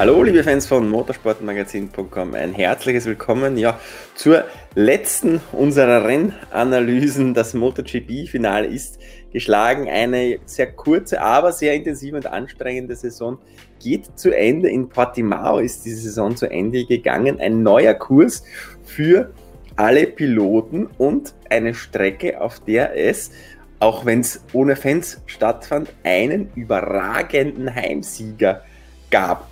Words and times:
Hallo, 0.00 0.22
liebe 0.22 0.42
Fans 0.42 0.66
von 0.66 0.88
motorsportmagazin.com, 0.88 2.32
ein 2.32 2.54
herzliches 2.54 3.04
Willkommen 3.04 3.58
ja, 3.58 3.78
zur 4.14 4.44
letzten 4.74 5.42
unserer 5.52 6.06
Rennanalysen. 6.06 7.34
Das 7.34 7.52
MotoGP-Finale 7.52 8.66
ist 8.66 8.98
geschlagen. 9.30 9.90
Eine 9.90 10.38
sehr 10.46 10.72
kurze, 10.72 11.20
aber 11.20 11.52
sehr 11.52 11.74
intensive 11.74 12.16
und 12.16 12.26
anstrengende 12.26 12.96
Saison 12.96 13.36
geht 13.78 14.18
zu 14.18 14.34
Ende. 14.34 14.70
In 14.70 14.88
Portimao 14.88 15.58
ist 15.58 15.84
diese 15.84 16.00
Saison 16.00 16.34
zu 16.34 16.50
Ende 16.50 16.86
gegangen. 16.86 17.38
Ein 17.38 17.62
neuer 17.62 17.92
Kurs 17.92 18.42
für 18.86 19.34
alle 19.76 20.06
Piloten 20.06 20.86
und 20.96 21.34
eine 21.50 21.74
Strecke, 21.74 22.40
auf 22.40 22.60
der 22.60 22.96
es 22.96 23.32
auch 23.80 24.06
wenn 24.06 24.20
es 24.20 24.42
ohne 24.54 24.76
Fans 24.76 25.20
stattfand, 25.26 25.90
einen 26.04 26.50
überragenden 26.54 27.74
Heimsieger 27.74 28.62
gab. 29.10 29.49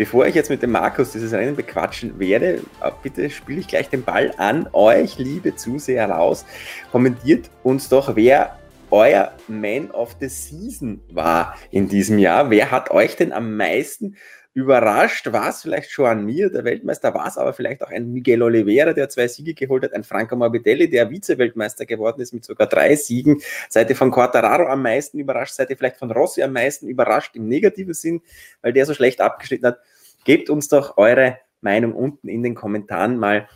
Bevor 0.00 0.26
ich 0.26 0.34
jetzt 0.34 0.48
mit 0.48 0.62
dem 0.62 0.70
Markus 0.70 1.12
dieses 1.12 1.34
Rennen 1.34 1.54
bequatschen 1.54 2.18
werde, 2.18 2.62
äh, 2.82 2.90
bitte 3.02 3.28
spiele 3.28 3.60
ich 3.60 3.68
gleich 3.68 3.90
den 3.90 4.02
Ball 4.02 4.32
an 4.38 4.66
euch, 4.72 5.18
liebe 5.18 5.56
Zuseher, 5.56 6.08
raus. 6.08 6.46
Kommentiert 6.90 7.50
uns 7.64 7.90
doch, 7.90 8.16
wer 8.16 8.58
euer 8.90 9.30
Man 9.46 9.90
of 9.90 10.16
the 10.18 10.28
Season 10.28 11.02
war 11.12 11.54
in 11.70 11.86
diesem 11.86 12.18
Jahr. 12.18 12.48
Wer 12.48 12.70
hat 12.70 12.90
euch 12.90 13.14
denn 13.16 13.30
am 13.30 13.58
meisten 13.58 14.16
überrascht? 14.54 15.30
War 15.32 15.50
es 15.50 15.60
vielleicht 15.60 15.90
schon 15.90 16.06
an 16.06 16.24
mir, 16.24 16.50
der 16.50 16.64
Weltmeister, 16.64 17.12
war 17.12 17.26
es 17.26 17.36
aber 17.36 17.52
vielleicht 17.52 17.82
auch 17.82 17.90
ein 17.90 18.10
Miguel 18.10 18.42
Oliveira, 18.42 18.94
der 18.94 19.10
zwei 19.10 19.28
Siege 19.28 19.52
geholt 19.52 19.84
hat, 19.84 19.92
ein 19.92 20.04
Franco 20.04 20.34
Morbidelli, 20.34 20.88
der 20.88 21.10
Vize-Weltmeister 21.10 21.84
geworden 21.84 22.22
ist 22.22 22.32
mit 22.32 22.46
sogar 22.46 22.68
drei 22.68 22.96
Siegen. 22.96 23.42
Seid 23.68 23.90
ihr 23.90 23.96
von 23.96 24.10
Quartararo 24.10 24.66
am 24.66 24.82
meisten 24.82 25.18
überrascht? 25.18 25.54
Seid 25.54 25.68
ihr 25.68 25.76
vielleicht 25.76 25.98
von 25.98 26.10
Rossi 26.10 26.42
am 26.42 26.54
meisten 26.54 26.88
überrascht 26.88 27.36
im 27.36 27.48
negativen 27.48 27.92
Sinn, 27.92 28.22
weil 28.62 28.72
der 28.72 28.86
so 28.86 28.94
schlecht 28.94 29.20
abgeschnitten 29.20 29.66
hat? 29.66 29.78
Gebt 30.24 30.50
uns 30.50 30.68
doch 30.68 30.96
eure 30.96 31.38
Meinung 31.60 31.94
unten 31.94 32.28
in 32.28 32.42
den 32.42 32.54
Kommentaren 32.54 33.18
mal 33.18 33.48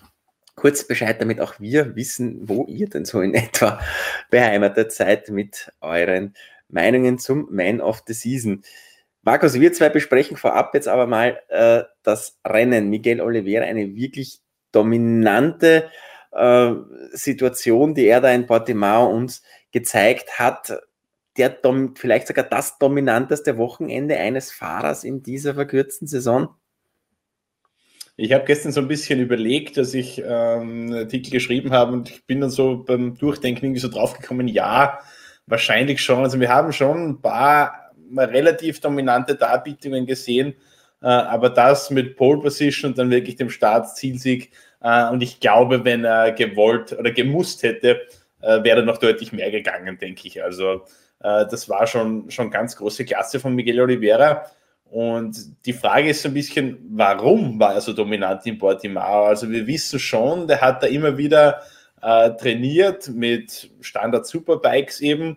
kurz 0.57 0.87
Bescheid, 0.87 1.21
damit 1.21 1.41
auch 1.41 1.59
wir 1.59 1.97
wissen, 1.97 2.49
wo 2.49 2.65
ihr 2.67 2.89
denn 2.89 3.05
so 3.05 3.21
in 3.21 3.35
etwa 3.35 3.81
beheimatet 4.31 4.93
seid 4.93 5.29
mit 5.31 5.71
euren 5.81 6.35
Meinungen 6.69 7.19
zum 7.19 7.49
Man 7.51 7.81
of 7.81 8.03
the 8.07 8.15
Season. 8.15 8.63
Markus, 9.23 9.55
wir 9.55 9.73
zwei 9.73 9.89
besprechen 9.89 10.37
vorab 10.37 10.75
jetzt 10.75 10.89
aber 10.89 11.07
mal 11.07 11.41
äh, 11.49 11.85
das 12.03 12.39
Rennen. 12.47 12.91
Miguel 12.91 13.21
Oliveira, 13.21 13.65
eine 13.65 13.95
wirklich 13.95 14.41
dominante 14.71 15.89
äh, 16.33 16.73
Situation, 17.13 17.95
die 17.95 18.07
er 18.07 18.21
da 18.21 18.31
in 18.31 18.47
Portimao 18.47 19.11
uns 19.11 19.43
gezeigt 19.73 20.39
hat. 20.39 20.79
Der 21.37 21.59
vielleicht 21.97 22.29
sogar 22.29 22.45
das 22.45 22.79
dominanteste 22.79 23.59
Wochenende 23.59 24.17
eines 24.17 24.53
Fahrers 24.53 25.05
in 25.05 25.23
dieser 25.23 25.55
verkürzten 25.55 26.07
Saison. 26.07 26.55
Ich 28.17 28.33
habe 28.33 28.45
gestern 28.45 28.71
so 28.71 28.81
ein 28.81 28.87
bisschen 28.87 29.19
überlegt, 29.19 29.77
dass 29.77 29.93
ich 29.93 30.23
ähm, 30.25 30.93
Artikel 30.93 31.33
geschrieben 31.33 31.73
habe 31.73 31.93
und 31.93 32.11
ich 32.11 32.25
bin 32.25 32.41
dann 32.41 32.51
so 32.51 32.85
beim 32.85 33.17
Durchdenken 33.19 33.65
irgendwie 33.65 33.81
so 33.81 33.89
draufgekommen, 33.89 34.47
ja, 34.47 35.01
wahrscheinlich 35.47 36.01
schon. 36.01 36.23
Also 36.23 36.39
wir 36.39 36.49
haben 36.49 36.73
schon 36.73 37.09
ein 37.09 37.21
paar 37.21 37.93
relativ 38.17 38.81
dominante 38.81 39.35
Darbietungen 39.35 40.07
gesehen, 40.07 40.55
äh, 41.03 41.07
aber 41.07 41.51
das 41.51 41.91
mit 41.91 42.17
Pole 42.17 42.41
Position 42.41 42.93
und 42.93 42.99
dann 42.99 43.11
wirklich 43.11 43.35
dem 43.35 43.51
Startzielsieg 43.51 44.53
äh, 44.81 45.09
und 45.09 45.23
ich 45.23 45.41
glaube, 45.41 45.85
wenn 45.85 46.05
er 46.05 46.31
gewollt 46.33 46.93
oder 46.93 47.11
gemusst 47.11 47.63
hätte, 47.63 48.03
äh, 48.43 48.63
wäre 48.63 48.85
noch 48.85 48.99
deutlich 48.99 49.33
mehr 49.33 49.51
gegangen, 49.51 49.99
denke 49.99 50.29
ich. 50.29 50.45
Also 50.45 50.83
das 51.21 51.69
war 51.69 51.87
schon, 51.87 52.31
schon 52.31 52.51
ganz 52.51 52.77
große 52.77 53.05
Klasse 53.05 53.41
von 53.41 53.55
Miguel 53.55 53.81
Oliveira. 53.81 54.45
Und 54.95 55.67
die 55.67 55.73
Frage 55.73 56.11
ist 56.11 56.23
so 56.23 56.29
ein 56.29 56.35
bisschen, 56.35 56.79
warum 56.91 57.59
war 57.59 57.75
er 57.75 57.81
so 57.81 57.93
dominant 57.93 58.47
in 58.47 58.59
Portimao? 58.59 59.25
Also 59.25 59.51
wir 59.51 59.67
wissen 59.67 59.99
schon, 59.99 60.47
der 60.47 60.61
hat 60.61 60.83
da 60.83 60.87
immer 60.87 61.17
wieder 61.17 61.63
äh, 62.01 62.31
trainiert 62.37 63.09
mit 63.09 63.71
Standard 63.81 64.27
Superbikes 64.27 65.01
eben, 65.01 65.37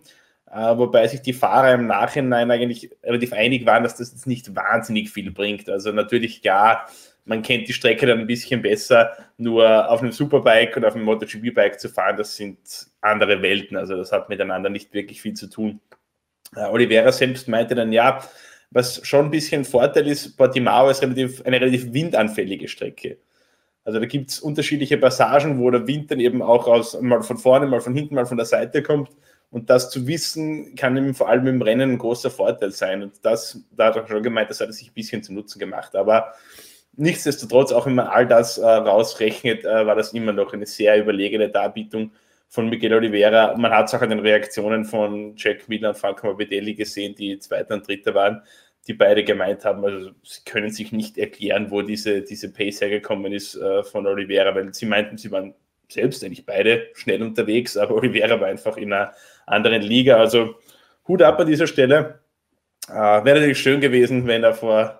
äh, 0.51 0.77
wobei 0.77 1.07
sich 1.07 1.21
die 1.21 1.33
Fahrer 1.33 1.73
im 1.73 1.87
Nachhinein 1.87 2.51
eigentlich 2.51 2.91
relativ 3.03 3.33
einig 3.33 3.65
waren, 3.65 3.83
dass 3.83 3.95
das 3.95 4.11
jetzt 4.11 4.27
nicht 4.27 4.55
wahnsinnig 4.55 5.09
viel 5.09 5.31
bringt. 5.31 5.69
Also 5.69 5.91
natürlich 5.91 6.43
ja, 6.43 6.85
man 7.27 7.41
kennt 7.41 7.67
die 7.67 7.73
Strecke 7.73 8.05
dann 8.05 8.19
ein 8.19 8.27
bisschen 8.27 8.61
besser, 8.61 9.11
nur 9.37 9.89
auf 9.91 10.01
einem 10.01 10.11
Superbike 10.11 10.77
oder 10.77 10.87
auf 10.87 10.95
einem 10.95 11.05
MotoGP-Bike 11.05 11.79
zu 11.79 11.89
fahren, 11.89 12.17
das 12.17 12.35
sind 12.35 12.57
andere 13.01 13.41
Welten. 13.41 13.77
Also 13.77 13.95
das 13.97 14.11
hat 14.11 14.29
miteinander 14.29 14.69
nicht 14.69 14.93
wirklich 14.93 15.21
viel 15.21 15.33
zu 15.33 15.47
tun. 15.47 15.79
Äh, 16.55 16.65
Oliveira 16.65 17.11
selbst 17.11 17.47
meinte 17.47 17.75
dann, 17.75 17.91
ja, 17.91 18.23
was 18.71 19.05
schon 19.05 19.25
ein 19.25 19.31
bisschen 19.31 19.65
Vorteil 19.65 20.07
ist, 20.07 20.37
Portimao 20.37 20.89
ist 20.89 21.01
relativ, 21.01 21.45
eine 21.45 21.59
relativ 21.59 21.93
windanfällige 21.93 22.67
Strecke. 22.67 23.17
Also 23.83 23.99
da 23.99 24.05
gibt 24.05 24.31
es 24.31 24.39
unterschiedliche 24.39 24.97
Passagen, 24.97 25.59
wo 25.59 25.69
der 25.71 25.87
Wind 25.87 26.11
dann 26.11 26.19
eben 26.19 26.41
auch 26.41 26.67
aus, 26.67 26.99
mal 27.01 27.21
von 27.23 27.37
vorne, 27.37 27.67
mal 27.67 27.81
von 27.81 27.93
hinten, 27.93 28.15
mal 28.15 28.25
von 28.25 28.37
der 28.37 28.45
Seite 28.45 28.83
kommt. 28.83 29.09
Und 29.49 29.69
das 29.69 29.89
zu 29.89 30.07
wissen, 30.07 30.75
kann 30.75 30.97
ihm 30.97 31.15
vor 31.15 31.29
allem 31.29 31.47
im 31.47 31.61
Rennen 31.61 31.91
ein 31.93 31.97
großer 31.97 32.29
Vorteil 32.29 32.71
sein. 32.71 33.01
Und 33.01 33.13
das, 33.23 33.61
da 33.71 33.87
hat 33.87 33.95
er 33.95 34.07
schon 34.07 34.23
gemeint, 34.23 34.49
das 34.49 34.59
hat 34.59 34.67
er 34.67 34.73
sich 34.73 34.89
ein 34.89 34.93
bisschen 34.93 35.23
zu 35.23 35.33
Nutzen 35.33 35.59
gemacht. 35.59 35.95
Aber 35.95 36.33
nichtsdestotrotz, 36.97 37.71
auch 37.71 37.85
wenn 37.85 37.95
man 37.95 38.07
all 38.07 38.27
das 38.27 38.57
äh, 38.57 38.65
rausrechnet, 38.65 39.63
äh, 39.63 39.85
war 39.85 39.95
das 39.95 40.13
immer 40.13 40.33
noch 40.33 40.53
eine 40.53 40.65
sehr 40.65 40.99
überlegene 40.99 41.49
Darbietung 41.49 42.11
von 42.49 42.69
Miguel 42.69 42.93
Oliveira. 42.93 43.55
Man 43.57 43.71
hat 43.71 43.87
es 43.87 43.93
auch 43.93 44.01
an 44.01 44.09
den 44.09 44.19
Reaktionen 44.19 44.85
von 44.85 45.35
Jack 45.37 45.69
Miller 45.69 45.89
und 45.89 45.97
Franco 45.97 46.27
Morbidelli 46.27 46.73
gesehen, 46.73 47.15
die 47.15 47.39
Zweiter 47.39 47.75
und 47.75 47.87
Dritter 47.87 48.13
waren, 48.13 48.41
die 48.87 48.93
beide 48.93 49.23
gemeint 49.23 49.65
haben, 49.65 49.83
also 49.83 50.11
sie 50.23 50.41
können 50.45 50.69
sich 50.69 50.91
nicht 50.91 51.17
erklären, 51.17 51.71
wo 51.71 51.81
diese, 51.81 52.21
diese 52.21 52.51
Pace 52.51 52.81
hergekommen 52.81 53.33
ist 53.33 53.55
äh, 53.55 53.83
von 53.83 54.07
Oliveira, 54.07 54.55
weil 54.55 54.73
sie 54.73 54.85
meinten, 54.85 55.17
sie 55.17 55.31
waren 55.31 55.53
selbst 55.89 56.23
eigentlich 56.23 56.45
beide 56.45 56.87
schnell 56.93 57.21
unterwegs, 57.21 57.77
aber 57.77 57.95
Oliveira 57.95 58.39
war 58.39 58.47
einfach 58.47 58.77
in 58.77 58.93
einer 58.93 59.13
anderen 59.45 59.81
Liga. 59.81 60.17
Also 60.17 60.55
Hut 61.07 61.21
ab 61.21 61.39
an 61.39 61.47
dieser 61.47 61.67
Stelle. 61.67 62.19
Äh, 62.89 62.93
Wäre 62.93 63.39
natürlich 63.39 63.59
schön 63.59 63.81
gewesen, 63.81 64.27
wenn 64.27 64.43
er 64.43 64.53
vor 64.53 64.96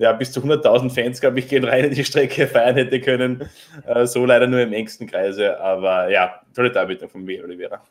ja, 0.00 0.14
bis 0.14 0.32
zu 0.32 0.40
100.000 0.40 0.88
Fans, 0.88 1.20
glaube 1.20 1.40
ich, 1.40 1.48
gehen 1.48 1.62
rein 1.62 1.84
in 1.84 1.94
die 1.94 2.06
Strecke 2.06 2.46
feiern 2.46 2.74
hätte 2.74 3.02
können. 3.02 3.50
Äh, 3.86 4.06
so 4.06 4.24
leider 4.24 4.46
nur 4.46 4.60
im 4.60 4.72
engsten 4.72 5.06
Kreise. 5.06 5.60
Aber 5.60 6.08
ja, 6.10 6.40
tolle 6.54 6.72
Darbietung 6.72 7.10
von 7.10 7.26
B. 7.26 7.40
Oliveira. 7.42 7.82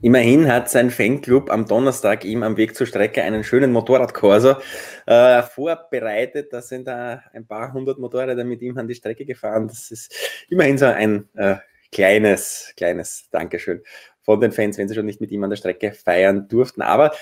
Immerhin 0.00 0.50
hat 0.50 0.70
sein 0.70 0.90
Fanclub 0.90 1.50
am 1.50 1.66
Donnerstag 1.66 2.24
ihm 2.24 2.42
am 2.42 2.56
Weg 2.56 2.74
zur 2.74 2.86
Strecke 2.86 3.22
einen 3.22 3.44
schönen 3.44 3.70
Motorradkorso 3.70 4.56
äh, 5.04 5.42
vorbereitet. 5.42 6.54
Da 6.54 6.62
sind 6.62 6.88
da 6.88 7.22
ein 7.34 7.46
paar 7.46 7.70
hundert 7.74 7.98
Motorräder 7.98 8.42
mit 8.44 8.62
ihm 8.62 8.78
an 8.78 8.88
die 8.88 8.94
Strecke 8.94 9.26
gefahren. 9.26 9.68
Das 9.68 9.90
ist 9.90 10.14
immerhin 10.48 10.78
so 10.78 10.86
ein 10.86 11.28
äh, 11.34 11.56
kleines, 11.92 12.72
kleines 12.78 13.28
Dankeschön 13.30 13.82
von 14.22 14.40
den 14.40 14.52
Fans, 14.52 14.78
wenn 14.78 14.88
sie 14.88 14.94
schon 14.94 15.04
nicht 15.04 15.20
mit 15.20 15.30
ihm 15.30 15.44
an 15.44 15.50
der 15.50 15.58
Strecke 15.58 15.92
feiern 15.92 16.48
durften. 16.48 16.80
Aber 16.80 17.12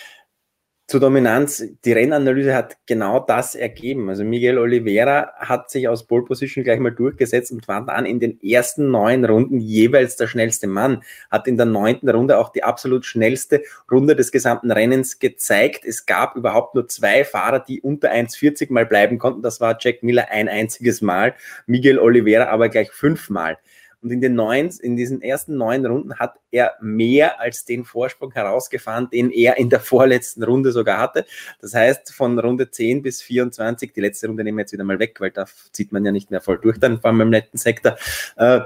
zur 0.87 1.00
Dominanz. 1.00 1.65
Die 1.84 1.93
Rennanalyse 1.93 2.55
hat 2.55 2.77
genau 2.87 3.19
das 3.21 3.55
ergeben. 3.55 4.11
Also 4.11 4.22
Miguel 4.22 4.59
Oliveira 4.59 5.33
hat 5.39 5.71
sich 5.71 5.89
aus 5.89 6.06
Pole 6.06 6.25
Position 6.25 6.62
gleich 6.62 6.78
mal 6.78 6.91
durchgesetzt 6.91 7.53
und 7.53 7.67
war 7.69 7.87
dann 7.87 8.05
in 8.05 8.21
den 8.21 8.39
ersten 8.43 8.91
neun 8.91 9.25
Runden 9.25 9.61
jeweils 9.61 10.17
der 10.17 10.27
schnellste 10.27 10.67
Mann. 10.67 11.03
Hat 11.31 11.47
in 11.47 11.56
der 11.56 11.67
neunten 11.67 12.09
Runde 12.11 12.39
auch 12.39 12.50
die 12.50 12.65
absolut 12.65 13.06
schnellste 13.06 13.62
Runde 13.91 14.15
des 14.15 14.31
gesamten 14.31 14.71
Rennens 14.71 15.19
gezeigt. 15.19 15.84
Es 15.87 16.05
gab 16.05 16.37
überhaupt 16.37 16.75
nur 16.75 16.87
zwei 16.87 17.25
Fahrer, 17.25 17.61
die 17.61 17.81
unter 17.81 18.12
1,40 18.12 18.71
mal 18.71 18.84
bleiben 18.84 19.19
konnten. 19.19 19.41
Das 19.41 19.61
war 19.62 19.78
Jack 19.81 20.03
Miller 20.03 20.28
ein 20.31 20.49
einziges 20.49 21.01
Mal, 21.01 21.34
Miguel 21.66 21.98
Oliveira 21.98 22.47
aber 22.47 22.69
gleich 22.69 22.91
fünfmal. 22.92 23.57
Und 24.04 24.10
in 24.10 24.21
den 24.21 24.34
neun, 24.34 24.68
in 24.83 24.97
diesen 24.97 25.22
ersten 25.22 25.56
neun 25.56 25.86
Runden 25.86 26.18
hat 26.18 26.39
er 26.51 26.74
mehr 26.83 27.41
als 27.41 27.65
den 27.65 27.86
Vorsprung 27.86 28.33
herausgefahren, 28.33 29.09
den 29.09 29.30
er 29.30 29.56
in 29.56 29.71
der 29.71 29.80
vorletzten 29.80 30.45
Runde 30.45 30.72
sogar 30.72 30.98
hatte. 30.98 31.24
Das 31.62 31.72
heißt, 31.72 32.12
von 32.12 32.39
Runde 32.39 32.71
10 32.71 33.01
bis 33.01 33.22
24, 33.22 33.95
die 33.95 34.03
letzte 34.03 34.27
Runde 34.27 34.45
nehmen 34.45 34.59
wir 34.59 34.62
jetzt 34.65 34.74
wieder 34.74 34.84
mal 34.84 34.98
weg, 34.98 35.18
weil 35.21 35.30
da 35.30 35.47
zieht 35.72 35.91
man 35.91 36.04
ja 36.04 36.12
nicht 36.12 36.30
mehr 36.30 36.42
voll 36.42 36.59
durch, 36.59 36.78
dann 36.78 37.01
vor 37.01 37.10
allem 37.10 37.22
im 37.22 37.33
letzten 37.33 37.56
Sektor. 37.56 37.97
Äh, 38.36 38.60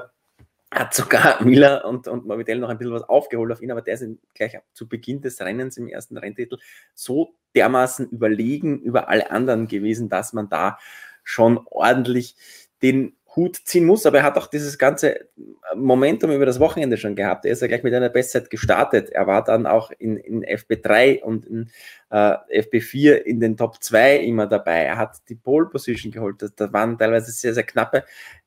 hat 0.72 0.92
sogar 0.92 1.40
Miller 1.44 1.84
und, 1.84 2.08
und 2.08 2.26
Morbidelli 2.26 2.60
noch 2.60 2.68
ein 2.68 2.78
bisschen 2.78 2.92
was 2.92 3.08
aufgeholt 3.08 3.52
auf 3.52 3.62
ihn, 3.62 3.70
aber 3.70 3.80
der 3.80 3.94
ist 3.94 4.04
gleich 4.34 4.58
zu 4.72 4.88
Beginn 4.88 5.20
des 5.20 5.40
Rennens 5.40 5.76
im 5.76 5.86
ersten 5.86 6.16
Renntitel 6.16 6.58
so 6.94 7.36
dermaßen 7.54 8.08
überlegen 8.10 8.80
über 8.80 9.08
alle 9.08 9.30
anderen 9.30 9.68
gewesen, 9.68 10.08
dass 10.08 10.32
man 10.32 10.48
da 10.48 10.78
schon 11.22 11.60
ordentlich 11.66 12.34
den 12.82 13.14
Hut 13.38 13.56
ziehen 13.64 13.86
muss, 13.86 14.04
aber 14.04 14.18
er 14.18 14.24
hat 14.24 14.36
auch 14.36 14.48
dieses 14.48 14.78
ganze 14.78 15.28
Momentum 15.76 16.32
über 16.32 16.44
das 16.44 16.58
Wochenende 16.58 16.96
schon 16.96 17.14
gehabt. 17.14 17.44
Er 17.44 17.52
ist 17.52 17.62
ja 17.62 17.68
gleich 17.68 17.84
mit 17.84 17.94
einer 17.94 18.08
Bestzeit 18.08 18.50
gestartet. 18.50 19.10
Er 19.10 19.26
war 19.26 19.44
dann 19.44 19.66
auch 19.66 19.92
in, 19.92 20.16
in 20.16 20.44
FB3 20.44 21.22
und 21.22 21.46
in 21.46 21.70
äh, 22.10 22.34
FB4 22.62 23.14
in 23.14 23.38
den 23.38 23.56
Top 23.56 23.82
2 23.82 24.18
immer 24.18 24.46
dabei. 24.46 24.82
Er 24.82 24.98
hat 24.98 25.16
die 25.28 25.36
Pole 25.36 25.66
Position 25.66 26.10
geholt. 26.10 26.44
Da, 26.56 26.72
waren 26.72 26.98
teilweise 26.98 27.30
sehr, 27.30 27.54
sehr 27.54 27.62
knappe 27.62 28.04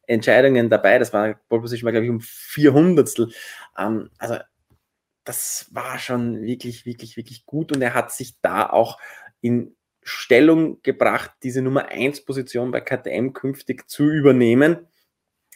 Entscheidungen 0.07 0.69
dabei. 0.69 0.99
Das 0.99 1.13
war 1.13 1.35
Pole 1.47 1.61
Position 1.61 1.85
war, 1.85 1.93
glaube 1.93 2.05
ich, 2.05 2.11
um 2.11 2.19
400 2.19 3.17
ähm, 3.77 4.09
also 4.17 4.35
das 5.23 5.67
war 5.71 5.99
schon 5.99 6.41
wirklich, 6.41 6.85
wirklich, 6.85 7.15
wirklich 7.15 7.45
gut 7.45 7.73
und 7.73 7.81
er 7.81 7.93
hat 7.93 8.11
sich 8.11 8.35
da 8.41 8.67
auch 8.67 8.99
in 9.39 9.75
Stellung 10.03 10.81
gebracht, 10.83 11.31
diese 11.43 11.61
Nummer 11.61 11.89
1 11.89 12.25
Position 12.25 12.71
bei 12.71 12.81
KTM 12.81 13.33
künftig 13.33 13.89
zu 13.89 14.09
übernehmen, 14.09 14.87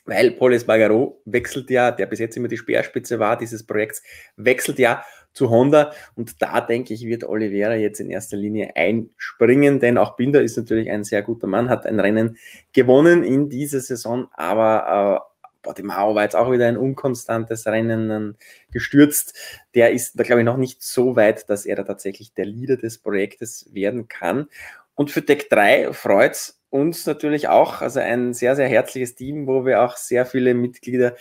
weil 0.06 0.32
Paul 0.32 0.54
Espargaro 0.54 1.22
wechselt 1.26 1.70
ja, 1.70 1.92
der 1.92 2.06
bis 2.06 2.20
jetzt 2.20 2.38
immer 2.38 2.48
die 2.48 2.58
Speerspitze 2.58 3.20
war 3.20 3.38
dieses 3.38 3.66
Projekts, 3.66 4.04
wechselt 4.36 4.78
ja 4.80 5.04
zu 5.34 5.50
Honda. 5.50 5.92
Und 6.16 6.42
da 6.42 6.62
denke 6.62 6.94
ich, 6.94 7.06
wird 7.06 7.24
Oliveira 7.24 7.76
jetzt 7.76 8.00
in 8.00 8.10
erster 8.10 8.38
Linie 8.38 8.76
einspringen, 8.76 9.80
denn 9.80 9.98
auch 9.98 10.16
Binder 10.16 10.42
ist 10.42 10.58
natürlich 10.58 10.90
ein 10.90 11.04
sehr 11.04 11.22
guter 11.22 11.48
Mann, 11.48 11.70
hat 11.70 11.86
ein 11.86 12.00
Rennen 12.00 12.38
gewonnen 12.72 13.24
in 13.24 13.50
dieser 13.50 13.82
Saison, 13.82 14.28
aber 14.34 15.22
äh, 15.22 15.35
Portimao 15.66 16.16
war 16.16 16.24
jetzt 16.24 16.36
auch 16.36 16.52
wieder 16.52 16.68
ein 16.68 16.78
unkonstantes 16.78 17.66
Rennen 17.66 18.38
gestürzt. 18.72 19.38
Der 19.74 19.92
ist 19.92 20.18
da, 20.18 20.24
glaube 20.24 20.42
ich, 20.42 20.46
noch 20.46 20.58
nicht 20.58 20.84
so 20.84 21.16
weit, 21.16 21.50
dass 21.50 21.66
er 21.66 21.76
da 21.76 21.84
tatsächlich 21.84 22.34
der 22.34 22.46
Leader 22.46 22.78
des 22.78 23.00
Projektes 23.00 23.68
werden 23.74 24.08
kann. 24.08 24.48
Und 24.94 25.12
für 25.12 25.22
Deck 25.22 25.50
3 25.50 25.92
freut 25.92 26.34
es 26.34 26.62
uns 26.70 27.06
natürlich 27.06 27.48
auch, 27.48 27.82
also 27.82 28.00
ein 28.00 28.34
sehr, 28.34 28.56
sehr 28.56 28.68
herzliches 28.68 29.16
Team, 29.16 29.48
wo 29.48 29.66
wir 29.66 29.82
auch 29.82 29.98
sehr 29.98 30.26
viele 30.26 30.54
Mitglieder 30.54 31.16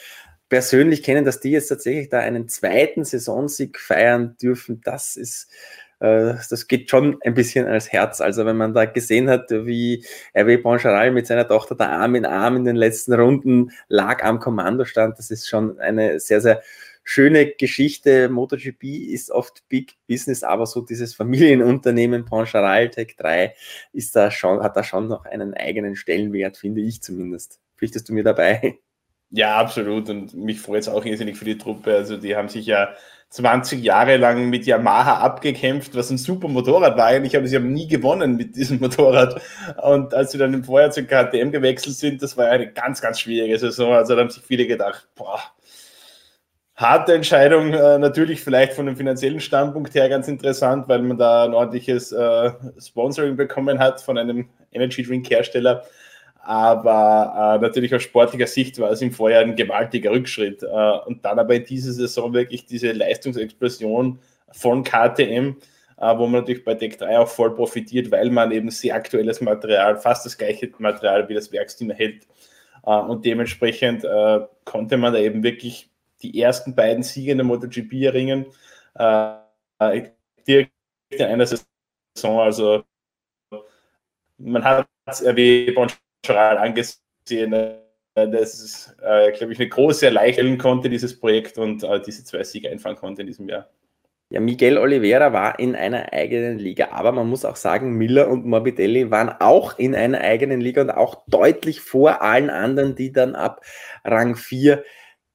persönlich 0.49 1.03
kennen, 1.03 1.25
dass 1.25 1.41
die 1.41 1.51
jetzt 1.51 1.69
tatsächlich 1.69 2.11
da 2.11 2.19
einen 2.19 2.49
zweiten 2.49 3.05
Saisonsieg 3.05 3.79
feiern 3.81 4.37
dürfen. 4.41 4.81
Das 4.85 5.17
ist 5.17 5.51
das 5.99 6.69
geht 6.69 6.91
schon 6.91 7.19
ein 7.23 7.35
bisschen 7.35 7.67
als 7.67 7.93
Herz. 7.93 8.21
Also 8.21 8.45
wenn 8.47 8.57
man 8.57 8.75
da 8.75 8.85
gesehen 8.85 9.31
hat, 9.31 9.51
wie 9.51 10.05
Hervé 10.35 10.61
Boncharal 10.61 11.11
mit 11.13 11.27
seiner 11.27 11.47
Tochter 11.47 11.75
da 11.75 11.89
Arm 11.89 12.15
in 12.15 12.27
Arm 12.27 12.57
in 12.57 12.65
den 12.65 12.77
letzten 12.77 13.15
Runden 13.15 13.71
lag 13.89 14.23
am 14.23 14.39
Kommandostand, 14.41 15.19
das 15.19 15.31
ist 15.31 15.49
schon 15.49 15.79
eine 15.79 16.21
sehr, 16.21 16.41
sehr 16.41 16.63
schöne 17.05 17.53
Geschichte. 17.53 18.29
MotoGP 18.29 18.85
ist 19.13 19.31
oft 19.31 19.69
Big 19.69 19.95
Business, 20.09 20.43
aber 20.43 20.67
so 20.67 20.81
dieses 20.81 21.15
Familienunternehmen 21.15 22.25
Poncharal 22.25 22.91
Tech 22.91 23.15
3 23.17 23.55
ist 23.93 24.17
da 24.17 24.31
schon, 24.31 24.63
hat 24.63 24.77
da 24.77 24.83
schon 24.83 25.07
noch 25.09 25.25
einen 25.27 25.55
eigenen 25.55 25.97
Stellenwert, 25.97 26.57
finde 26.57 26.81
ich 26.81 27.03
zumindest. 27.03 27.61
Pflichtest 27.77 28.09
du 28.09 28.15
mir 28.15 28.25
dabei? 28.25 28.79
Ja, 29.31 29.57
absolut. 29.57 30.09
Und 30.09 30.35
mich 30.35 30.61
freut 30.61 30.81
es 30.81 30.89
auch 30.89 31.05
irrsinnig 31.05 31.37
für 31.37 31.45
die 31.45 31.59
Truppe. 31.59 31.95
Also 31.95 32.17
die 32.17 32.37
haben 32.37 32.49
sich 32.49 32.67
ja 32.67 32.95
20 33.35 33.83
Jahre 33.83 34.17
lang 34.17 34.49
mit 34.49 34.65
Yamaha 34.65 35.19
abgekämpft, 35.19 35.97
was 35.97 36.09
ein 36.09 36.19
super 36.19 36.47
Motorrad 36.47 36.97
war. 36.97 37.17
Und 37.17 37.25
ich 37.25 37.35
habe 37.35 37.49
sie 37.49 37.57
haben 37.57 37.73
nie 37.73 37.89
gewonnen 37.89 38.37
mit 38.37 38.55
diesem 38.55 38.79
Motorrad. 38.81 39.43
Und 39.83 40.15
als 40.15 40.31
sie 40.31 40.39
dann 40.39 40.55
im 40.55 40.63
Vorjahr 40.63 40.93
zu 40.93 41.05
KTM 41.05 41.51
gewechselt 41.51 41.97
sind, 41.97 42.23
das 42.23 42.37
war 42.37 42.47
eine 42.47 42.71
ganz, 42.71 43.01
ganz 43.01 43.19
schwierige 43.19 43.59
Saison. 43.59 43.93
Also 43.93 44.15
da 44.15 44.21
haben 44.21 44.31
sich 44.31 44.45
viele 44.45 44.69
gedacht, 44.69 45.09
boah, 45.17 45.41
harte 46.77 47.15
Entscheidung, 47.15 47.73
äh, 47.73 47.99
natürlich 47.99 48.41
vielleicht 48.41 48.75
von 48.75 48.87
dem 48.87 48.97
finanziellen 48.97 49.41
Standpunkt 49.41 49.97
her 49.97 50.09
ganz 50.09 50.29
interessant, 50.29 50.89
weil 50.89 51.03
man 51.03 51.19
da 51.19 51.45
ein 51.45 51.55
ordentliches 51.55 52.13
äh, 52.13 52.53
Sponsoring 52.79 53.35
bekommen 53.35 53.81
hat 53.81 54.01
von 54.01 54.17
einem 54.17 54.49
Energy 54.71 55.03
Drink 55.03 55.29
Hersteller. 55.29 55.83
Aber 56.45 57.57
äh, 57.57 57.63
natürlich 57.63 57.95
aus 57.95 58.03
sportlicher 58.03 58.47
Sicht 58.47 58.79
war 58.79 58.91
es 58.91 59.01
im 59.01 59.13
Vorjahr 59.13 59.43
ein 59.43 59.57
gewaltiger 59.57 60.11
Rückschritt. 60.11 60.63
Äh, 60.63 60.67
und 61.07 61.25
dann 61.25 61.39
aber 61.39 61.55
in 61.55 61.65
dieser 61.65 61.93
Saison 61.93 62.35
wirklich 62.35 62.67
diese 62.67 62.93
Leistungsexplosion 62.93 64.19
von 64.53 64.85
KTM, 64.85 65.57
äh, 65.97 66.19
wo 66.19 66.27
man 66.27 66.43
natürlich 66.43 66.65
bei 66.65 66.75
Deck 66.75 66.99
3 66.99 67.19
auch 67.19 67.29
voll 67.29 67.55
profitiert, 67.55 68.11
weil 68.11 68.31
man 68.31 68.53
eben 68.53 68.71
sehr 68.71 68.95
aktuelles 68.95 69.41
Material, 69.41 69.97
fast 69.97 70.27
das 70.27 70.37
gleiche 70.37 70.71
Material 70.79 71.27
wie 71.31 71.35
das 71.35 71.51
Werksteam 71.51 71.91
erhält. 71.91 72.27
Äh, 72.85 72.91
und 72.91 73.25
dementsprechend 73.25 74.05
äh, 74.05 74.41
konnte 74.67 74.99
man 74.99 75.15
da 75.15 75.21
eben 75.21 75.43
wirklich 75.43 75.89
die 76.23 76.41
ersten 76.43 76.75
beiden 76.75 77.03
Siege 77.03 77.33
in 77.33 77.39
der 77.39 77.47
MotoGP 77.47 77.93
erringen. 78.03 78.47
Äh, 78.97 80.11
direkt 80.47 80.73
in 81.09 81.23
einer 81.23 81.47
Saison. 81.47 82.41
Also 82.41 82.85
man 84.37 84.63
hat 84.63 84.87
es 85.07 85.23
erwähnt, 85.23 85.99
Choral 86.25 86.59
angesehen, 86.59 87.53
äh, 87.53 87.77
dass 88.15 88.61
es, 88.61 88.97
äh, 89.03 89.33
glaube 89.33 89.53
ich, 89.53 89.61
eine 89.61 89.69
große 89.69 90.07
Erleichterung 90.07 90.59
konnte, 90.59 90.89
dieses 90.89 91.19
Projekt 91.19 91.59
und 91.59 91.83
äh, 91.83 92.01
diese 92.01 92.25
zwei 92.25 92.43
Siege 92.45 92.71
einfahren 92.71 92.97
konnte 92.97 93.23
in 93.23 93.27
diesem 93.27 93.49
Jahr. 93.49 93.69
Ja, 94.31 94.41
Miguel 94.41 94.79
Oliveira 94.79 95.33
war 95.33 95.59
in 95.59 95.77
einer 95.77 96.13
eigenen 96.13 96.59
Liga, 96.59 96.89
aber 96.91 97.13
man 97.13 97.29
muss 97.29 97.45
auch 97.45 97.57
sagen, 97.57 97.93
Miller 97.93 98.29
und 98.29 98.47
Morbidelli 98.47 99.11
waren 99.11 99.29
auch 99.29 99.79
in 99.79 99.95
einer 99.95 100.21
eigenen 100.23 100.61
Liga 100.61 100.81
und 100.81 100.91
auch 100.91 101.23
deutlich 101.29 101.81
vor 101.81 102.23
allen 102.23 102.51
anderen, 102.51 102.97
die 102.97 103.13
dann 103.13 103.35
ab 103.35 103.61
Rang 104.03 104.35
4 104.35 104.83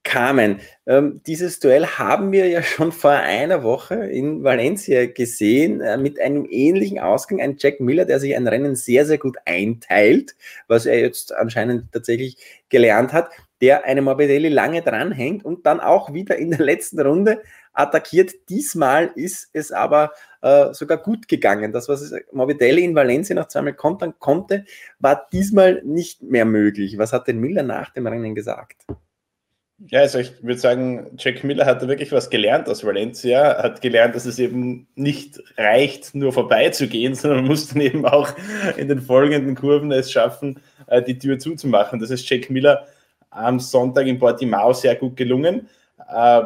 kamen. 0.02 0.60
Ähm, 0.86 1.20
dieses 1.26 1.60
Duell 1.60 1.86
haben 1.86 2.32
wir 2.32 2.48
ja 2.48 2.62
schon 2.62 2.92
vor 2.92 3.10
einer 3.10 3.62
Woche 3.62 3.94
in 3.94 4.42
Valencia 4.42 5.06
gesehen, 5.06 5.80
äh, 5.80 5.96
mit 5.96 6.20
einem 6.20 6.46
ähnlichen 6.48 6.98
Ausgang. 6.98 7.40
Ein 7.40 7.56
Jack 7.58 7.80
Miller, 7.80 8.04
der 8.04 8.20
sich 8.20 8.34
ein 8.34 8.48
Rennen 8.48 8.76
sehr, 8.76 9.06
sehr 9.06 9.18
gut 9.18 9.36
einteilt, 9.44 10.34
was 10.68 10.86
er 10.86 11.00
jetzt 11.00 11.34
anscheinend 11.34 11.92
tatsächlich 11.92 12.36
gelernt 12.68 13.12
hat, 13.12 13.30
der 13.60 13.84
eine 13.84 14.00
Morbidelli 14.00 14.48
lange 14.48 14.80
dranhängt 14.80 15.44
und 15.44 15.66
dann 15.66 15.80
auch 15.80 16.14
wieder 16.14 16.36
in 16.36 16.50
der 16.50 16.60
letzten 16.60 17.00
Runde 17.00 17.42
attackiert. 17.72 18.32
Diesmal 18.48 19.12
ist 19.14 19.50
es 19.52 19.70
aber 19.70 20.12
äh, 20.40 20.72
sogar 20.72 20.96
gut 20.98 21.28
gegangen. 21.28 21.72
Das, 21.72 21.88
was 21.88 22.12
Morbidelli 22.32 22.82
in 22.84 22.94
Valencia 22.94 23.36
noch 23.36 23.48
zweimal 23.48 23.74
kontern 23.74 24.14
konnte, 24.18 24.64
war 24.98 25.28
diesmal 25.30 25.82
nicht 25.84 26.22
mehr 26.22 26.46
möglich. 26.46 26.96
Was 26.96 27.12
hat 27.12 27.28
denn 27.28 27.38
Miller 27.38 27.62
nach 27.62 27.90
dem 27.92 28.06
Rennen 28.06 28.34
gesagt? 28.34 28.86
Ja, 29.88 30.00
also 30.00 30.18
ich 30.18 30.42
würde 30.42 30.58
sagen, 30.58 31.10
Jack 31.16 31.42
Miller 31.42 31.64
hat 31.64 31.80
da 31.80 31.88
wirklich 31.88 32.12
was 32.12 32.28
gelernt 32.28 32.68
aus 32.68 32.84
Valencia, 32.84 33.62
hat 33.62 33.80
gelernt, 33.80 34.14
dass 34.14 34.26
es 34.26 34.38
eben 34.38 34.86
nicht 34.94 35.40
reicht, 35.56 36.14
nur 36.14 36.32
vorbeizugehen, 36.32 37.14
sondern 37.16 37.40
man 37.40 37.48
muss 37.48 37.68
dann 37.68 37.80
eben 37.80 38.04
auch 38.04 38.30
in 38.76 38.88
den 38.88 39.00
folgenden 39.00 39.54
Kurven 39.54 39.90
es 39.90 40.12
schaffen, 40.12 40.60
äh, 40.86 41.02
die 41.02 41.18
Tür 41.18 41.38
zuzumachen. 41.38 41.98
Das 41.98 42.10
ist 42.10 42.28
Jack 42.28 42.50
Miller 42.50 42.86
am 43.30 43.58
Sonntag 43.58 44.06
in 44.06 44.18
Portimao 44.18 44.74
sehr 44.74 44.96
gut 44.96 45.16
gelungen. 45.16 45.68
Äh, 46.08 46.42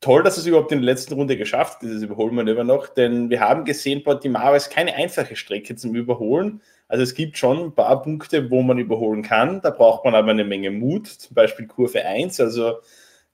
toll, 0.00 0.22
dass 0.22 0.36
es 0.36 0.46
überhaupt 0.46 0.70
in 0.70 0.78
der 0.78 0.86
letzten 0.86 1.14
Runde 1.14 1.38
geschafft 1.38 1.76
hat, 1.76 1.82
dieses 1.82 2.02
Überholmanöver 2.02 2.64
noch, 2.64 2.88
denn 2.88 3.30
wir 3.30 3.40
haben 3.40 3.64
gesehen, 3.64 4.02
Portimao 4.02 4.54
ist 4.54 4.70
keine 4.70 4.94
einfache 4.94 5.36
Strecke 5.36 5.74
zum 5.74 5.94
Überholen. 5.94 6.60
Also 6.88 7.02
es 7.02 7.14
gibt 7.14 7.36
schon 7.36 7.58
ein 7.58 7.74
paar 7.74 8.02
Punkte, 8.02 8.50
wo 8.50 8.62
man 8.62 8.78
überholen 8.78 9.22
kann. 9.22 9.60
Da 9.60 9.70
braucht 9.70 10.04
man 10.04 10.14
aber 10.14 10.30
eine 10.30 10.44
Menge 10.44 10.70
Mut, 10.70 11.06
zum 11.06 11.34
Beispiel 11.34 11.66
Kurve 11.66 12.04
1. 12.04 12.40
Also 12.40 12.78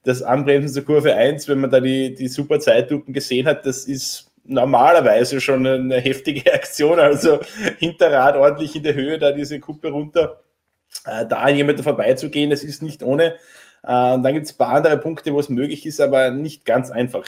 das 0.03 0.21
Anbremsen 0.21 0.73
zur 0.73 0.83
Kurve 0.83 1.15
1, 1.15 1.47
wenn 1.47 1.61
man 1.61 1.71
da 1.71 1.79
die, 1.79 2.13
die 2.13 2.27
super 2.27 2.59
Zeitlupen 2.59 3.13
gesehen 3.13 3.47
hat, 3.47 3.65
das 3.65 3.85
ist 3.85 4.31
normalerweise 4.43 5.41
schon 5.41 5.65
eine 5.65 5.99
heftige 5.99 6.53
Aktion. 6.53 6.99
Also 6.99 7.39
Hinterrad 7.79 8.35
ordentlich 8.35 8.75
in 8.75 8.83
der 8.83 8.93
Höhe, 8.93 9.17
da 9.17 9.31
diese 9.31 9.59
Kuppe 9.59 9.89
runter, 9.89 10.41
äh, 11.05 11.25
da 11.25 11.47
jemanden 11.49 11.83
vorbeizugehen, 11.83 12.49
das 12.49 12.63
ist 12.63 12.83
nicht 12.83 13.03
ohne. 13.03 13.35
Äh, 13.83 14.13
und 14.13 14.23
dann 14.23 14.33
gibt 14.33 14.45
es 14.47 14.53
ein 14.53 14.57
paar 14.57 14.75
andere 14.75 14.97
Punkte, 14.97 15.33
wo 15.33 15.39
es 15.39 15.49
möglich 15.49 15.85
ist, 15.85 16.01
aber 16.01 16.29
nicht 16.29 16.65
ganz 16.65 16.91
einfach. 16.91 17.25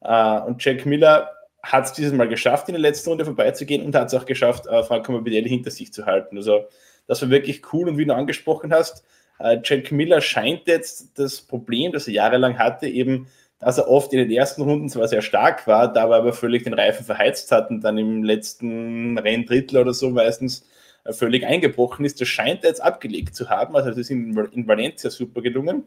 Äh, 0.00 0.40
und 0.40 0.64
Jack 0.64 0.86
Miller 0.86 1.30
hat 1.72 1.86
es 1.86 1.92
dieses 1.92 2.12
Mal 2.12 2.28
geschafft, 2.28 2.68
in 2.68 2.74
der 2.74 2.80
letzten 2.80 3.10
Runde 3.10 3.24
vorbeizugehen 3.24 3.84
und 3.84 3.94
hat 3.94 4.08
es 4.08 4.14
auch 4.14 4.26
geschafft, 4.26 4.66
äh, 4.66 4.82
Franco 4.82 5.12
Morbidelli 5.12 5.48
hinter 5.48 5.70
sich 5.70 5.92
zu 5.92 6.06
halten. 6.06 6.36
Also 6.36 6.66
das 7.06 7.22
war 7.22 7.30
wirklich 7.30 7.62
cool 7.72 7.88
und 7.88 7.98
wie 7.98 8.04
du 8.04 8.14
angesprochen 8.14 8.72
hast, 8.72 9.04
äh, 9.38 9.58
Jack 9.62 9.92
Miller 9.92 10.20
scheint 10.20 10.66
jetzt 10.66 11.18
das 11.18 11.40
Problem, 11.40 11.92
das 11.92 12.08
er 12.08 12.14
jahrelang 12.14 12.58
hatte, 12.58 12.86
eben, 12.86 13.26
dass 13.58 13.78
er 13.78 13.88
oft 13.88 14.12
in 14.12 14.18
den 14.18 14.30
ersten 14.30 14.62
Runden 14.62 14.88
zwar 14.88 15.08
sehr 15.08 15.22
stark 15.22 15.66
war, 15.66 15.92
dabei 15.92 16.16
aber 16.16 16.32
völlig 16.32 16.64
den 16.64 16.74
Reifen 16.74 17.04
verheizt 17.04 17.50
hat 17.52 17.70
und 17.70 17.82
dann 17.82 17.98
im 17.98 18.22
letzten 18.22 19.18
Renndrittel 19.18 19.78
oder 19.78 19.94
so 19.94 20.10
meistens 20.10 20.66
äh, 21.04 21.12
völlig 21.12 21.44
eingebrochen 21.44 22.04
ist. 22.04 22.20
Das 22.20 22.28
scheint 22.28 22.64
er 22.64 22.70
jetzt 22.70 22.82
abgelegt 22.82 23.34
zu 23.34 23.48
haben. 23.50 23.76
Also 23.76 23.90
das 23.90 23.98
ist 23.98 24.10
in, 24.10 24.36
in 24.52 24.68
Valencia 24.68 25.10
super 25.10 25.42
gelungen 25.42 25.84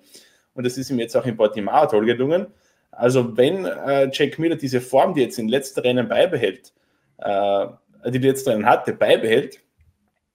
und 0.54 0.66
das 0.66 0.78
ist 0.78 0.90
ihm 0.90 1.00
jetzt 1.00 1.16
auch 1.16 1.26
in 1.26 1.38
Portimao 1.38 1.86
toll 1.86 2.06
gelungen. 2.06 2.48
Also 2.92 3.38
wenn 3.38 3.66
äh, 3.66 4.10
Jack 4.12 4.40
Miller 4.40 4.56
diese 4.56 4.82
Form, 4.82 5.14
die 5.14 5.22
jetzt 5.22 5.40
in 5.40 5.48
letzten 5.48 5.82
Rennen 5.82 6.08
beibehält, 6.08 6.74
äh, 7.20 7.68
die 8.08 8.20
die 8.20 8.28
letzten 8.28 8.50
Rennen 8.50 8.66
hatte, 8.66 8.94
beibehält, 8.94 9.60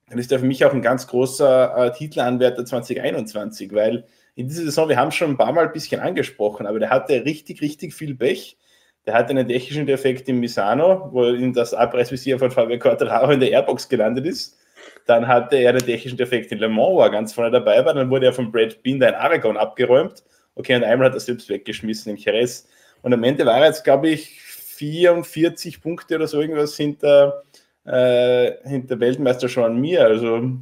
dann 0.08 0.18
ist 0.18 0.30
er 0.32 0.38
für 0.38 0.46
mich 0.46 0.64
auch 0.64 0.72
ein 0.72 0.82
ganz 0.82 1.06
großer 1.06 1.86
äh, 1.86 1.92
Titelanwärter 1.92 2.64
2021, 2.64 3.72
weil 3.72 4.04
in 4.36 4.48
dieser 4.48 4.64
Saison, 4.64 4.88
wir 4.88 4.96
haben 4.96 5.12
schon 5.12 5.30
ein 5.30 5.36
paar 5.36 5.52
Mal 5.52 5.66
ein 5.66 5.72
bisschen 5.72 6.00
angesprochen, 6.00 6.66
aber 6.66 6.78
der 6.78 6.90
hatte 6.90 7.24
richtig, 7.24 7.60
richtig 7.62 7.94
viel 7.94 8.14
Pech. 8.14 8.58
Der 9.06 9.14
hatte 9.14 9.30
einen 9.30 9.46
technischen 9.46 9.86
Defekt 9.86 10.28
in 10.28 10.40
Misano, 10.40 11.08
wo 11.12 11.26
ihm 11.26 11.52
das 11.52 11.74
Abreißvisier 11.74 12.38
von 12.38 12.50
Fabio 12.50 12.78
Quartararo 12.78 13.32
in 13.32 13.40
der 13.40 13.50
Airbox 13.50 13.88
gelandet 13.88 14.26
ist. 14.26 14.58
Dann 15.06 15.28
hatte 15.28 15.56
er 15.56 15.70
einen 15.70 15.84
technischen 15.84 16.16
Defekt 16.16 16.52
in 16.52 16.58
Le 16.58 16.68
Mans, 16.68 16.90
wo 16.90 17.00
er 17.00 17.10
ganz 17.10 17.32
vorne 17.32 17.50
dabei 17.50 17.84
war. 17.84 17.94
Dann 17.94 18.10
wurde 18.10 18.26
er 18.26 18.32
von 18.32 18.50
Brad 18.50 18.82
Binder 18.82 19.08
in 19.08 19.14
Aragon 19.14 19.56
abgeräumt. 19.56 20.24
Okay, 20.54 20.76
und 20.76 20.84
einmal 20.84 21.08
hat 21.08 21.14
er 21.14 21.20
selbst 21.20 21.48
weggeschmissen 21.48 22.10
im 22.10 22.16
Jerez. 22.16 22.68
Und 23.02 23.12
am 23.12 23.24
Ende 23.24 23.44
war 23.44 23.58
er 23.58 23.66
jetzt, 23.66 23.84
glaube 23.84 24.08
ich, 24.08 24.40
44 24.40 25.80
Punkte 25.80 26.16
oder 26.16 26.26
so 26.26 26.40
irgendwas 26.40 26.76
hinter, 26.76 27.42
äh, 27.84 28.52
hinter 28.64 28.98
Weltmeister 29.00 29.48
schon 29.48 29.64
an 29.64 29.80
mir. 29.80 30.04
Also 30.04 30.52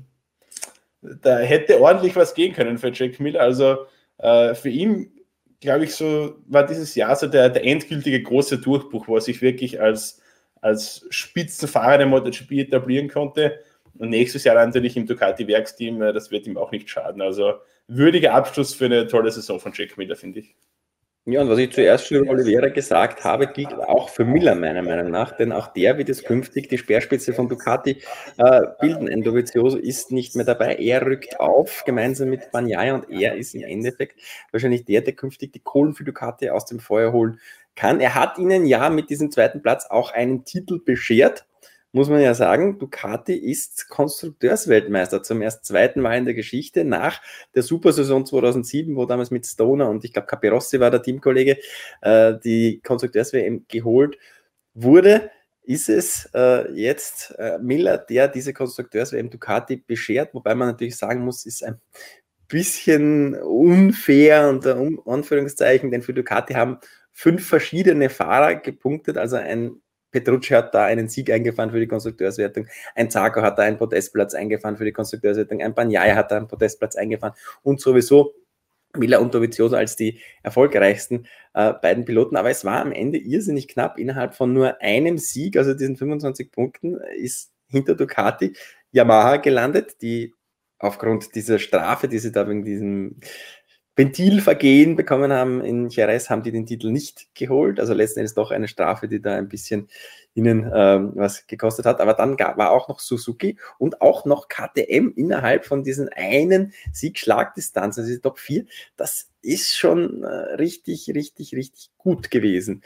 da 1.02 1.38
hätte 1.38 1.80
ordentlich 1.80 2.16
was 2.16 2.34
gehen 2.34 2.54
können 2.54 2.78
für 2.78 2.92
Jack 2.92 3.20
Miller. 3.20 3.40
Also 3.40 3.86
äh, 4.18 4.54
für 4.54 4.68
ihn, 4.68 5.12
glaube 5.60 5.84
ich, 5.84 5.94
so 5.94 6.36
war 6.46 6.66
dieses 6.66 6.94
Jahr 6.94 7.16
so 7.16 7.26
der, 7.26 7.48
der 7.50 7.64
endgültige 7.64 8.22
große 8.22 8.58
Durchbruch, 8.58 9.08
wo 9.08 9.16
er 9.16 9.20
sich 9.20 9.42
wirklich 9.42 9.80
als 9.80 10.22
als 10.62 11.04
Spitzenfahrer 11.10 11.98
der 11.98 12.06
MotoGP 12.06 12.52
etablieren 12.52 13.08
konnte. 13.08 13.58
Und 13.98 14.08
nächstes 14.08 14.44
Jahr 14.44 14.54
natürlich 14.54 14.96
im 14.96 15.06
Ducati-Werksteam, 15.06 16.00
äh, 16.00 16.12
das 16.14 16.30
wird 16.30 16.46
ihm 16.46 16.56
auch 16.56 16.70
nicht 16.70 16.88
schaden. 16.88 17.20
Also 17.20 17.54
würdiger 17.88 18.34
Abschluss 18.34 18.74
für 18.74 18.86
eine 18.86 19.06
tolle 19.06 19.30
Saison 19.30 19.60
von 19.60 19.72
Jack 19.74 19.96
Miller, 19.98 20.16
finde 20.16 20.40
ich. 20.40 20.54
Ja, 21.24 21.40
und 21.40 21.48
was 21.48 21.58
ich 21.60 21.72
zuerst 21.72 22.08
für 22.08 22.28
Oliveira 22.28 22.66
gesagt 22.66 23.22
habe, 23.22 23.46
gilt 23.46 23.72
auch 23.74 24.08
für 24.08 24.24
Miller 24.24 24.56
meiner 24.56 24.82
Meinung 24.82 25.12
nach, 25.12 25.30
denn 25.36 25.52
auch 25.52 25.68
der 25.68 25.96
wird 25.96 26.08
es 26.08 26.24
künftig 26.24 26.68
die 26.68 26.78
Speerspitze 26.78 27.32
von 27.32 27.48
Ducati 27.48 28.02
äh, 28.38 28.60
bilden. 28.80 29.08
Ein 29.08 29.22
Dovizioso 29.22 29.78
ist 29.78 30.10
nicht 30.10 30.34
mehr 30.34 30.44
dabei, 30.44 30.74
er 30.74 31.06
rückt 31.06 31.38
auf, 31.38 31.84
gemeinsam 31.86 32.28
mit 32.28 32.50
Bagnaia 32.50 32.96
und 32.96 33.08
er 33.08 33.36
ist 33.36 33.54
im 33.54 33.62
Endeffekt 33.62 34.20
wahrscheinlich 34.50 34.84
der, 34.84 35.02
der 35.02 35.12
künftig 35.12 35.52
die 35.52 35.60
Kohlen 35.60 35.94
für 35.94 36.02
Ducati 36.02 36.50
aus 36.50 36.64
dem 36.64 36.80
Feuer 36.80 37.12
holen 37.12 37.38
kann. 37.76 38.00
Er 38.00 38.16
hat 38.16 38.36
ihnen 38.38 38.66
ja 38.66 38.90
mit 38.90 39.08
diesem 39.08 39.30
zweiten 39.30 39.62
Platz 39.62 39.86
auch 39.88 40.10
einen 40.10 40.44
Titel 40.44 40.80
beschert, 40.84 41.46
muss 41.92 42.08
man 42.08 42.20
ja 42.20 42.34
sagen, 42.34 42.78
Ducati 42.78 43.34
ist 43.34 43.88
Konstrukteursweltmeister 43.88 45.22
zum 45.22 45.42
erst 45.42 45.66
zweiten 45.66 46.00
Mal 46.00 46.16
in 46.16 46.24
der 46.24 46.34
Geschichte 46.34 46.84
nach 46.84 47.20
der 47.54 47.62
Supersaison 47.62 48.24
2007, 48.24 48.96
wo 48.96 49.04
damals 49.04 49.30
mit 49.30 49.46
Stoner 49.46 49.90
und 49.90 50.04
ich 50.04 50.12
glaube 50.12 50.26
Capirossi 50.26 50.80
war 50.80 50.90
der 50.90 51.02
Teamkollege, 51.02 51.58
äh, 52.00 52.34
die 52.42 52.80
Konstrukteurs-WM 52.82 53.66
geholt 53.68 54.16
wurde. 54.74 55.30
Ist 55.64 55.90
es 55.90 56.28
äh, 56.34 56.72
jetzt 56.72 57.34
äh, 57.38 57.58
Miller, 57.58 57.98
der 57.98 58.26
diese 58.26 58.54
Konstrukteurs-WM 58.54 59.30
Ducati 59.30 59.76
beschert, 59.76 60.34
wobei 60.34 60.54
man 60.54 60.68
natürlich 60.68 60.96
sagen 60.96 61.24
muss, 61.24 61.44
ist 61.44 61.62
ein 61.62 61.78
bisschen 62.48 63.34
unfair 63.34 64.48
unter 64.48 64.76
Anführungszeichen, 65.06 65.90
denn 65.90 66.02
für 66.02 66.14
Ducati 66.14 66.54
haben 66.54 66.78
fünf 67.12 67.46
verschiedene 67.46 68.08
Fahrer 68.08 68.56
gepunktet, 68.56 69.18
also 69.18 69.36
ein 69.36 69.81
Petrucci 70.12 70.54
hat 70.54 70.74
da 70.74 70.84
einen 70.84 71.08
Sieg 71.08 71.30
eingefahren 71.30 71.70
für 71.70 71.80
die 71.80 71.88
Konstrukteurswertung, 71.88 72.68
ein 72.94 73.10
Zarko 73.10 73.42
hat 73.42 73.58
da 73.58 73.62
einen 73.62 73.78
Podestplatz 73.78 74.34
eingefahren 74.34 74.76
für 74.76 74.84
die 74.84 74.92
Konstrukteurswertung, 74.92 75.60
ein 75.60 75.74
Banyaya 75.74 76.14
hat 76.14 76.30
da 76.30 76.36
einen 76.36 76.48
Podestplatz 76.48 76.94
eingefahren 76.96 77.34
und 77.62 77.80
sowieso 77.80 78.34
Miller 78.96 79.20
und 79.20 79.34
Dovizioso 79.34 79.76
als 79.76 79.96
die 79.96 80.20
erfolgreichsten 80.42 81.26
äh, 81.54 81.72
beiden 81.72 82.04
Piloten. 82.04 82.36
Aber 82.36 82.50
es 82.50 82.64
war 82.64 82.80
am 82.80 82.92
Ende 82.92 83.18
irrsinnig 83.18 83.68
knapp. 83.68 83.98
Innerhalb 83.98 84.34
von 84.34 84.52
nur 84.52 84.80
einem 84.82 85.18
Sieg, 85.18 85.56
also 85.56 85.74
diesen 85.74 85.96
25 85.96 86.52
Punkten, 86.52 87.00
ist 87.16 87.52
hinter 87.68 87.94
Ducati 87.94 88.54
Yamaha 88.90 89.38
gelandet, 89.38 90.02
die 90.02 90.34
aufgrund 90.78 91.34
dieser 91.34 91.58
Strafe, 91.58 92.08
die 92.08 92.18
sie 92.18 92.32
da 92.32 92.46
wegen 92.48 92.64
diesem 92.64 93.16
Ventilvergehen 93.94 94.96
bekommen 94.96 95.32
haben 95.32 95.62
in 95.62 95.88
Jerez, 95.90 96.30
haben 96.30 96.42
die 96.42 96.50
den 96.50 96.64
Titel 96.64 96.90
nicht 96.90 97.34
geholt. 97.34 97.78
Also 97.78 97.92
letzten 97.92 98.20
Endes 98.20 98.34
doch 98.34 98.50
eine 98.50 98.68
Strafe, 98.68 99.06
die 99.06 99.20
da 99.20 99.34
ein 99.34 99.48
bisschen 99.48 99.88
ihnen 100.34 100.70
ähm, 100.74 101.12
was 101.14 101.46
gekostet 101.46 101.84
hat. 101.84 102.00
Aber 102.00 102.14
dann 102.14 102.38
gab, 102.38 102.56
war 102.56 102.70
auch 102.70 102.88
noch 102.88 103.00
Suzuki 103.00 103.58
und 103.78 104.00
auch 104.00 104.24
noch 104.24 104.48
KTM 104.48 105.12
innerhalb 105.14 105.66
von 105.66 105.84
diesen 105.84 106.08
einen 106.08 106.72
Siegschlagdistanz, 106.92 107.98
also 107.98 108.10
die 108.10 108.20
Top 108.20 108.38
4. 108.38 108.64
Das 108.96 109.28
ist 109.42 109.76
schon 109.76 110.22
äh, 110.22 110.26
richtig, 110.26 111.10
richtig, 111.14 111.54
richtig 111.54 111.90
gut 111.98 112.30
gewesen. 112.30 112.82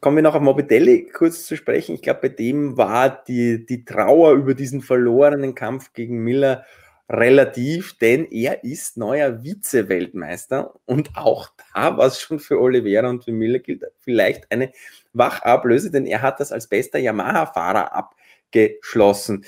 Kommen 0.00 0.16
wir 0.16 0.22
noch 0.22 0.34
auf 0.34 0.42
Morbidelli 0.42 1.10
kurz 1.12 1.44
zu 1.44 1.56
sprechen. 1.56 1.94
Ich 1.94 2.02
glaube, 2.02 2.22
bei 2.22 2.28
dem 2.30 2.76
war 2.76 3.22
die, 3.22 3.64
die 3.64 3.84
Trauer 3.84 4.32
über 4.32 4.54
diesen 4.54 4.80
verlorenen 4.80 5.54
Kampf 5.54 5.92
gegen 5.92 6.24
Miller 6.24 6.64
relativ, 7.10 7.98
denn 7.98 8.24
er 8.30 8.62
ist 8.62 8.96
neuer 8.96 9.42
Vize-Weltmeister 9.42 10.74
und 10.86 11.10
auch 11.16 11.50
da 11.74 11.96
war 11.96 12.06
es 12.06 12.20
schon 12.20 12.38
für 12.38 12.60
Oliveira 12.60 13.08
und 13.08 13.24
für 13.24 13.32
Miller 13.32 13.58
gilt 13.58 13.84
vielleicht 13.98 14.50
eine 14.52 14.72
Wachablöse, 15.12 15.90
denn 15.90 16.06
er 16.06 16.22
hat 16.22 16.38
das 16.38 16.52
als 16.52 16.68
bester 16.68 17.00
Yamaha-Fahrer 17.00 17.92
abgeschlossen. 17.92 19.44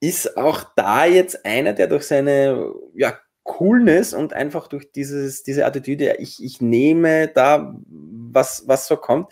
Ist 0.00 0.38
auch 0.38 0.64
da 0.74 1.04
jetzt 1.04 1.44
einer, 1.44 1.74
der 1.74 1.86
durch 1.86 2.04
seine 2.04 2.72
ja, 2.94 3.18
Coolness 3.42 4.14
und 4.14 4.32
einfach 4.32 4.66
durch 4.66 4.90
dieses, 4.90 5.42
diese 5.42 5.66
Attitüde, 5.66 6.16
ich, 6.18 6.42
ich 6.42 6.62
nehme 6.62 7.28
da, 7.28 7.76
was, 7.86 8.66
was 8.66 8.86
so 8.86 8.96
kommt, 8.96 9.30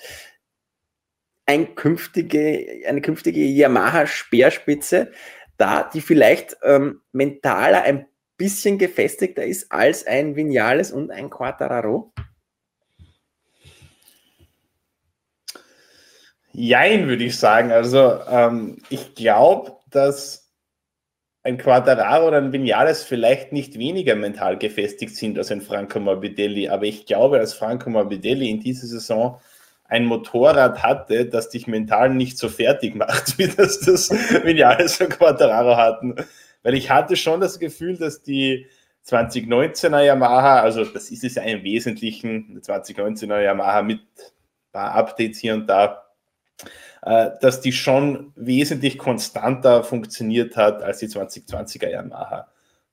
ein 1.46 1.74
künftige, 1.74 2.82
eine 2.86 3.00
künftige 3.00 3.40
Yamaha-Speerspitze 3.40 5.10
da, 5.56 5.88
die 5.92 6.00
vielleicht 6.00 6.56
ähm, 6.62 7.00
mentaler 7.12 7.82
ein 7.82 8.06
bisschen 8.36 8.78
gefestigter 8.78 9.44
ist 9.44 9.70
als 9.70 10.06
ein 10.06 10.34
Vinales 10.36 10.92
und 10.92 11.10
ein 11.10 11.30
Quattararo? 11.30 12.12
Jein, 16.52 17.08
würde 17.08 17.24
ich 17.24 17.38
sagen. 17.38 17.72
Also 17.72 18.20
ähm, 18.28 18.78
ich 18.90 19.14
glaube, 19.14 19.76
dass 19.90 20.50
ein 21.44 21.58
Quattararo 21.58 22.28
oder 22.28 22.38
ein 22.38 22.52
Vinales 22.52 23.02
vielleicht 23.02 23.52
nicht 23.52 23.78
weniger 23.78 24.14
mental 24.14 24.58
gefestigt 24.58 25.16
sind 25.16 25.38
als 25.38 25.50
ein 25.50 25.60
Franco 25.60 25.98
Morbidelli, 25.98 26.68
aber 26.68 26.84
ich 26.84 27.06
glaube, 27.06 27.38
dass 27.38 27.54
Franco 27.54 27.90
Morbidelli 27.90 28.48
in 28.48 28.60
dieser 28.60 28.86
Saison 28.86 29.40
ein 29.92 30.06
Motorrad 30.06 30.82
hatte, 30.82 31.26
das 31.26 31.50
dich 31.50 31.66
mental 31.66 32.14
nicht 32.14 32.38
so 32.38 32.48
fertig 32.48 32.94
macht, 32.94 33.36
wie 33.38 33.46
das 33.46 33.80
das 33.80 34.10
Vinales 34.10 35.00
und 35.00 35.10
Quattararo 35.10 35.76
hatten. 35.76 36.16
Weil 36.62 36.74
ich 36.74 36.90
hatte 36.90 37.14
schon 37.14 37.40
das 37.40 37.58
Gefühl, 37.58 37.98
dass 37.98 38.22
die 38.22 38.66
2019er 39.06 40.00
Yamaha, 40.00 40.60
also 40.60 40.84
das 40.84 41.10
ist 41.10 41.24
es 41.24 41.34
ja 41.34 41.42
im 41.42 41.62
Wesentlichen, 41.62 42.60
2019er 42.62 43.40
Yamaha 43.42 43.82
mit 43.82 44.00
ein 44.00 44.72
paar 44.72 44.94
Updates 44.94 45.38
hier 45.38 45.54
und 45.54 45.66
da, 45.66 46.06
äh, 47.02 47.30
dass 47.42 47.60
die 47.60 47.72
schon 47.72 48.32
wesentlich 48.34 48.96
konstanter 48.96 49.84
funktioniert 49.84 50.56
hat 50.56 50.82
als 50.82 51.00
die 51.00 51.08
2020er 51.08 51.90
Yamaha. 51.90 52.48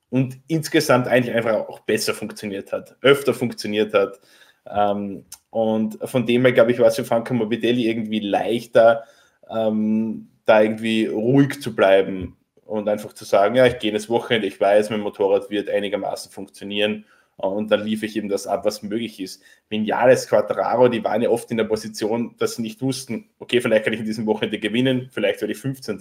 Und 0.10 0.39
insgesamt 0.48 1.08
eigentlich 1.08 1.34
einfach 1.34 1.70
auch 1.70 1.79
besser 1.82 2.13
funktioniert 2.13 2.74
hat, 2.74 2.98
öfter 3.01 3.34
funktioniert 3.34 3.94
hat. 3.94 4.20
Ähm, 4.65 5.25
und 5.50 5.98
von 6.03 6.25
dem 6.25 6.44
her, 6.44 6.53
glaube 6.53 6.72
ich, 6.72 6.79
war 6.79 6.88
es 6.88 6.96
für 6.96 7.06
Franco 7.06 7.34
Morbidelli 7.34 7.88
irgendwie 7.88 8.20
leichter, 8.20 9.03
ähm, 9.50 10.29
da 10.46 10.62
irgendwie 10.62 11.08
ruhig 11.08 11.62
zu 11.62 11.75
bleiben 11.75 12.38
und 12.65 12.88
einfach 12.88 13.13
zu 13.13 13.25
sagen, 13.25 13.56
ja, 13.56 13.65
ich 13.65 13.79
gehe 13.79 13.91
das 13.91 14.10
Wochenende, 14.10 14.48
ich 14.48 14.60
weiß, 14.60 14.89
mein 14.91 15.01
Motorrad 15.01 15.50
wird 15.50 15.70
einigermaßen 15.70 16.32
funktionieren 16.32 17.06
und 17.38 17.72
dann 17.72 17.84
lief 17.84 18.03
ich 18.03 18.15
eben 18.18 18.29
das 18.29 18.48
ab, 18.48 18.65
was 18.65 18.84
möglich 18.84 19.20
ist. 19.20 19.41
Vinales, 19.70 20.27
Quattraro, 20.27 20.88
die 20.89 21.03
waren 21.03 21.22
ja 21.22 21.29
oft 21.29 21.50
in 21.51 21.58
der 21.58 21.63
Position, 21.63 22.36
dass 22.38 22.56
sie 22.56 22.62
nicht 22.62 22.82
wussten, 22.82 23.29
okay, 23.39 23.62
vielleicht 23.62 23.86
kann 23.86 23.94
ich 23.94 24.00
in 24.01 24.06
diesem 24.06 24.25
Wochenende 24.25 24.60
gewinnen, 24.60 25.10
vielleicht 25.12 25.41
werde 25.41 25.53
ich 25.53 25.60
15. 25.60 26.00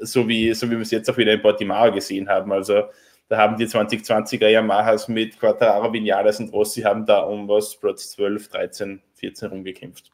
So 0.00 0.26
wie, 0.26 0.54
so 0.54 0.68
wie 0.68 0.76
wir 0.76 0.80
es 0.80 0.90
jetzt 0.90 1.10
auch 1.10 1.18
wieder 1.18 1.32
in 1.32 1.42
Portimao 1.42 1.92
gesehen 1.92 2.28
haben. 2.28 2.50
Also 2.52 2.84
da 3.28 3.38
haben 3.38 3.56
die 3.56 3.66
2020er 3.66 4.48
Yamahas 4.48 5.08
mit 5.08 5.38
Quattararo, 5.38 5.92
Vinales 5.92 6.40
und 6.40 6.52
Rossi 6.52 6.82
haben 6.82 7.06
da 7.06 7.20
um 7.20 7.48
was 7.48 7.76
Platz 7.76 8.10
12, 8.10 8.48
13, 8.48 9.02
14 9.14 9.48
rumgekämpft. 9.48 10.10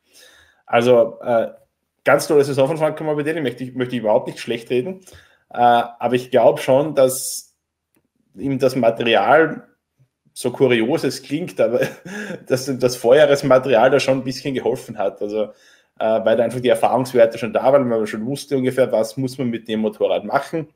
Also 0.66 1.18
äh, 1.20 1.48
ganz 2.04 2.28
tolle 2.28 2.44
Saison 2.44 2.68
von 2.68 2.76
Franco 2.76 3.02
Morbidelli, 3.02 3.40
möchte 3.40 3.64
ich, 3.64 3.74
möchte 3.74 3.96
ich 3.96 4.02
überhaupt 4.02 4.28
nicht 4.28 4.38
schlecht 4.38 4.70
reden. 4.70 5.00
Äh, 5.52 5.58
aber 5.58 6.14
ich 6.14 6.30
glaube 6.30 6.60
schon, 6.60 6.94
dass 6.94 7.56
ihm 8.36 8.60
das 8.60 8.76
Material, 8.76 9.66
so 10.32 10.52
kurios 10.52 11.02
es 11.02 11.22
klingt, 11.22 11.60
aber 11.60 11.80
dass 12.46 12.66
das 12.78 12.96
Vorjahresmaterial 12.96 13.90
da 13.90 13.98
schon 13.98 14.18
ein 14.18 14.24
bisschen 14.24 14.54
geholfen 14.54 14.98
hat. 14.98 15.20
Also 15.20 15.52
äh, 15.98 16.24
weil 16.24 16.36
da 16.36 16.44
einfach 16.44 16.60
die 16.60 16.68
Erfahrungswerte 16.68 17.38
schon 17.38 17.52
da 17.52 17.64
waren, 17.64 17.90
weil 17.90 17.98
man 17.98 18.06
schon 18.06 18.24
wusste 18.24 18.56
ungefähr, 18.56 18.92
was 18.92 19.16
muss 19.16 19.36
man 19.36 19.50
mit 19.50 19.66
dem 19.66 19.80
Motorrad 19.80 20.24
machen 20.24 20.68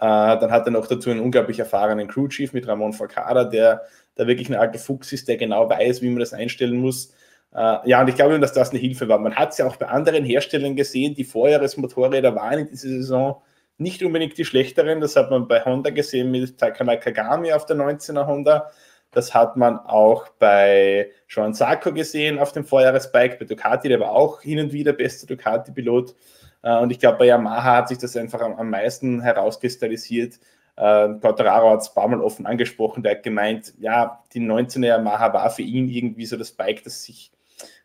dann 0.00 0.50
hat 0.50 0.66
er 0.66 0.72
noch 0.72 0.86
dazu 0.86 1.10
einen 1.10 1.20
unglaublich 1.20 1.58
erfahrenen 1.58 2.08
Crew 2.08 2.28
Chief 2.28 2.52
mit 2.52 2.66
Ramon 2.66 2.92
Falcada, 2.92 3.44
der 3.44 3.82
da 4.16 4.26
wirklich 4.26 4.48
ein 4.48 4.56
alter 4.56 4.78
Fuchs 4.78 5.12
ist, 5.12 5.28
der 5.28 5.36
genau 5.36 5.68
weiß, 5.68 6.02
wie 6.02 6.08
man 6.08 6.20
das 6.20 6.32
einstellen 6.32 6.76
muss. 6.76 7.12
Äh, 7.54 7.88
ja, 7.88 8.00
und 8.00 8.08
ich 8.08 8.16
glaube, 8.16 8.38
dass 8.40 8.52
das 8.52 8.70
eine 8.70 8.80
Hilfe 8.80 9.08
war. 9.08 9.18
Man 9.18 9.36
hat 9.36 9.52
es 9.52 9.58
ja 9.58 9.66
auch 9.66 9.76
bei 9.76 9.86
anderen 9.86 10.24
Herstellern 10.24 10.76
gesehen, 10.76 11.14
die 11.14 11.24
Vorjahresmotorräder 11.24 12.34
waren 12.34 12.60
in 12.60 12.68
dieser 12.68 12.88
Saison 12.88 13.42
nicht 13.78 14.02
unbedingt 14.02 14.36
die 14.38 14.44
schlechteren. 14.44 15.00
Das 15.00 15.16
hat 15.16 15.30
man 15.30 15.48
bei 15.48 15.64
Honda 15.64 15.90
gesehen 15.90 16.30
mit 16.30 16.58
Takanai 16.58 16.96
Kagami 16.96 17.52
auf 17.52 17.66
der 17.66 17.76
19er 17.76 18.26
Honda. 18.26 18.70
Das 19.10 19.32
hat 19.32 19.56
man 19.56 19.78
auch 19.78 20.28
bei 20.40 21.10
Joan 21.28 21.54
Sarko 21.54 21.92
gesehen 21.92 22.38
auf 22.38 22.50
dem 22.50 22.64
Vorjahresbike, 22.64 23.38
bei 23.38 23.44
Ducati, 23.44 23.88
der 23.88 24.00
war 24.00 24.10
auch 24.10 24.42
hin 24.42 24.58
und 24.58 24.72
wieder 24.72 24.92
bester 24.92 25.28
Ducati-Pilot. 25.28 26.16
Äh, 26.64 26.78
und 26.78 26.90
ich 26.90 26.98
glaube, 26.98 27.18
bei 27.18 27.26
Yamaha 27.26 27.76
hat 27.76 27.88
sich 27.88 27.98
das 27.98 28.16
einfach 28.16 28.40
am, 28.40 28.54
am 28.54 28.70
meisten 28.70 29.20
herauskristallisiert. 29.20 30.40
Äh, 30.76 31.08
Quattararo 31.20 31.70
hat 31.70 31.82
es 31.82 31.88
ein 31.90 31.94
paar 31.94 32.08
Mal 32.08 32.20
offen 32.20 32.46
angesprochen, 32.46 33.02
der 33.04 33.12
hat 33.12 33.22
gemeint, 33.22 33.74
ja, 33.78 34.24
die 34.32 34.40
19er 34.40 34.86
Yamaha 34.86 35.32
war 35.32 35.50
für 35.50 35.62
ihn 35.62 35.88
irgendwie 35.88 36.26
so 36.26 36.36
das 36.36 36.50
Bike, 36.52 36.82
das 36.82 37.04
sich 37.04 37.30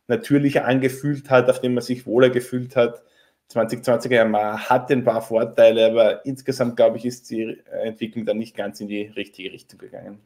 natürlicher 0.07 0.65
angefühlt 0.65 1.29
hat, 1.29 1.49
auf 1.49 1.59
dem 1.59 1.75
man 1.75 1.83
sich 1.83 2.07
wohler 2.07 2.29
gefühlt 2.31 2.75
hat. 2.75 3.03
2020er 3.51 4.15
Yamaha 4.15 4.69
hat 4.69 4.91
ein 4.91 5.03
paar 5.03 5.21
Vorteile, 5.21 5.87
aber 5.87 6.25
insgesamt, 6.25 6.77
glaube 6.77 6.97
ich, 6.97 7.05
ist 7.05 7.29
die 7.29 7.61
Entwicklung 7.83 8.25
dann 8.25 8.37
nicht 8.37 8.55
ganz 8.55 8.79
in 8.79 8.87
die 8.87 9.03
richtige 9.03 9.51
Richtung 9.51 9.79
gegangen. 9.79 10.19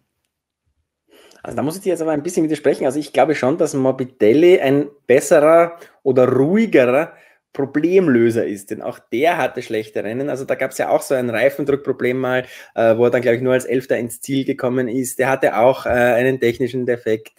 Also 1.42 1.58
da 1.58 1.64
muss 1.64 1.76
ich 1.76 1.82
dir 1.82 1.90
jetzt 1.90 2.02
aber 2.02 2.12
ein 2.12 2.24
bisschen 2.24 2.46
widersprechen. 2.46 2.86
Also 2.86 3.00
ich 3.00 3.12
glaube 3.12 3.36
schon, 3.36 3.58
dass 3.58 3.74
Morbidelli 3.74 4.62
ein 4.62 4.88
besserer 5.08 5.78
oder 6.02 6.30
ruhigerer 6.30 7.14
Problemlöser 7.54 8.46
ist, 8.46 8.72
denn 8.72 8.82
auch 8.82 8.98
der 8.98 9.38
hatte 9.38 9.62
schlechte 9.62 10.04
Rennen. 10.04 10.30
Also 10.30 10.44
da 10.44 10.56
gab 10.56 10.72
es 10.72 10.80
ja 10.80 10.90
auch 10.90 11.04
so 11.04 11.14
ein 11.14 11.30
Reifendruckproblem 11.30 12.18
mal, 12.18 12.46
äh, 12.74 12.98
wo 12.98 13.06
er 13.06 13.12
dann, 13.12 13.22
glaube 13.22 13.38
ich, 13.38 13.44
nur 13.44 13.54
als 13.54 13.66
Elfter 13.66 13.98
ins 13.98 14.22
Ziel 14.22 14.44
gekommen 14.44 14.88
ist. 14.88 15.20
Der 15.20 15.30
hatte 15.30 15.58
auch 15.58 15.86
äh, 15.86 15.90
einen 15.90 16.40
technischen 16.40 16.88
Defekt. 16.88 17.34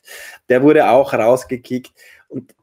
Der 0.49 0.63
wurde 0.63 0.89
auch 0.89 1.13
rausgekickt. 1.13 1.93
Und 2.29 2.55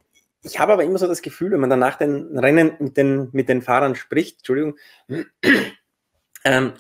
ich 0.43 0.59
habe 0.59 0.73
aber 0.73 0.83
immer 0.83 0.97
so 0.97 1.07
das 1.07 1.21
Gefühl, 1.21 1.51
wenn 1.51 1.59
man 1.59 1.69
danach 1.69 1.97
den 1.97 2.37
Rennen 2.39 2.73
mit 2.79 2.95
den, 2.95 3.29
mit 3.33 3.49
den 3.49 3.61
Fahrern 3.61 3.95
spricht, 3.95 4.37
Entschuldigung, 4.37 4.77
ähm, 6.45 6.73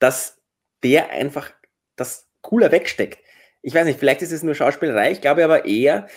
dass 0.00 0.38
der 0.82 1.10
einfach 1.10 1.52
das 1.94 2.26
cooler 2.42 2.72
wegsteckt. 2.72 3.18
Ich 3.62 3.74
weiß 3.74 3.84
nicht, 3.84 3.98
vielleicht 3.98 4.22
ist 4.22 4.32
es 4.32 4.42
nur 4.42 4.54
Schauspielerei, 4.54 5.12
ich 5.12 5.20
glaube 5.20 5.44
aber 5.44 5.66
eher, 5.66 6.08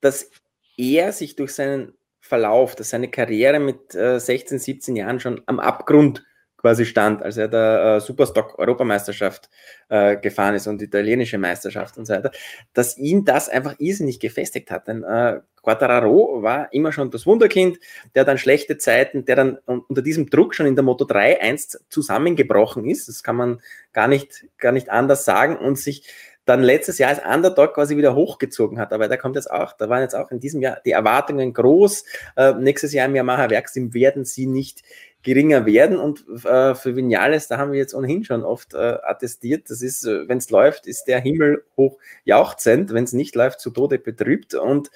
dass 0.00 0.30
er 0.76 1.12
sich 1.12 1.36
durch 1.36 1.52
seinen 1.54 1.94
Verlauf, 2.30 2.76
dass 2.76 2.90
seine 2.90 3.10
Karriere 3.10 3.58
mit 3.58 3.92
äh, 3.94 4.20
16, 4.20 4.60
17 4.60 4.94
Jahren 4.94 5.18
schon 5.18 5.42
am 5.46 5.58
Abgrund 5.58 6.24
quasi 6.56 6.84
stand, 6.84 7.22
als 7.22 7.38
er 7.38 7.48
der 7.48 7.96
äh, 7.96 8.00
Superstock-Europameisterschaft 8.00 9.50
äh, 9.88 10.16
gefahren 10.16 10.54
ist 10.54 10.68
und 10.68 10.80
die 10.80 10.84
italienische 10.84 11.38
Meisterschaft 11.38 11.98
und 11.98 12.06
so 12.06 12.12
weiter, 12.14 12.30
dass 12.72 12.96
ihn 12.98 13.24
das 13.24 13.48
einfach 13.48 13.74
irrsinnig 13.78 14.20
gefestigt 14.20 14.70
hat. 14.70 14.86
Denn 14.86 15.02
äh, 15.02 15.40
Quattararo 15.62 16.42
war 16.42 16.72
immer 16.72 16.92
schon 16.92 17.10
das 17.10 17.26
Wunderkind, 17.26 17.78
der 18.14 18.24
dann 18.24 18.38
schlechte 18.38 18.78
Zeiten, 18.78 19.24
der 19.24 19.36
dann 19.36 19.58
unter 19.66 20.02
diesem 20.02 20.30
Druck 20.30 20.54
schon 20.54 20.66
in 20.66 20.76
der 20.76 20.84
Moto 20.84 21.04
3 21.04 21.40
einst 21.40 21.84
zusammengebrochen 21.88 22.84
ist. 22.84 23.08
Das 23.08 23.24
kann 23.24 23.36
man 23.36 23.60
gar 23.92 24.06
nicht, 24.06 24.46
gar 24.58 24.72
nicht 24.72 24.88
anders 24.88 25.24
sagen 25.24 25.56
und 25.56 25.78
sich 25.78 26.06
dann 26.50 26.62
letztes 26.62 26.98
Jahr 26.98 27.10
als 27.10 27.22
Underdog 27.24 27.74
quasi 27.74 27.96
wieder 27.96 28.16
hochgezogen 28.16 28.80
hat. 28.80 28.92
Aber 28.92 29.06
da 29.06 29.16
kommt 29.16 29.36
jetzt 29.36 29.50
auch, 29.50 29.72
da 29.72 29.88
waren 29.88 30.02
jetzt 30.02 30.16
auch 30.16 30.32
in 30.32 30.40
diesem 30.40 30.60
Jahr 30.60 30.80
die 30.84 30.90
Erwartungen 30.90 31.52
groß. 31.52 32.04
Äh, 32.36 32.54
nächstes 32.54 32.92
Jahr 32.92 33.06
im 33.06 33.14
Yamaha 33.14 33.48
Werksteam 33.50 33.94
werden 33.94 34.24
sie 34.24 34.46
nicht 34.46 34.82
geringer 35.22 35.64
werden. 35.64 35.96
Und 35.96 36.24
äh, 36.44 36.74
für 36.74 36.96
Vinales, 36.96 37.46
da 37.46 37.58
haben 37.58 37.70
wir 37.70 37.78
jetzt 37.78 37.94
ohnehin 37.94 38.24
schon 38.24 38.42
oft 38.42 38.74
äh, 38.74 38.96
attestiert, 39.02 39.70
das 39.70 39.80
ist, 39.80 40.04
äh, 40.04 40.28
wenn 40.28 40.38
es 40.38 40.50
läuft, 40.50 40.88
ist 40.88 41.04
der 41.04 41.20
Himmel 41.20 41.64
hoch 41.76 41.98
jauchzend, 42.24 42.92
wenn 42.92 43.04
es 43.04 43.12
nicht 43.12 43.36
läuft, 43.36 43.60
zu 43.60 43.70
Tode 43.70 43.98
betrübt 43.98 44.54
und 44.54 44.90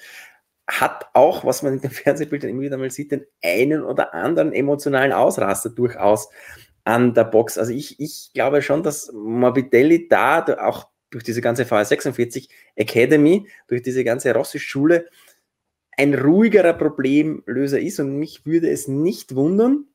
hat 0.67 1.05
auch, 1.13 1.45
was 1.45 1.63
man 1.63 1.73
in 1.73 1.81
den 1.81 1.91
Fernsehbildern 1.91 2.49
immer 2.49 2.63
wieder 2.63 2.77
mal 2.77 2.91
sieht, 2.91 3.11
den 3.11 3.25
einen 3.41 3.81
oder 3.81 4.13
anderen 4.13 4.51
emotionalen 4.51 5.13
Ausraster 5.13 5.69
durchaus 5.69 6.29
an 6.83 7.13
der 7.13 7.23
Box. 7.23 7.57
Also 7.57 7.71
ich, 7.71 7.99
ich 8.01 8.31
glaube 8.33 8.61
schon, 8.61 8.83
dass 8.83 9.09
Morbidelli 9.13 10.09
da 10.09 10.43
auch 10.59 10.89
durch 11.15 11.23
diese 11.23 11.39
ganze 11.39 11.63
VR46 11.63 12.49
Academy, 12.75 13.47
durch 13.69 13.81
diese 13.81 14.03
ganze 14.03 14.33
Rossi-Schule 14.33 15.07
ein 15.95 16.13
ruhigerer 16.13 16.73
Problemlöser 16.73 17.79
ist 17.79 18.01
und 18.01 18.19
mich 18.19 18.45
würde 18.45 18.69
es 18.69 18.89
nicht 18.89 19.33
wundern, 19.33 19.85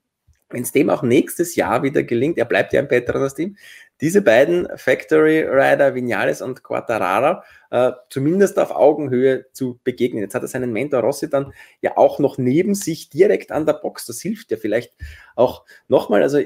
wenn 0.49 0.63
es 0.63 0.73
dem 0.73 0.89
auch 0.89 1.03
nächstes 1.03 1.57
Jahr 1.57 1.83
wieder 1.83 2.05
gelingt, 2.05 2.39
er 2.39 2.47
bleibt 2.47 2.73
ja 2.73 2.81
ein 2.81 2.89
Petronas-Team, 2.89 3.59
diese 4.01 4.23
beiden 4.23 4.67
Factory 4.77 5.43
Rider, 5.43 5.95
Vinales 5.95 6.41
und 6.41 6.63
Quattarara, 6.65 7.45
äh, 7.71 7.93
zumindest 8.09 8.59
auf 8.59 8.71
Augenhöhe 8.71 9.45
zu 9.53 9.79
begegnen. 9.85 10.23
Jetzt 10.23 10.35
hat 10.35 10.41
er 10.41 10.49
seinen 10.49 10.73
Mentor 10.73 11.01
Rossi 11.01 11.29
dann 11.29 11.53
ja 11.83 11.99
auch 11.99 12.19
noch 12.19 12.39
neben 12.39 12.75
sich 12.75 13.11
direkt 13.11 13.53
an 13.53 13.67
der 13.67 13.75
Box. 13.75 14.07
Das 14.07 14.23
hilft 14.23 14.53
ja 14.53 14.57
vielleicht 14.57 14.95
auch 15.37 15.67
nochmal. 15.87 16.23
Also 16.23 16.41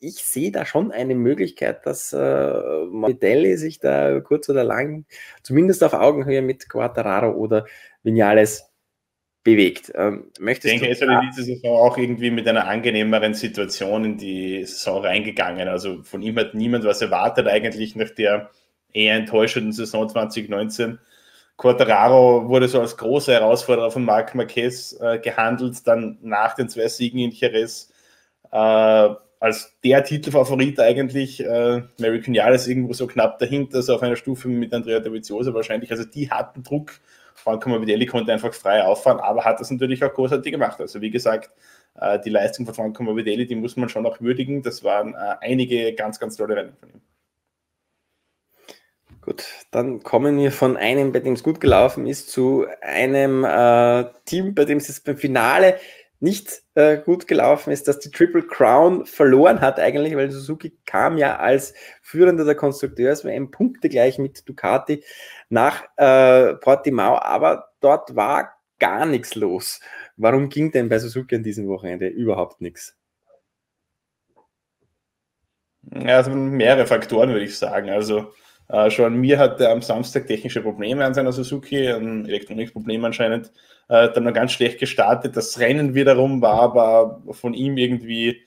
ich 0.00 0.24
sehe 0.24 0.52
da 0.52 0.64
schon 0.64 0.92
eine 0.92 1.14
Möglichkeit, 1.14 1.84
dass 1.86 2.12
äh, 2.12 2.84
Morbidelli 2.86 3.56
sich 3.56 3.80
da 3.80 4.20
kurz 4.20 4.48
oder 4.48 4.64
lang 4.64 5.06
zumindest 5.42 5.82
auf 5.82 5.94
Augenhöhe 5.94 6.42
mit 6.42 6.68
Quattararo 6.68 7.32
oder 7.32 7.66
Vinales 8.02 8.70
bewegt. 9.42 9.92
Ähm, 9.94 10.30
möchtest 10.38 10.74
ich 10.74 10.80
denke, 10.80 10.92
es 10.92 11.00
ist 11.00 11.08
in 11.08 11.20
dieser 11.30 11.42
Saison 11.42 11.76
auch 11.76 11.96
irgendwie 11.98 12.30
mit 12.30 12.46
einer 12.46 12.66
angenehmeren 12.66 13.34
Situation 13.34 14.04
in 14.04 14.18
die 14.18 14.64
Saison 14.64 15.04
reingegangen. 15.04 15.68
Also 15.68 16.02
von 16.02 16.22
ihm 16.22 16.36
hat 16.38 16.54
niemand 16.54 16.84
was 16.84 17.02
erwartet 17.02 17.48
eigentlich 17.48 17.96
nach 17.96 18.10
der 18.10 18.50
eher 18.92 19.16
enttäuschenden 19.16 19.72
Saison 19.72 20.08
2019. 20.08 20.98
Quartararo 21.56 22.48
wurde 22.48 22.68
so 22.68 22.80
als 22.80 22.96
großer 22.96 23.32
Herausforderer 23.32 23.90
von 23.90 24.04
Marc 24.04 24.34
Marquez 24.34 24.96
äh, 25.00 25.18
gehandelt, 25.18 25.86
dann 25.86 26.18
nach 26.22 26.54
den 26.54 26.68
zwei 26.68 26.86
Siegen 26.86 27.18
in 27.18 27.32
Jerez 27.32 27.90
äh, 28.52 29.08
als 29.40 29.78
der 29.84 30.04
Titelfavorit 30.04 30.80
eigentlich. 30.80 31.40
Äh, 31.44 31.82
Mary 31.98 32.20
Cunales 32.20 32.66
irgendwo 32.66 32.92
so 32.92 33.06
knapp 33.06 33.38
dahinter, 33.38 33.82
so 33.82 33.94
auf 33.94 34.02
einer 34.02 34.16
Stufe 34.16 34.48
mit 34.48 34.72
Andrea 34.74 35.00
Dovizioso 35.00 35.54
wahrscheinlich. 35.54 35.90
Also 35.90 36.04
die 36.04 36.30
hatten 36.30 36.62
Druck 36.62 37.00
Franco 37.38 37.68
Morbidelli 37.68 38.06
konnte 38.06 38.32
einfach 38.32 38.52
frei 38.52 38.84
auffahren, 38.84 39.20
aber 39.20 39.44
hat 39.44 39.60
das 39.60 39.70
natürlich 39.70 40.02
auch 40.02 40.12
großartig 40.12 40.52
gemacht. 40.52 40.80
Also 40.80 41.00
wie 41.00 41.10
gesagt, 41.10 41.50
äh, 41.94 42.18
die 42.20 42.30
Leistung 42.30 42.66
von 42.66 42.74
Franco 42.74 43.02
Morbidelli, 43.02 43.46
die 43.46 43.54
muss 43.54 43.76
man 43.76 43.88
schon 43.88 44.06
auch 44.06 44.20
würdigen. 44.20 44.62
Das 44.62 44.82
waren 44.84 45.14
äh, 45.14 45.36
einige 45.40 45.94
ganz, 45.94 46.18
ganz 46.18 46.36
tolle 46.36 46.56
Rennen 46.56 46.76
von 46.78 46.90
ihm. 46.90 47.00
Gut, 49.20 49.44
dann 49.70 50.02
kommen 50.02 50.38
wir 50.38 50.50
von 50.50 50.76
einem, 50.76 51.12
bei 51.12 51.20
dem 51.20 51.34
es 51.34 51.42
gut 51.42 51.60
gelaufen 51.60 52.06
ist, 52.06 52.30
zu 52.30 52.66
einem 52.80 53.44
äh, 53.44 54.04
Team, 54.24 54.54
bei 54.54 54.64
dem 54.64 54.78
es 54.78 55.00
beim 55.00 55.18
Finale 55.18 55.78
nicht 56.20 56.62
äh, 56.74 56.98
gut 56.98 57.28
gelaufen 57.28 57.70
ist, 57.72 57.86
dass 57.86 58.00
die 58.00 58.10
Triple 58.10 58.42
Crown 58.42 59.06
verloren 59.06 59.60
hat 59.60 59.78
eigentlich, 59.78 60.16
weil 60.16 60.30
Suzuki 60.30 60.76
kam 60.84 61.16
ja 61.16 61.36
als 61.36 61.74
Führender 62.02 62.44
der 62.44 62.56
Konstrukteurs, 62.56 63.24
WM 63.24 63.50
Punkte 63.50 63.88
gleich 63.88 64.18
mit 64.18 64.48
Ducati 64.48 65.04
nach 65.48 65.84
äh, 65.96 66.54
Portimao, 66.54 67.18
aber 67.18 67.70
dort 67.80 68.16
war 68.16 68.58
gar 68.80 69.06
nichts 69.06 69.34
los. 69.34 69.80
Warum 70.16 70.48
ging 70.48 70.72
denn 70.72 70.88
bei 70.88 70.98
Suzuki 70.98 71.36
an 71.36 71.42
diesem 71.42 71.68
Wochenende 71.68 72.08
überhaupt 72.08 72.60
nichts? 72.60 72.96
Ja, 75.82 76.16
also 76.16 76.30
mehrere 76.30 76.86
Faktoren 76.86 77.30
würde 77.30 77.44
ich 77.44 77.56
sagen. 77.56 77.90
Also 77.90 78.32
äh, 78.68 78.90
schon 78.90 79.16
mir 79.16 79.38
hatte 79.38 79.70
am 79.70 79.82
Samstag 79.82 80.26
technische 80.26 80.62
Probleme 80.62 81.04
an 81.04 81.14
seiner 81.14 81.32
Suzuki, 81.32 81.88
ein 81.88 82.26
Elektronikproblem 82.26 83.04
anscheinend, 83.04 83.52
äh, 83.88 84.10
dann 84.10 84.24
noch 84.24 84.34
ganz 84.34 84.52
schlecht 84.52 84.78
gestartet. 84.78 85.36
Das 85.36 85.58
Rennen 85.58 85.94
wiederum 85.94 86.42
war 86.42 86.60
aber 86.60 87.22
von 87.30 87.54
ihm 87.54 87.76
irgendwie 87.76 88.42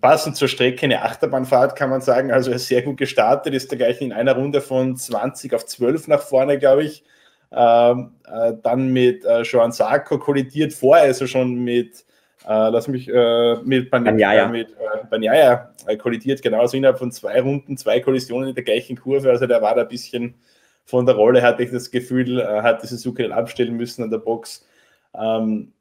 passend 0.00 0.36
zur 0.36 0.48
Strecke 0.48 0.84
eine 0.86 1.02
Achterbahnfahrt, 1.02 1.76
kann 1.76 1.90
man 1.90 2.00
sagen. 2.00 2.30
Also 2.30 2.50
er 2.50 2.56
ist 2.56 2.68
sehr 2.68 2.82
gut 2.82 2.98
gestartet, 2.98 3.54
ist 3.54 3.72
da 3.72 3.76
gleich 3.76 4.00
in 4.00 4.12
einer 4.12 4.34
Runde 4.34 4.60
von 4.60 4.96
20 4.96 5.54
auf 5.54 5.66
12 5.66 6.08
nach 6.08 6.20
vorne, 6.20 6.58
glaube 6.58 6.84
ich. 6.84 7.04
Ähm, 7.50 8.12
äh, 8.26 8.52
dann 8.62 8.92
mit 8.92 9.24
äh, 9.24 9.42
Joan 9.42 9.72
Sarko 9.72 10.18
kollidiert, 10.18 10.74
vorher 10.74 11.06
also 11.06 11.26
schon 11.26 11.54
mit, 11.54 12.04
äh, 12.48 12.70
lass 12.70 12.88
mich, 12.88 13.08
äh, 13.08 13.56
mit 13.62 13.90
Banyaya, 13.90 14.50
äh, 14.50 14.60
äh, 14.62 14.66
Banyaya 15.10 15.74
äh, 15.86 15.98
kollidiert, 15.98 16.40
genauso 16.40 16.78
innerhalb 16.78 16.98
von 16.98 17.12
zwei 17.12 17.42
Runden, 17.42 17.76
zwei 17.76 18.00
Kollisionen 18.00 18.48
in 18.48 18.54
der 18.54 18.64
gleichen 18.64 18.96
Kurve. 18.96 19.28
Also 19.28 19.46
der 19.46 19.60
war 19.60 19.74
da 19.74 19.82
ein 19.82 19.88
bisschen 19.88 20.34
von 20.86 21.04
der 21.04 21.14
Rolle, 21.14 21.42
hatte 21.42 21.62
ich 21.62 21.70
das 21.70 21.90
Gefühl, 21.90 22.40
äh, 22.40 22.62
hat 22.62 22.82
die 22.82 22.86
Suzuki 22.86 23.22
dann 23.22 23.32
abstellen 23.32 23.76
müssen 23.76 24.02
an 24.02 24.10
der 24.10 24.18
Box. 24.18 24.66
Ähm, 25.14 25.74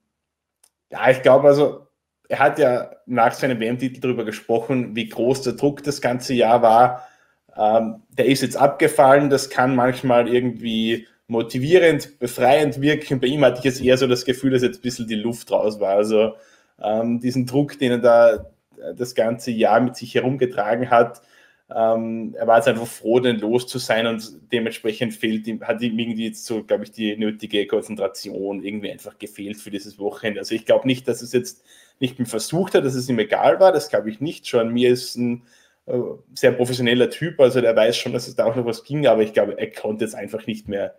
ja, 0.91 1.09
ich 1.09 1.21
glaube 1.21 1.47
also, 1.47 1.87
er 2.27 2.39
hat 2.39 2.59
ja 2.59 2.91
nach 3.05 3.31
seinem 3.31 3.61
WM-Titel 3.61 4.01
darüber 4.01 4.25
gesprochen, 4.25 4.93
wie 4.93 5.07
groß 5.07 5.43
der 5.43 5.53
Druck 5.53 5.83
das 5.83 6.01
ganze 6.01 6.33
Jahr 6.33 6.61
war. 6.61 7.07
Ähm, 7.55 8.01
der 8.09 8.25
ist 8.25 8.41
jetzt 8.41 8.57
abgefallen, 8.57 9.29
das 9.29 9.49
kann 9.49 9.73
manchmal 9.73 10.27
irgendwie 10.27 11.07
motivierend, 11.27 12.19
befreiend 12.19 12.81
wirken. 12.81 13.21
Bei 13.21 13.27
ihm 13.27 13.45
hatte 13.45 13.59
ich 13.59 13.63
jetzt 13.63 13.81
eher 13.81 13.97
so 13.97 14.05
das 14.07 14.25
Gefühl, 14.25 14.51
dass 14.51 14.63
jetzt 14.63 14.79
ein 14.79 14.81
bisschen 14.81 15.07
die 15.07 15.15
Luft 15.15 15.49
raus 15.49 15.79
war. 15.79 15.95
Also 15.95 16.33
ähm, 16.81 17.19
diesen 17.19 17.45
Druck, 17.45 17.77
den 17.79 17.91
er 17.91 17.97
da 17.99 18.51
das 18.95 19.15
ganze 19.15 19.51
Jahr 19.51 19.79
mit 19.79 19.95
sich 19.95 20.13
herumgetragen 20.15 20.89
hat, 20.89 21.21
ähm, 21.69 22.33
er 22.37 22.47
war 22.47 22.57
jetzt 22.57 22.67
einfach 22.69 22.87
froh, 22.87 23.19
den 23.19 23.39
los 23.39 23.67
zu 23.67 23.77
sein 23.77 24.07
und 24.07 24.39
dementsprechend 24.53 25.13
fehlt 25.13 25.47
ihm, 25.47 25.61
hat 25.61 25.81
ihm 25.81 25.99
irgendwie 25.99 26.27
jetzt 26.27 26.45
so, 26.45 26.63
glaube 26.63 26.85
ich, 26.85 26.91
die 26.91 27.17
nötige 27.17 27.67
Konzentration 27.67 28.63
irgendwie 28.63 28.91
einfach 28.91 29.17
gefehlt 29.19 29.57
für 29.57 29.69
dieses 29.69 29.99
Wochenende. 29.99 30.39
Also 30.39 30.55
ich 30.55 30.65
glaube 30.65 30.87
nicht, 30.87 31.07
dass 31.09 31.21
es 31.21 31.33
jetzt 31.33 31.65
nicht 31.99 32.19
mehr 32.19 32.27
versucht 32.27 32.73
hat, 32.73 32.85
dass 32.85 32.95
es 32.95 33.09
ihm 33.09 33.19
egal 33.19 33.59
war, 33.59 33.73
das 33.73 33.89
glaube 33.89 34.09
ich 34.09 34.21
nicht. 34.21 34.47
Schon 34.47 34.71
mir 34.71 34.89
ist 34.89 35.17
ein 35.17 35.43
äh, 35.87 35.99
sehr 36.35 36.53
professioneller 36.53 37.09
Typ, 37.09 37.39
also 37.39 37.59
der 37.59 37.75
weiß 37.75 37.97
schon, 37.97 38.13
dass 38.13 38.29
es 38.29 38.35
da 38.35 38.45
auch 38.45 38.55
noch 38.55 38.65
was 38.65 38.85
ging, 38.85 39.05
aber 39.05 39.23
ich 39.23 39.33
glaube, 39.33 39.57
er 39.59 39.69
konnte 39.71 40.05
jetzt 40.05 40.15
einfach 40.15 40.47
nicht 40.47 40.69
mehr, 40.69 40.95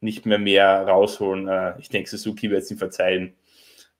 nicht 0.00 0.24
mehr 0.24 0.38
mehr 0.38 0.86
rausholen. 0.86 1.46
Äh, 1.48 1.74
ich 1.78 1.90
denke, 1.90 2.08
Suzuki 2.08 2.50
wird 2.50 2.62
es 2.62 2.70
ihm 2.70 2.78
verzeihen 2.78 3.34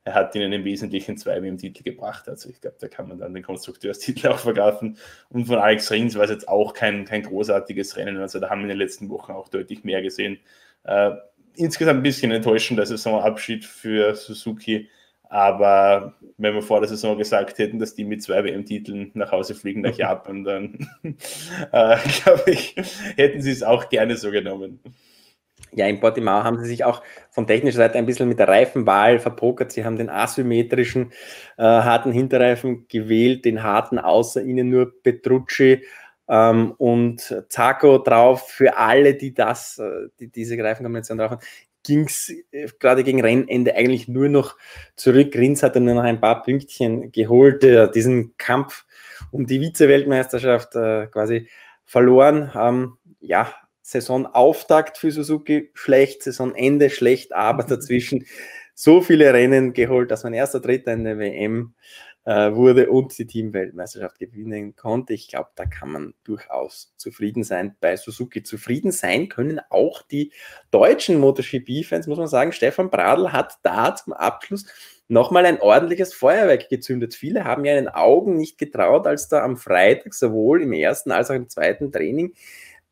er 0.07 0.15
hat 0.15 0.37
ihnen 0.37 0.53
im 0.53 0.65
Wesentlichen 0.65 1.17
zwei 1.17 1.43
WM-Titel 1.43 1.83
gebracht. 1.83 2.29
Also 2.29 2.49
ich 2.49 2.61
glaube, 2.61 2.77
da 2.79 2.87
kann 2.87 3.09
man 3.09 3.19
dann 3.19 3.35
den 3.35 3.43
Konstrukteurstitel 3.43 4.29
auch 4.29 4.39
vergrafen. 4.39 4.99
Und 5.31 5.47
von 5.47 5.59
Alex 5.59 5.91
Rins 5.91 6.15
war 6.15 6.23
es 6.23 6.31
jetzt 6.31 6.47
auch 6.47 6.75
kein, 6.75 7.05
kein 7.05 7.25
großartiges 7.25 7.97
Rennen. 7.97 8.19
Also 8.19 8.39
da 8.39 8.49
haben 8.49 8.61
wir 8.61 8.67
in 8.67 8.69
den 8.69 8.79
letzten 8.79 9.11
Wochen 9.11 9.33
auch 9.33 9.49
deutlich 9.49 9.83
mehr 9.83 10.03
gesehen. 10.03 10.39
Äh, 10.85 11.11
insgesamt 11.57 11.99
ein 11.99 12.03
bisschen 12.05 12.31
enttäuschender 12.31 12.87
Saisonabschied 12.87 13.65
für 13.65 14.15
Suzuki. 14.15 14.89
Aber 15.25 16.15
wenn 16.39 16.55
wir 16.55 16.63
vor 16.63 16.79
der 16.79 16.89
Saison 16.89 17.19
gesagt 17.19 17.59
hätten, 17.59 17.81
dass 17.81 17.97
die 17.97 18.05
mit 18.05 18.23
zwei 18.23 18.45
WM-Titeln 18.45 19.11
nach 19.15 19.33
Hause 19.33 19.57
fliegen 19.57 19.81
nach 19.81 19.95
Japan, 19.97 20.45
dann 20.45 20.89
äh, 21.03 21.97
glaube 22.23 22.53
ich, 22.53 22.77
hätten 23.17 23.43
sie 23.43 23.51
es 23.51 23.65
auch 23.65 23.89
gerne 23.89 24.17
so 24.17 24.31
genommen. 24.31 24.79
Ja, 25.73 25.87
in 25.87 26.01
Portimao 26.01 26.43
haben 26.45 26.59
sie 26.59 26.67
sich 26.67 26.85
auch 26.85 27.03
von 27.31 27.47
technischer 27.47 27.79
Seite 27.79 27.99
ein 27.99 28.07
bisschen 28.07 28.29
mit 28.29 28.39
der 28.39 28.49
Reifenwahl 28.49 29.19
verpokert. 29.19 29.73
Sie 29.73 29.85
haben 29.85 29.97
den 29.97 30.09
asymmetrischen 30.09 31.13
äh, 31.59 31.63
harten 31.63 32.13
Hinterreifen 32.13 32.87
gewählt, 32.89 33.45
den 33.45 33.63
harten 33.63 33.99
außer 33.99 34.43
ihnen 34.43 34.71
nur 34.71 35.03
Petrucci 35.03 35.83
ähm, 36.29 36.73
und 36.79 37.45
Zaco 37.49 37.99
drauf. 37.99 38.49
Für 38.49 38.77
alle, 38.77 39.15
die 39.15 39.35
das, 39.35 39.79
äh, 39.79 40.09
die 40.19 40.29
diese 40.29 40.57
Reifenkombination 40.57 41.19
drauf 41.19 41.33
haben, 41.33 41.43
ging 41.85 42.05
es 42.05 42.33
äh, 42.53 42.69
gerade 42.79 43.05
gegen 43.05 43.21
Rennende 43.21 43.75
eigentlich 43.75 44.09
nur 44.09 44.29
noch 44.29 44.57
zurück. 44.95 45.35
Rins 45.35 45.63
hatte 45.63 45.81
nur 45.81 45.95
noch 45.95 46.05
ein 46.05 46.21
paar 46.21 46.43
Pünktchen 46.43 47.13
geholt, 47.13 47.63
diesen 47.95 48.37
Kampf 48.39 48.85
um 49.31 49.47
die 49.47 49.61
Vize-Weltmeisterschaft 49.61 50.75
äh, 50.77 51.07
quasi 51.09 51.49
verloren. 51.85 52.51
Ähm, 52.55 52.97
ja, 53.21 53.53
Saisonauftakt 53.87 54.99
für 54.99 55.13
Suzuki 55.13 55.71
schlecht, 55.75 56.25
Saisonende 56.25 56.91
schlecht, 56.91 57.33
aber 57.33 57.63
dazwischen 57.63 58.27
so 58.75 59.01
viele 59.01 59.33
Rennen 59.33 59.75
geholt, 59.75 60.11
dass 60.11 60.25
man 60.25 60.35
erster 60.35 60.59
Dritter 60.59 60.93
in 60.93 61.05
der 61.05 61.19
WM 61.21 61.75
äh, 62.25 62.53
wurde 62.53 62.91
und 62.91 63.17
die 63.17 63.29
Teamweltmeisterschaft 63.29 64.19
gewinnen 64.19 64.75
konnte. 64.75 65.15
Ich 65.15 65.29
glaube, 65.29 65.51
da 65.55 65.67
kann 65.67 65.93
man 65.93 66.15
durchaus 66.25 66.95
zufrieden 66.97 67.45
sein 67.45 67.77
bei 67.81 67.97
Suzuki. 67.97 68.43
Zufrieden 68.43 68.91
sein 68.91 69.29
können 69.29 69.61
auch 69.71 70.03
die 70.03 70.33
deutschen 70.73 71.21
MotoGP-Fans, 71.21 72.09
muss 72.09 72.19
man 72.19 72.27
sagen. 72.27 72.51
Stefan 72.51 72.91
Bradl 72.91 73.31
hat 73.31 73.55
da 73.63 73.95
zum 73.95 74.15
Abschluss 74.15 74.67
nochmal 75.07 75.47
ein 75.47 75.61
ordentliches 75.61 76.13
Feuerwerk 76.13 76.69
gezündet. 76.69 77.15
Viele 77.15 77.45
haben 77.45 77.65
ja 77.65 77.75
den 77.75 77.89
Augen 77.89 78.37
nicht 78.37 78.59
getraut, 78.59 79.07
als 79.07 79.29
da 79.29 79.45
am 79.45 79.57
Freitag 79.57 80.13
sowohl 80.13 80.63
im 80.63 80.73
ersten 80.73 81.13
als 81.13 81.31
auch 81.31 81.37
im 81.37 81.49
zweiten 81.49 81.93
Training 81.93 82.35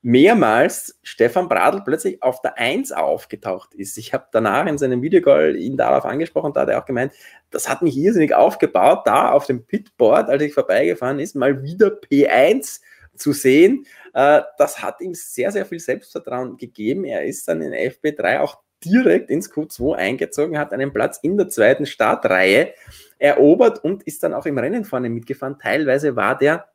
mehrmals 0.04 0.98
Stefan 1.02 1.48
Bradl 1.48 1.80
plötzlich 1.82 2.22
auf 2.22 2.42
der 2.42 2.58
Eins 2.58 2.92
aufgetaucht 2.92 3.72
ist. 3.74 3.96
Ich 3.96 4.12
habe 4.12 4.26
danach 4.32 4.66
in 4.66 4.76
seinem 4.76 5.00
Videocall 5.00 5.56
ihn 5.56 5.78
darauf 5.78 6.04
angesprochen, 6.04 6.52
da 6.52 6.60
hat 6.60 6.68
er 6.68 6.82
auch 6.82 6.84
gemeint, 6.84 7.14
das 7.50 7.70
hat 7.70 7.80
mich 7.80 7.96
irrsinnig 7.96 8.34
aufgebaut, 8.34 9.06
da 9.06 9.32
auf 9.32 9.46
dem 9.46 9.64
Pitboard, 9.64 10.28
als 10.28 10.42
ich 10.42 10.52
vorbeigefahren 10.52 11.20
ist, 11.20 11.34
mal 11.34 11.62
wieder 11.62 11.86
P1 11.86 12.80
zu 13.16 13.32
sehen. 13.32 13.86
Äh, 14.12 14.42
das 14.58 14.82
hat 14.82 15.00
ihm 15.00 15.14
sehr, 15.14 15.50
sehr 15.50 15.64
viel 15.64 15.80
Selbstvertrauen 15.80 16.58
gegeben. 16.58 17.04
Er 17.04 17.24
ist 17.24 17.48
dann 17.48 17.62
in 17.62 17.72
FB3 17.72 18.40
auch 18.40 18.58
direkt 18.84 19.30
ins 19.30 19.50
Q2 19.50 19.94
eingezogen, 19.94 20.58
hat 20.58 20.74
einen 20.74 20.92
Platz 20.92 21.18
in 21.22 21.38
der 21.38 21.48
zweiten 21.48 21.86
Startreihe 21.86 22.74
erobert 23.18 23.82
und 23.82 24.02
ist 24.02 24.22
dann 24.22 24.34
auch 24.34 24.44
im 24.44 24.58
Rennen 24.58 24.84
vorne 24.84 25.08
mitgefahren. 25.08 25.58
Teilweise 25.58 26.14
war 26.14 26.36
der 26.36 26.68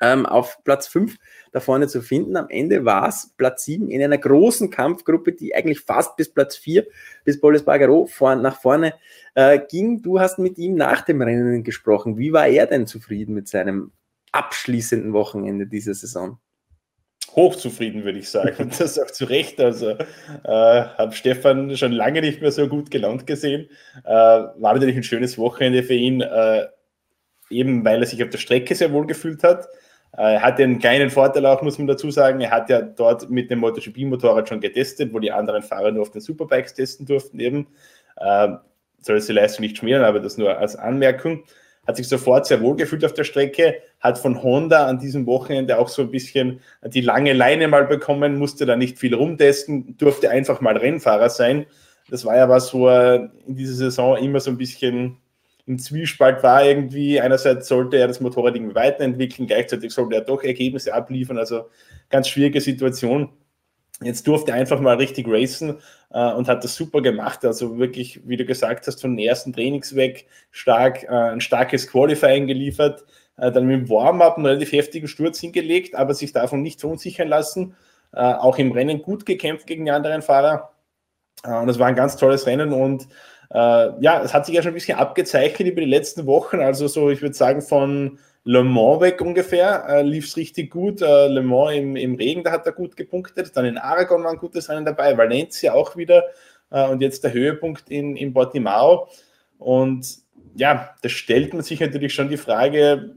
ähm, 0.00 0.26
auf 0.26 0.62
Platz 0.64 0.86
5 0.88 1.16
da 1.52 1.60
vorne 1.60 1.88
zu 1.88 2.02
finden. 2.02 2.36
Am 2.36 2.48
Ende 2.48 2.84
war 2.84 3.08
es 3.08 3.32
Platz 3.36 3.64
7 3.64 3.90
in 3.90 4.02
einer 4.02 4.18
großen 4.18 4.70
Kampfgruppe, 4.70 5.32
die 5.32 5.54
eigentlich 5.54 5.80
fast 5.80 6.16
bis 6.16 6.32
Platz 6.32 6.56
4, 6.56 6.86
bis 7.24 7.40
Paul 7.40 7.56
Espargaro 7.56 8.06
vor, 8.06 8.36
nach 8.36 8.60
vorne 8.60 8.94
äh, 9.34 9.58
ging. 9.68 10.02
Du 10.02 10.20
hast 10.20 10.38
mit 10.38 10.58
ihm 10.58 10.74
nach 10.74 11.02
dem 11.02 11.22
Rennen 11.22 11.64
gesprochen. 11.64 12.18
Wie 12.18 12.32
war 12.32 12.46
er 12.46 12.66
denn 12.66 12.86
zufrieden 12.86 13.34
mit 13.34 13.48
seinem 13.48 13.92
abschließenden 14.32 15.12
Wochenende 15.12 15.66
dieser 15.66 15.94
Saison? 15.94 16.38
hochzufrieden, 17.36 18.04
würde 18.04 18.18
ich 18.18 18.30
sagen. 18.30 18.56
Und 18.58 18.80
das 18.80 18.98
auch 18.98 19.10
zu 19.10 19.26
Recht. 19.26 19.60
Also 19.60 19.90
äh, 19.90 19.98
habe 20.44 21.12
Stefan 21.12 21.76
schon 21.76 21.92
lange 21.92 22.22
nicht 22.22 22.40
mehr 22.40 22.50
so 22.50 22.66
gut 22.66 22.90
gelaunt 22.90 23.26
gesehen. 23.26 23.68
Äh, 24.04 24.10
war 24.10 24.72
natürlich 24.72 24.96
ein 24.96 25.02
schönes 25.02 25.36
Wochenende 25.38 25.82
für 25.82 25.94
ihn, 25.94 26.22
äh, 26.22 26.66
eben 27.50 27.84
weil 27.84 28.00
er 28.00 28.06
sich 28.06 28.22
auf 28.24 28.30
der 28.30 28.38
Strecke 28.38 28.74
sehr 28.74 28.92
wohl 28.92 29.06
gefühlt 29.06 29.42
hat. 29.44 29.68
Äh, 30.16 30.34
er 30.34 30.42
hat 30.42 30.60
einen 30.60 30.78
kleinen 30.78 31.10
Vorteil 31.10 31.46
auch, 31.46 31.62
muss 31.62 31.78
man 31.78 31.86
dazu 31.86 32.10
sagen. 32.10 32.40
Er 32.40 32.50
hat 32.50 32.70
ja 32.70 32.82
dort 32.82 33.28
mit 33.30 33.50
dem 33.50 33.60
MotoGP-Motorrad 33.60 34.48
schon 34.48 34.60
getestet, 34.60 35.12
wo 35.12 35.18
die 35.18 35.32
anderen 35.32 35.62
Fahrer 35.62 35.92
nur 35.92 36.02
auf 36.02 36.10
den 36.10 36.20
Superbikes 36.20 36.74
testen 36.74 37.06
durften 37.06 37.38
eben. 37.40 37.66
Äh, 38.16 38.48
soll 39.00 39.16
es 39.16 39.26
die 39.26 39.32
Leistung 39.32 39.62
nicht 39.62 39.76
schmieren, 39.76 40.04
aber 40.04 40.20
das 40.20 40.38
nur 40.38 40.58
als 40.58 40.76
Anmerkung. 40.76 41.44
Hat 41.86 41.96
sich 41.96 42.08
sofort 42.08 42.46
sehr 42.46 42.60
wohl 42.62 42.74
gefühlt 42.74 43.04
auf 43.04 43.14
der 43.14 43.22
Strecke, 43.22 43.76
hat 44.00 44.18
von 44.18 44.42
Honda 44.42 44.86
an 44.86 44.98
diesem 44.98 45.24
Wochenende 45.26 45.78
auch 45.78 45.86
so 45.86 46.02
ein 46.02 46.10
bisschen 46.10 46.60
die 46.84 47.00
lange 47.00 47.32
Leine 47.32 47.68
mal 47.68 47.86
bekommen, 47.86 48.38
musste 48.38 48.66
da 48.66 48.74
nicht 48.74 48.98
viel 48.98 49.14
rumtesten, 49.14 49.96
durfte 49.96 50.30
einfach 50.30 50.60
mal 50.60 50.76
Rennfahrer 50.76 51.30
sein. 51.30 51.66
Das 52.10 52.24
war 52.24 52.36
ja 52.36 52.48
was, 52.48 52.74
wo 52.74 52.88
er 52.88 53.30
in 53.46 53.54
dieser 53.54 53.74
Saison 53.74 54.16
immer 54.16 54.40
so 54.40 54.50
ein 54.50 54.58
bisschen 54.58 55.18
im 55.66 55.78
Zwiespalt 55.78 56.42
war 56.42 56.64
irgendwie. 56.64 57.20
Einerseits 57.20 57.68
sollte 57.68 57.96
er 57.96 58.08
das 58.08 58.20
Motorrad 58.20 58.54
irgendwie 58.54 58.74
weiterentwickeln, 58.74 59.48
gleichzeitig 59.48 59.92
sollte 59.92 60.14
er 60.14 60.20
doch 60.22 60.42
Ergebnisse 60.42 60.94
abliefern. 60.94 61.38
Also 61.38 61.68
ganz 62.08 62.28
schwierige 62.28 62.60
Situation. 62.60 63.30
Jetzt 64.02 64.26
durfte 64.26 64.52
er 64.52 64.58
einfach 64.58 64.80
mal 64.80 64.96
richtig 64.96 65.26
racen 65.26 65.78
äh, 66.10 66.32
und 66.32 66.48
hat 66.48 66.62
das 66.62 66.76
super 66.76 67.00
gemacht. 67.00 67.44
Also 67.44 67.78
wirklich, 67.78 68.20
wie 68.28 68.36
du 68.36 68.44
gesagt 68.44 68.86
hast, 68.86 69.00
von 69.00 69.16
den 69.16 69.26
ersten 69.26 69.52
Trainings 69.52 69.96
weg 69.96 70.26
stark, 70.50 71.04
äh, 71.04 71.08
ein 71.08 71.40
starkes 71.40 71.88
Qualifying 71.88 72.46
geliefert, 72.46 73.04
äh, 73.38 73.50
dann 73.50 73.66
mit 73.66 73.80
dem 73.80 73.88
Warm-up 73.88 74.36
einen 74.36 74.46
relativ 74.46 74.72
heftigen 74.72 75.08
Sturz 75.08 75.40
hingelegt, 75.40 75.94
aber 75.94 76.14
sich 76.14 76.32
davon 76.32 76.62
nicht 76.62 76.80
verunsichern 76.80 77.28
lassen. 77.28 77.74
Äh, 78.12 78.20
auch 78.20 78.58
im 78.58 78.72
Rennen 78.72 79.02
gut 79.02 79.26
gekämpft 79.26 79.66
gegen 79.66 79.86
die 79.86 79.90
anderen 79.90 80.22
Fahrer. 80.22 80.72
Äh, 81.42 81.58
und 81.58 81.66
das 81.66 81.78
war 81.78 81.86
ein 81.86 81.96
ganz 81.96 82.16
tolles 82.16 82.46
Rennen 82.46 82.72
und 82.72 83.08
ja, 83.52 84.22
es 84.22 84.34
hat 84.34 84.46
sich 84.46 84.54
ja 84.54 84.62
schon 84.62 84.72
ein 84.72 84.74
bisschen 84.74 84.98
abgezeichnet 84.98 85.68
über 85.68 85.80
die 85.80 85.86
letzten 85.86 86.26
Wochen. 86.26 86.60
Also 86.60 86.88
so, 86.88 87.10
ich 87.10 87.22
würde 87.22 87.34
sagen, 87.34 87.62
von 87.62 88.18
Le 88.48 88.62
Mans 88.62 89.00
weg 89.00 89.20
ungefähr 89.20 89.86
äh, 89.88 90.02
lief 90.02 90.26
es 90.26 90.36
richtig 90.36 90.70
gut. 90.70 91.02
Äh, 91.02 91.26
Le 91.26 91.42
Mans 91.42 91.74
im, 91.74 91.96
im 91.96 92.14
Regen, 92.14 92.44
da 92.44 92.52
hat 92.52 92.64
er 92.64 92.70
gut 92.70 92.96
gepunktet. 92.96 93.56
Dann 93.56 93.64
in 93.64 93.76
Aragon 93.76 94.22
war 94.22 94.30
ein 94.30 94.38
gutes 94.38 94.68
Rennen 94.68 94.84
dabei. 94.84 95.18
Valencia 95.18 95.74
auch 95.74 95.96
wieder. 95.96 96.22
Äh, 96.70 96.86
und 96.88 97.02
jetzt 97.02 97.24
der 97.24 97.32
Höhepunkt 97.32 97.90
in, 97.90 98.14
in 98.14 98.32
Portimao. 98.32 99.08
Und 99.58 100.06
ja, 100.54 100.94
da 101.02 101.08
stellt 101.08 101.54
man 101.54 101.64
sich 101.64 101.80
natürlich 101.80 102.14
schon 102.14 102.28
die 102.28 102.36
Frage, 102.36 103.16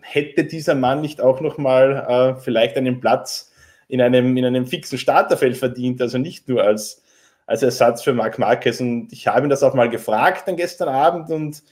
hätte 0.00 0.44
dieser 0.44 0.76
Mann 0.76 1.00
nicht 1.00 1.20
auch 1.20 1.40
nochmal 1.40 2.36
äh, 2.36 2.40
vielleicht 2.40 2.76
einen 2.76 3.00
Platz 3.00 3.52
in 3.88 4.00
einem, 4.00 4.36
in 4.36 4.44
einem 4.44 4.66
fixen 4.66 4.96
Starterfeld 4.96 5.56
verdient? 5.56 6.00
Also 6.00 6.18
nicht 6.18 6.48
nur 6.48 6.62
als 6.62 7.02
als 7.48 7.62
Ersatz 7.62 8.02
für 8.02 8.12
Marc 8.12 8.38
Marquez. 8.38 8.80
Und 8.80 9.12
ich 9.12 9.26
habe 9.26 9.46
ihn 9.46 9.50
das 9.50 9.62
auch 9.62 9.74
mal 9.74 9.88
gefragt 9.88 10.46
dann 10.46 10.56
gestern 10.56 10.90
Abend 10.90 11.30
und 11.30 11.62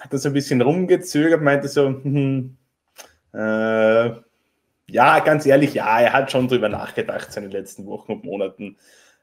hat 0.00 0.12
dann 0.12 0.20
so 0.20 0.28
ein 0.28 0.32
bisschen 0.32 0.62
rumgezögert, 0.62 1.42
meinte 1.42 1.68
so, 1.68 1.88
hm, 1.88 2.56
äh, 3.34 4.10
ja, 4.92 5.18
ganz 5.18 5.46
ehrlich, 5.46 5.74
ja, 5.74 6.00
er 6.00 6.12
hat 6.12 6.30
schon 6.30 6.48
drüber 6.48 6.68
nachgedacht, 6.68 7.32
seine 7.32 7.48
letzten 7.48 7.86
Wochen 7.86 8.12
und 8.12 8.24
Monaten. 8.24 8.76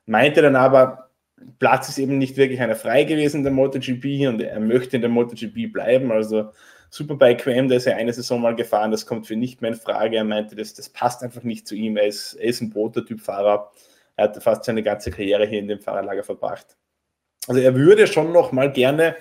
Meinte 0.05 0.41
dann 0.41 0.57
aber, 0.57 1.09
Platz 1.57 1.87
ist 1.87 1.99
eben 1.99 2.17
nicht 2.17 2.35
wirklich 2.35 2.59
einer 2.61 2.75
frei 2.75 3.05
gewesen 3.05 3.37
in 3.37 3.43
der 3.43 3.53
MotoGP 3.53 4.27
und 4.27 4.41
er 4.41 4.59
möchte 4.59 4.97
in 4.97 5.01
der 5.01 5.09
MotoGP 5.09 5.71
bleiben. 5.71 6.11
Also 6.11 6.51
Superbike 6.89 7.43
QM, 7.43 7.69
der 7.69 7.77
ist 7.77 7.85
ja 7.85 7.95
eine 7.95 8.11
Saison 8.11 8.41
mal 8.41 8.55
gefahren, 8.55 8.91
das 8.91 9.05
kommt 9.05 9.25
für 9.27 9.37
nicht 9.37 9.61
mehr 9.61 9.71
in 9.71 9.77
Frage. 9.77 10.17
Er 10.17 10.25
meinte, 10.25 10.55
das, 10.55 10.73
das 10.73 10.89
passt 10.89 11.23
einfach 11.23 11.43
nicht 11.43 11.65
zu 11.65 11.75
ihm. 11.75 11.95
Er 11.95 12.07
ist, 12.07 12.33
er 12.33 12.49
ist 12.49 12.61
ein 12.61 12.71
Prototypfahrer. 12.71 13.71
Er 14.17 14.25
hat 14.25 14.43
fast 14.43 14.65
seine 14.65 14.83
ganze 14.83 15.11
Karriere 15.11 15.45
hier 15.45 15.59
in 15.59 15.67
dem 15.69 15.79
Fahrerlager 15.79 16.23
verbracht. 16.23 16.75
Also 17.47 17.61
er 17.61 17.73
würde 17.75 18.07
schon 18.07 18.33
noch 18.33 18.51
mal 18.51 18.71
gerne 18.71 19.15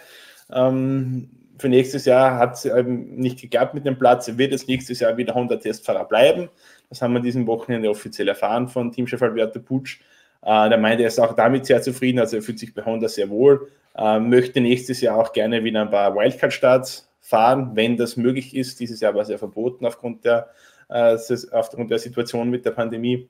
ähm, 0.51 1.31
für 1.59 1.69
nächstes 1.69 2.05
Jahr 2.05 2.39
hat 2.39 2.55
es 2.55 2.65
eben 2.67 3.17
nicht 3.17 3.41
geklappt 3.41 3.75
mit 3.75 3.87
dem 3.87 3.99
Platz. 3.99 4.29
Er 4.29 4.39
wird 4.39 4.53
es 4.53 4.67
nächstes 4.67 5.01
Jahr 5.01 5.17
wieder 5.17 5.35
Honda-Testfahrer 5.35 6.05
bleiben. 6.05 6.49
Das 6.91 7.03
haben 7.03 7.15
wir 7.15 7.21
diesem 7.21 7.47
Wochenende 7.47 7.89
offiziell 7.91 8.29
erfahren 8.29 8.69
von 8.69 8.93
Teamchef 8.93 9.23
Alberto 9.23 9.61
Putsch. 9.61 10.01
Äh, 10.43 10.69
der 10.69 10.79
meinte, 10.79 11.03
er 11.03 11.09
ist 11.09 11.19
auch 11.19 11.35
damit 11.35 11.67
sehr 11.67 11.83
zufrieden, 11.83 12.19
also 12.19 12.37
er 12.37 12.43
fühlt 12.43 12.59
sich 12.59 12.75
bei 12.75 12.85
Honda 12.85 13.09
sehr 13.09 13.31
wohl. 13.31 13.69
Äh, 13.97 14.21
möchte 14.21 14.61
nächstes 14.61 15.01
Jahr 15.01 15.17
auch 15.17 15.33
gerne 15.33 15.65
wieder 15.65 15.83
ein 15.83 15.91
paar 15.91 16.15
Wildcard-Starts 16.15 17.11
fahren, 17.21 17.71
wenn 17.75 17.97
das 17.97 18.17
möglich 18.17 18.55
ist. 18.55 18.79
Dieses 18.79 19.01
Jahr 19.01 19.15
war 19.15 19.23
es 19.23 19.29
ja 19.29 19.39
verboten 19.39 19.87
aufgrund 19.87 20.25
der, 20.25 20.51
äh, 20.89 21.17
aufgrund 21.53 21.91
der 21.91 21.99
Situation 21.99 22.51
mit 22.51 22.65
der 22.65 22.73
Pandemie. 22.73 23.29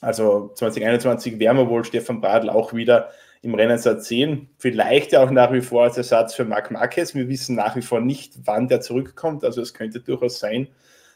Also 0.00 0.50
2021 0.54 1.38
werden 1.38 1.58
wir 1.58 1.68
wohl 1.68 1.84
Stefan 1.84 2.20
Bradl 2.20 2.48
auch 2.48 2.72
wieder 2.72 3.10
im 3.42 3.54
Rennsatz 3.54 4.08
sehen. 4.08 4.50
Vielleicht 4.58 5.14
auch 5.14 5.30
nach 5.30 5.52
wie 5.52 5.60
vor 5.60 5.84
als 5.84 5.96
Ersatz 5.96 6.34
für 6.34 6.44
Marc 6.44 6.70
Marquez. 6.70 7.14
Wir 7.14 7.28
wissen 7.28 7.56
nach 7.56 7.76
wie 7.76 7.82
vor 7.82 8.00
nicht, 8.00 8.34
wann 8.44 8.68
der 8.68 8.80
zurückkommt. 8.80 9.44
Also 9.44 9.62
es 9.62 9.74
könnte 9.74 10.00
durchaus 10.00 10.38
sein, 10.38 10.68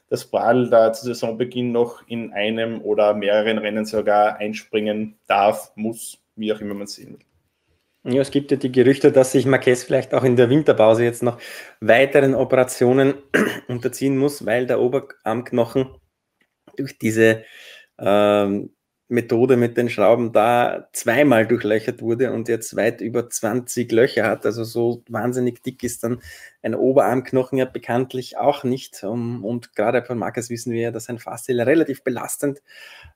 dass 0.09 0.27
Bradl 0.27 0.71
da 0.71 0.93
zu 0.93 1.07
Saisonbeginn 1.07 1.73
noch 1.73 2.07
in 2.07 2.33
einem 2.33 2.81
oder 2.83 3.15
mehreren 3.15 3.59
Rennen 3.59 3.85
sogar 3.85 4.37
einspringen 4.37 5.17
darf, 5.27 5.73
muss, 5.77 6.19
wie 6.37 6.53
auch 6.53 6.61
immer 6.61 6.75
man 6.75 6.87
sehen 6.87 7.19
will. 7.19 8.15
Ja, 8.15 8.21
es 8.21 8.31
gibt 8.31 8.51
ja 8.51 8.59
die 8.59 8.71
Gerüchte, 8.71 9.13
dass 9.13 9.33
sich 9.33 9.47
Marquez 9.47 9.83
vielleicht 9.83 10.13
auch 10.13 10.25
in 10.25 10.37
der 10.37 10.51
Winterpause 10.51 11.05
jetzt 11.05 11.23
noch 11.23 11.39
weiteren 11.81 12.35
Operationen 12.35 13.15
unterziehen 13.69 14.19
muss, 14.19 14.45
weil 14.45 14.67
der 14.67 14.81
Oberarmknochen 14.81 15.89
durch 16.77 16.99
diese 16.99 17.45
ähm, 17.99 18.71
Methode 19.09 19.57
mit 19.57 19.77
den 19.77 19.91
Schrauben 19.91 20.33
da 20.33 20.89
zweimal 20.93 21.47
durchlöchert 21.47 22.01
wurde 22.01 22.33
und 22.33 22.49
jetzt 22.49 22.75
weit 22.75 23.03
über 23.03 23.29
20 23.29 23.93
Löcher 23.93 24.27
hat. 24.27 24.47
Also 24.47 24.65
so 24.65 25.03
wahnsinnig 25.09 25.63
dick 25.63 25.83
ist 25.83 26.05
dann 26.05 26.23
ein 26.63 26.75
Oberarmknochen 26.75 27.59
ja 27.59 27.67
bekanntlich 27.67 28.39
auch 28.39 28.65
nicht. 28.65 29.03
und 29.05 29.75
gerade 29.75 30.03
von 30.05 30.19
Marcus 30.19 30.49
wissen 30.49 30.73
wir 30.73 30.81
ja, 30.81 30.91
dass 30.91 31.11
ein 31.11 31.19
Faszell 31.19 31.61
relativ 31.61 32.03
belastend 32.03 32.63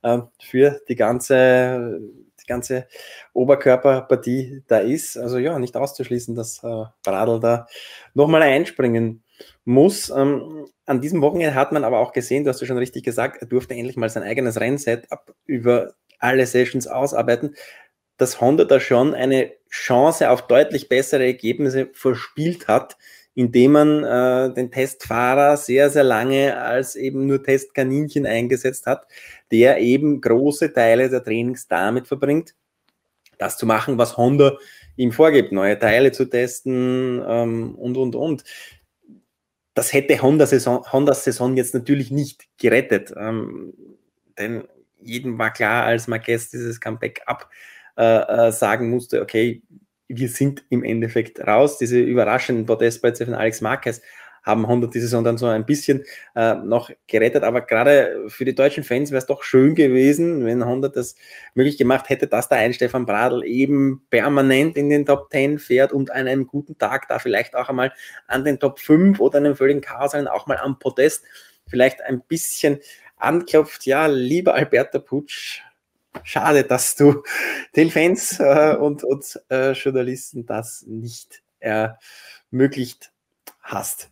äh, 0.02 0.18
für 0.40 0.80
die 0.88 0.96
ganze, 0.96 2.00
die 2.42 2.46
ganze 2.46 2.86
Oberkörperpartie 3.32 4.64
da 4.68 4.78
ist. 4.78 5.16
Also 5.16 5.38
ja, 5.38 5.58
nicht 5.58 5.76
auszuschließen, 5.76 6.34
dass 6.34 6.62
äh, 6.62 6.84
Bradl 7.02 7.40
da 7.40 7.66
nochmal 8.12 8.42
einspringen 8.42 9.22
muss. 9.64 10.10
Ähm, 10.10 10.66
an 10.86 11.00
diesem 11.00 11.20
Wochenende 11.20 11.54
hat 11.54 11.72
man 11.72 11.84
aber 11.84 11.98
auch 11.98 12.12
gesehen, 12.12 12.44
du 12.44 12.50
hast 12.50 12.60
ja 12.60 12.66
schon 12.66 12.78
richtig 12.78 13.04
gesagt, 13.04 13.40
er 13.40 13.46
durfte 13.48 13.74
endlich 13.74 13.96
mal 13.96 14.08
sein 14.08 14.22
eigenes 14.22 14.60
Rennsetup 14.60 15.34
über 15.46 15.94
alle 16.18 16.46
Sessions 16.46 16.86
ausarbeiten, 16.86 17.54
dass 18.16 18.40
Honda 18.40 18.64
da 18.64 18.80
schon 18.80 19.14
eine 19.14 19.52
Chance 19.70 20.30
auf 20.30 20.46
deutlich 20.46 20.88
bessere 20.88 21.24
Ergebnisse 21.24 21.88
verspielt 21.92 22.68
hat, 22.68 22.96
indem 23.34 23.72
man 23.72 24.04
äh, 24.04 24.52
den 24.52 24.72
Testfahrer 24.72 25.56
sehr, 25.56 25.90
sehr 25.90 26.02
lange 26.02 26.60
als 26.60 26.96
eben 26.96 27.26
nur 27.26 27.42
Testkaninchen 27.42 28.26
eingesetzt 28.26 28.86
hat, 28.86 29.06
der 29.52 29.78
eben 29.78 30.20
große 30.20 30.72
Teile 30.72 31.08
der 31.08 31.22
Trainings 31.22 31.68
damit 31.68 32.08
verbringt, 32.08 32.56
das 33.38 33.56
zu 33.56 33.64
machen, 33.64 33.96
was 33.96 34.16
Honda 34.16 34.56
ihm 34.96 35.12
vorgibt, 35.12 35.52
neue 35.52 35.78
Teile 35.78 36.10
zu 36.10 36.24
testen 36.24 37.22
ähm, 37.24 37.76
und, 37.76 37.96
und, 37.96 38.16
und. 38.16 38.42
Das 39.78 39.92
hätte 39.92 40.20
Honda 40.20 40.44
Saison, 40.44 40.84
Hondas 40.90 41.22
Saison 41.22 41.56
jetzt 41.56 41.72
natürlich 41.72 42.10
nicht 42.10 42.48
gerettet, 42.58 43.14
ähm, 43.16 43.72
denn 44.36 44.64
jedem 45.00 45.38
war 45.38 45.52
klar, 45.52 45.84
als 45.84 46.08
Marquez 46.08 46.50
dieses 46.50 46.80
Comeback 46.80 47.22
ab 47.26 47.48
äh, 47.96 48.48
äh, 48.48 48.50
sagen 48.50 48.90
musste, 48.90 49.22
okay, 49.22 49.62
wir 50.08 50.28
sind 50.30 50.64
im 50.70 50.82
Endeffekt 50.82 51.38
raus. 51.38 51.78
Diese 51.78 52.00
überraschenden 52.00 52.66
Podestplätze 52.66 53.24
von 53.24 53.34
Alex 53.34 53.60
Marquez 53.60 54.02
haben 54.48 54.66
Honda 54.66 54.88
die 54.88 55.00
Saison 55.00 55.22
dann 55.22 55.36
so 55.36 55.46
ein 55.46 55.66
bisschen 55.66 56.04
äh, 56.34 56.54
noch 56.54 56.90
gerettet. 57.06 57.44
Aber 57.44 57.60
gerade 57.60 58.24
für 58.28 58.44
die 58.44 58.54
deutschen 58.54 58.82
Fans 58.82 59.10
wäre 59.10 59.18
es 59.18 59.26
doch 59.26 59.42
schön 59.42 59.74
gewesen, 59.74 60.44
wenn 60.46 60.64
Honda 60.64 60.88
das 60.88 61.14
möglich 61.54 61.76
gemacht 61.76 62.08
hätte, 62.08 62.26
dass 62.26 62.48
da 62.48 62.56
ein 62.56 62.72
Stefan 62.72 63.06
Bradl 63.06 63.44
eben 63.44 64.02
permanent 64.10 64.76
in 64.78 64.88
den 64.88 65.04
Top 65.04 65.30
10 65.30 65.58
fährt 65.58 65.92
und 65.92 66.10
an 66.10 66.26
einem 66.26 66.46
guten 66.46 66.78
Tag 66.78 67.06
da 67.08 67.18
vielleicht 67.18 67.54
auch 67.54 67.68
einmal 67.68 67.92
an 68.26 68.44
den 68.44 68.58
Top 68.58 68.80
5 68.80 69.20
oder 69.20 69.36
einem 69.36 69.54
völligen 69.54 69.82
Chaos 69.82 70.14
auch 70.14 70.46
mal 70.46 70.56
am 70.56 70.78
Podest 70.78 71.24
vielleicht 71.66 72.00
ein 72.02 72.22
bisschen 72.22 72.78
anklopft. 73.18 73.84
Ja, 73.84 74.06
lieber 74.06 74.54
Alberto 74.54 74.98
Putsch, 74.98 75.60
schade, 76.22 76.64
dass 76.64 76.96
du 76.96 77.22
den 77.76 77.90
Fans 77.90 78.40
äh, 78.40 78.76
und, 78.80 79.04
und 79.04 79.40
äh, 79.50 79.72
Journalisten 79.72 80.46
das 80.46 80.84
nicht 80.86 81.42
ermöglicht 81.60 83.12
hast. 83.60 84.10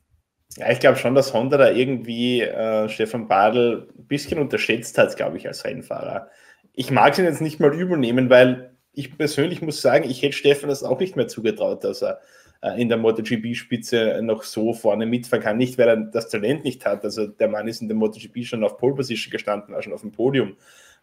Ja, 0.56 0.70
ich 0.70 0.80
glaube 0.80 0.96
schon, 0.96 1.14
dass 1.14 1.34
Honda 1.34 1.58
da 1.58 1.70
irgendwie 1.70 2.40
äh, 2.42 2.88
Stefan 2.88 3.28
Badl 3.28 3.88
ein 3.96 4.06
bisschen 4.06 4.38
unterschätzt 4.38 4.96
hat, 4.98 5.16
glaube 5.16 5.36
ich, 5.36 5.46
als 5.46 5.64
Rennfahrer. 5.64 6.30
Ich 6.72 6.90
mag 6.90 7.18
ihn 7.18 7.24
jetzt 7.24 7.42
nicht 7.42 7.60
mal 7.60 7.74
übernehmen, 7.74 8.30
weil 8.30 8.74
ich 8.92 9.16
persönlich 9.16 9.60
muss 9.60 9.82
sagen, 9.82 10.08
ich 10.08 10.22
hätte 10.22 10.32
Stefan 10.32 10.70
das 10.70 10.82
auch 10.82 10.98
nicht 10.98 11.16
mehr 11.16 11.28
zugetraut, 11.28 11.84
dass 11.84 12.02
er 12.02 12.20
äh, 12.62 12.80
in 12.80 12.88
der 12.88 12.96
MotoGP-Spitze 12.96 14.20
noch 14.22 14.42
so 14.42 14.72
vorne 14.72 15.04
mitfahren 15.04 15.42
kann. 15.42 15.58
Nicht, 15.58 15.76
weil 15.76 15.88
er 15.88 15.96
das 15.96 16.30
Talent 16.30 16.64
nicht 16.64 16.86
hat. 16.86 17.04
Also 17.04 17.26
der 17.26 17.48
Mann 17.48 17.68
ist 17.68 17.82
in 17.82 17.88
der 17.88 17.96
MotoGP 17.96 18.44
schon 18.44 18.64
auf 18.64 18.78
Pole 18.78 18.94
Position 18.94 19.30
gestanden, 19.30 19.74
auch 19.74 19.82
schon 19.82 19.92
auf 19.92 20.00
dem 20.00 20.12
Podium 20.12 20.56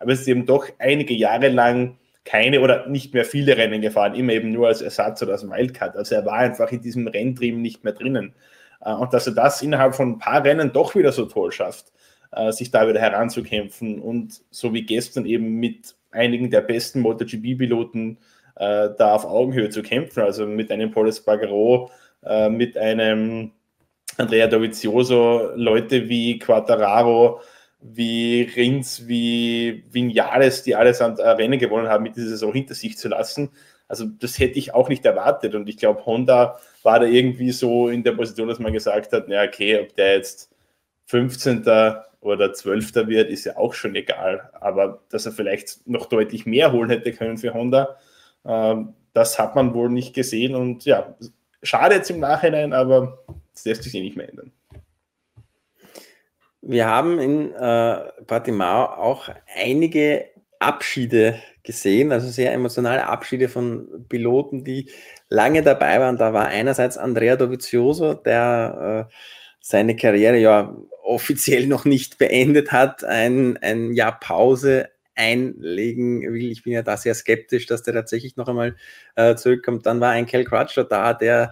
aber 0.03 0.11
es 0.11 0.21
ist 0.21 0.27
eben 0.27 0.45
doch 0.45 0.67
einige 0.79 1.13
Jahre 1.13 1.47
lang 1.47 1.97
keine 2.25 2.61
oder 2.61 2.87
nicht 2.87 3.13
mehr 3.13 3.25
viele 3.25 3.57
Rennen 3.57 3.81
gefahren, 3.81 4.15
immer 4.15 4.33
eben 4.33 4.51
nur 4.51 4.67
als 4.67 4.81
Ersatz 4.81 5.21
oder 5.23 5.33
als 5.33 5.49
Wildcard. 5.49 5.95
Also 5.95 6.15
er 6.15 6.25
war 6.25 6.35
einfach 6.35 6.71
in 6.71 6.81
diesem 6.81 7.07
Renntrieben 7.07 7.61
nicht 7.61 7.83
mehr 7.83 7.93
drinnen. 7.93 8.33
Äh, 8.84 8.93
und 8.93 9.13
dass 9.13 9.28
er 9.28 9.34
das 9.34 9.62
innerhalb 9.62 9.96
von 9.96 10.13
ein 10.13 10.19
paar 10.19 10.43
Rennen 10.43 10.72
doch 10.74 10.96
wieder 10.96 11.12
so 11.12 11.26
toll 11.26 11.52
schafft, 11.52 11.91
äh, 12.32 12.52
sich 12.52 12.72
da 12.72 12.88
wieder 12.88 13.00
heranzukämpfen 13.00 14.02
und 14.02 14.41
so 14.52 14.74
wie 14.74 14.84
gestern 14.84 15.26
eben 15.26 15.60
mit 15.60 15.96
einigen 16.12 16.50
der 16.50 16.62
besten 16.62 17.02
MotoGP-Piloten 17.02 18.17
äh, 18.56 18.89
da 18.98 19.15
auf 19.15 19.26
Augenhöhe 19.26 19.69
zu 19.69 19.82
kämpfen, 19.82 20.22
also 20.22 20.46
mit 20.46 20.72
einem 20.72 20.91
Paul 20.91 21.08
Espargaro, 21.08 21.89
mit 22.50 22.78
einem 22.78 23.52
Andrea 24.15 24.48
Dovizioso, 24.48 25.50
Leute 25.56 26.08
wie 26.08 26.39
Quattararo, 26.39 27.41
wie 27.82 28.43
Rins, 28.43 29.10
wie 29.10 29.84
Vinales, 29.91 30.63
die 30.63 30.74
allesamt 30.74 31.19
Rennen 31.19 31.60
gewonnen 31.60 31.89
haben, 31.89 32.04
mit 32.04 32.15
dieser 32.15 32.30
Saison 32.30 32.54
hinter 32.54 32.76
sich 32.76 32.98
zu 32.98 33.10
lassen. 33.10 33.50
Also 33.88 34.06
das 34.06 34.39
hätte 34.39 34.58
ich 34.58 34.74
auch 34.74 34.89
nicht 34.89 35.06
erwartet. 35.06 35.56
Und 35.56 35.69
ich 35.69 35.78
glaube, 35.78 36.06
Honda 36.06 36.60
war 36.84 37.00
da 37.00 37.06
irgendwie 37.06 37.52
so 37.52 37.89
in 37.89 38.04
der 38.04 38.13
Position, 38.13 38.48
dass 38.48 38.60
man 38.60 38.74
gesagt 38.74 39.13
hat, 39.13 39.26
na 39.28 39.43
okay, 39.43 39.80
ob 39.80 39.96
der 39.96 40.15
jetzt 40.15 40.50
15. 41.06 41.63
oder 42.22 42.54
12. 42.54 42.96
wird, 43.08 43.30
ist 43.30 43.46
ja 43.46 43.58
auch 43.58 43.74
schon 43.74 43.96
egal. 43.96 44.50
Aber 44.60 45.02
dass 45.10 45.26
er 45.26 45.32
vielleicht 45.32 45.88
noch 45.88 46.08
deutlich 46.08 46.46
mehr 46.46 46.72
holen 46.72 46.89
hätte 46.89 47.12
können 47.12 47.38
für 47.38 47.54
Honda, 47.54 47.98
ähm, 48.46 48.93
das 49.13 49.38
hat 49.38 49.56
man 49.56 49.74
wohl 49.74 49.89
nicht 49.89 50.13
gesehen. 50.13 50.56
Und 50.56 50.86
ja, 50.86 51.15
schade 51.62 51.96
jetzt 51.96 52.10
im 52.10 52.19
Nachhinein, 52.19 52.74
aber 52.74 53.19
das 53.54 53.65
lässt 53.65 53.84
sich 53.84 53.93
eh 53.96 54.02
nicht 54.02 54.17
mehr 54.17 54.30
ändern. 54.30 54.52
Wir 56.62 56.88
haben 56.88 57.19
in 57.19 57.54
äh, 57.54 58.00
Portimao 58.26 58.86
auch 58.86 59.30
einige 59.54 60.30
Abschiede 60.60 61.38
gesehen, 61.63 62.12
also 62.12 62.30
sehr 62.30 62.54
emotionale 62.54 63.08
Abschiede 63.08 63.49
von 63.49 64.06
Piloten, 64.10 64.63
die 64.63 64.89
lange 65.30 65.63
dabei 65.63 65.99
waren. 65.99 66.17
Da 66.17 66.34
war 66.34 66.47
einerseits 66.47 66.97
Andrea 66.97 67.36
Dovizioso, 67.36 68.13
der 68.13 69.08
äh, 69.10 69.13
seine 69.60 69.95
Karriere 69.95 70.38
ja 70.38 70.76
offiziell 71.04 71.67
noch 71.67 71.86
nicht 71.86 72.17
beendet 72.17 72.71
hat, 72.71 73.04
ein, 73.04 73.58
ein 73.58 73.93
Jahr 73.93 74.19
Pause 74.19 74.89
einlegen 75.15 76.21
will. 76.34 76.52
Ich 76.52 76.63
bin 76.63 76.73
ja 76.73 76.82
da 76.82 76.97
sehr 76.97 77.13
skeptisch, 77.13 77.65
dass 77.67 77.84
der 77.84 77.93
tatsächlich 77.93 78.36
noch 78.36 78.47
einmal 78.47 78.76
äh, 79.15 79.36
zurückkommt. 79.36 79.86
Dann 79.86 80.02
war 80.02 80.12
ein 80.12 80.26
Kel 80.26 80.43
Crutchler 80.43 80.86
da, 80.86 81.13
der 81.13 81.52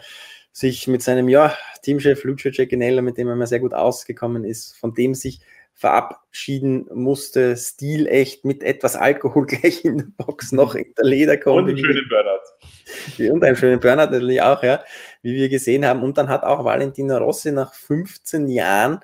sich 0.52 0.88
mit 0.88 1.02
seinem 1.02 1.30
ja, 1.30 1.56
Teamchef 1.82 2.24
Lucio 2.24 2.52
Cecchinella, 2.52 3.02
mit 3.02 3.17
dem 3.17 3.28
er 3.28 3.36
mal 3.36 3.47
sehr 3.47 3.60
gut 3.60 3.74
ausgekommen 3.74 4.43
ist, 4.43 4.76
von 4.78 4.93
dem 4.93 5.13
sich 5.13 5.39
verabschieden 5.73 6.88
musste, 6.93 7.57
stilecht 7.57 8.45
mit 8.45 8.63
etwas 8.63 8.95
Alkohol 8.95 9.45
gleich 9.47 9.84
in 9.84 9.97
der 9.97 10.05
Box 10.17 10.51
noch 10.51 10.75
in 10.75 10.93
der 10.97 11.05
Lederkombi. 11.05 11.60
Und 11.60 11.69
einen 11.69 11.77
schönen 11.77 12.10
Burnout. 12.10 13.34
Und 13.34 13.43
einen 13.43 13.55
schönen 13.55 13.79
Burnout 13.79 14.12
natürlich 14.12 14.41
auch, 14.41 14.63
ja, 14.63 14.84
wie 15.21 15.34
wir 15.36 15.49
gesehen 15.49 15.86
haben. 15.86 16.03
Und 16.03 16.17
dann 16.17 16.29
hat 16.29 16.43
auch 16.43 16.63
Valentino 16.63 17.17
Rossi 17.17 17.51
nach 17.51 17.73
15 17.73 18.47
Jahren 18.47 18.99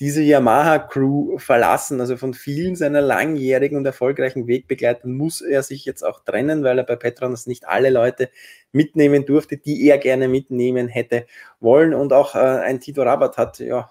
diese 0.00 0.22
Yamaha-Crew 0.22 1.38
verlassen. 1.38 2.00
Also 2.00 2.16
von 2.16 2.34
vielen 2.34 2.76
seiner 2.76 3.00
langjährigen 3.00 3.76
und 3.76 3.86
erfolgreichen 3.86 4.46
Wegbegleitern 4.46 5.12
muss 5.12 5.40
er 5.40 5.62
sich 5.62 5.84
jetzt 5.84 6.02
auch 6.02 6.24
trennen, 6.24 6.64
weil 6.64 6.78
er 6.78 6.84
bei 6.84 6.96
Petronas 6.96 7.46
nicht 7.46 7.68
alle 7.68 7.90
Leute 7.90 8.30
mitnehmen 8.72 9.26
durfte, 9.26 9.58
die 9.58 9.86
er 9.86 9.98
gerne 9.98 10.28
mitnehmen 10.28 10.88
hätte 10.88 11.26
wollen. 11.60 11.94
Und 11.94 12.12
auch 12.12 12.34
äh, 12.34 12.38
ein 12.38 12.80
Tito 12.80 13.02
Rabat 13.02 13.36
hat 13.36 13.58
ja 13.58 13.90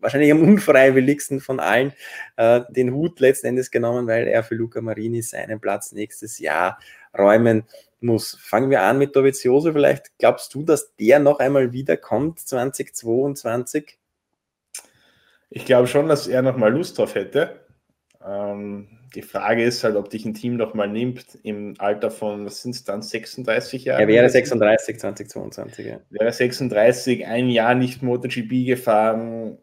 wahrscheinlich 0.00 0.32
am 0.32 0.42
unfreiwilligsten 0.42 1.40
von 1.40 1.60
allen 1.60 1.92
äh, 2.36 2.62
den 2.70 2.94
Hut 2.94 3.20
letzten 3.20 3.48
Endes 3.48 3.70
genommen, 3.70 4.06
weil 4.06 4.28
er 4.28 4.42
für 4.42 4.54
Luca 4.54 4.80
Marini 4.80 5.22
seinen 5.22 5.60
Platz 5.60 5.92
nächstes 5.92 6.38
Jahr 6.38 6.78
räumen 7.16 7.64
muss. 8.00 8.38
Fangen 8.40 8.70
wir 8.70 8.82
an 8.82 8.98
mit 8.98 9.14
Dovizioso. 9.14 9.72
Vielleicht 9.72 10.16
glaubst 10.18 10.54
du, 10.54 10.62
dass 10.62 10.94
der 10.96 11.18
noch 11.18 11.38
einmal 11.38 11.72
wiederkommt 11.72 12.40
2022? 12.40 13.99
Ich 15.50 15.64
glaube 15.64 15.88
schon, 15.88 16.08
dass 16.08 16.28
er 16.28 16.42
nochmal 16.42 16.72
Lust 16.72 16.96
drauf 16.98 17.16
hätte. 17.16 17.60
Ähm, 18.24 18.88
die 19.14 19.22
Frage 19.22 19.64
ist 19.64 19.82
halt, 19.82 19.96
ob 19.96 20.08
dich 20.10 20.24
ein 20.24 20.34
Team 20.34 20.56
nochmal 20.56 20.88
nimmt 20.88 21.26
im 21.42 21.74
Alter 21.78 22.12
von, 22.12 22.46
was 22.46 22.62
sind 22.62 22.76
es 22.76 22.84
dann, 22.84 23.02
36 23.02 23.84
Jahre? 23.84 24.02
Er 24.02 24.08
wäre 24.08 24.28
36, 24.28 25.00
2022. 25.00 25.86
Ja. 25.86 26.00
Wäre 26.10 26.32
36, 26.32 27.26
ein 27.26 27.48
Jahr 27.48 27.74
nicht 27.74 28.02
MotoGP 28.02 28.66
gefahren. 28.66 29.58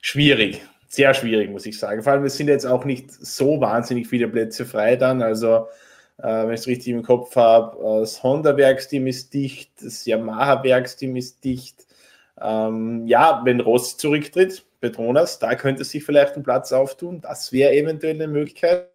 Schwierig, 0.00 0.62
sehr 0.88 1.12
schwierig, 1.14 1.50
muss 1.50 1.66
ich 1.66 1.78
sagen. 1.78 2.02
Vor 2.02 2.12
allem, 2.12 2.24
es 2.24 2.36
sind 2.36 2.48
jetzt 2.48 2.66
auch 2.66 2.84
nicht 2.84 3.10
so 3.10 3.60
wahnsinnig 3.60 4.06
viele 4.06 4.28
Plätze 4.28 4.64
frei 4.64 4.94
dann. 4.94 5.22
Also, 5.22 5.66
äh, 6.18 6.46
wenn 6.46 6.52
ich 6.52 6.60
es 6.60 6.66
richtig 6.68 6.92
im 6.92 7.02
Kopf 7.02 7.34
habe, 7.34 8.00
das 8.00 8.22
Honda-Werksteam 8.22 9.08
ist 9.08 9.34
dicht, 9.34 9.72
das 9.82 10.06
Yamaha-Werksteam 10.06 11.16
ist 11.16 11.42
dicht. 11.42 11.86
Ähm, 12.40 13.06
ja, 13.06 13.42
wenn 13.44 13.60
Ross 13.60 13.96
zurücktritt, 13.96 14.64
Petronas, 14.80 15.38
da 15.38 15.54
könnte 15.54 15.84
sich 15.84 16.04
vielleicht 16.04 16.36
ein 16.36 16.42
Platz 16.42 16.72
auftun. 16.72 17.20
Das 17.20 17.52
wäre 17.52 17.72
eventuell 17.74 18.14
eine 18.14 18.28
Möglichkeit. 18.28 18.88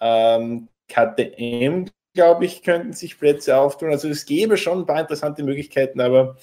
Ähm, 0.00 0.68
KTM, 0.88 1.86
glaube 2.14 2.44
ich, 2.44 2.62
könnten 2.62 2.92
sich 2.92 3.18
Plätze 3.18 3.56
auftun. 3.56 3.90
Also 3.90 4.08
es 4.08 4.26
gäbe 4.26 4.56
schon 4.56 4.80
ein 4.80 4.86
paar 4.86 5.00
interessante 5.00 5.42
Möglichkeiten, 5.42 6.00
aber 6.00 6.36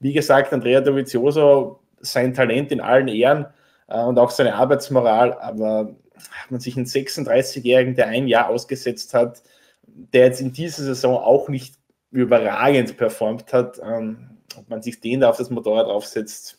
wie 0.00 0.12
gesagt, 0.12 0.52
Andrea 0.52 0.80
Dovizioso, 0.80 1.80
sein 2.00 2.34
Talent 2.34 2.70
in 2.70 2.80
allen 2.80 3.08
Ehren 3.08 3.46
äh, 3.88 4.00
und 4.00 4.18
auch 4.18 4.30
seine 4.30 4.54
Arbeitsmoral, 4.54 5.32
aber 5.34 5.94
hat 6.14 6.50
man 6.50 6.60
sich 6.60 6.76
einen 6.76 6.86
36-Jährigen, 6.86 7.94
der 7.94 8.08
ein 8.08 8.28
Jahr 8.28 8.48
ausgesetzt 8.48 9.14
hat, 9.14 9.42
der 9.86 10.26
jetzt 10.26 10.40
in 10.40 10.52
dieser 10.52 10.84
Saison 10.84 11.16
auch 11.16 11.48
nicht 11.48 11.74
überragend 12.10 12.96
performt 12.96 13.52
hat, 13.52 13.80
ähm, 13.82 14.37
ob 14.56 14.68
man 14.68 14.82
sich 14.82 15.00
den 15.00 15.20
da 15.20 15.30
auf 15.30 15.36
das 15.36 15.50
Motorrad 15.50 15.86
aufsetzt, 15.86 16.58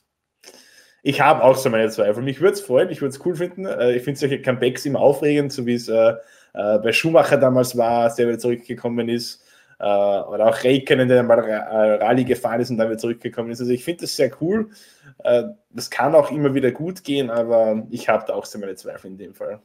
ich 1.02 1.22
habe 1.22 1.44
auch 1.44 1.56
so 1.56 1.70
meine 1.70 1.90
Zweifel. 1.90 2.22
Mich 2.24 2.42
würde 2.42 2.54
es 2.54 2.62
freuen, 2.62 2.90
ich 2.90 3.02
würde 3.02 3.16
es 3.16 3.26
cool 3.26 3.36
finden. 3.36 3.66
Äh, 3.66 3.96
ich 3.96 4.04
finde 4.04 4.20
solche 4.20 4.42
Comebacks 4.42 4.86
immer 4.86 5.00
aufregend, 5.00 5.52
so 5.52 5.66
wie 5.66 5.76
es 5.76 5.88
äh, 5.88 6.14
äh, 6.54 6.80
bei 6.80 6.92
Schumacher 6.92 7.38
damals 7.38 7.78
war, 7.78 8.04
als 8.04 8.16
der 8.16 8.28
wieder 8.28 8.40
zurückgekommen 8.40 9.08
ist. 9.10 9.44
Äh, 9.80 9.84
oder 9.86 10.48
auch 10.48 10.64
Räikkönen, 10.64 11.08
der 11.08 11.24
mal 11.24 11.40
Rallye 11.40 12.26
gefahren 12.26 12.60
ist 12.60 12.70
und 12.70 12.78
dann 12.78 12.90
wieder 12.90 12.98
zurückgekommen 12.98 13.52
ist. 13.52 13.62
Also 13.62 13.72
ich 13.72 13.84
finde 13.84 14.02
das 14.02 14.16
sehr 14.16 14.32
cool. 14.42 14.70
Äh, 15.24 15.44
das 15.70 15.90
kann 15.90 16.16
auch 16.16 16.32
immer 16.32 16.54
wieder 16.54 16.72
gut 16.72 17.04
gehen, 17.04 17.30
aber 17.30 17.88
ich 17.90 18.10
habe 18.10 18.26
da 18.28 18.34
auch 18.34 18.46
so 18.46 18.60
meine 18.60 18.76
Zweifel 18.76 19.08
in 19.08 19.18
dem 19.18 19.34
Fall. 19.34 19.62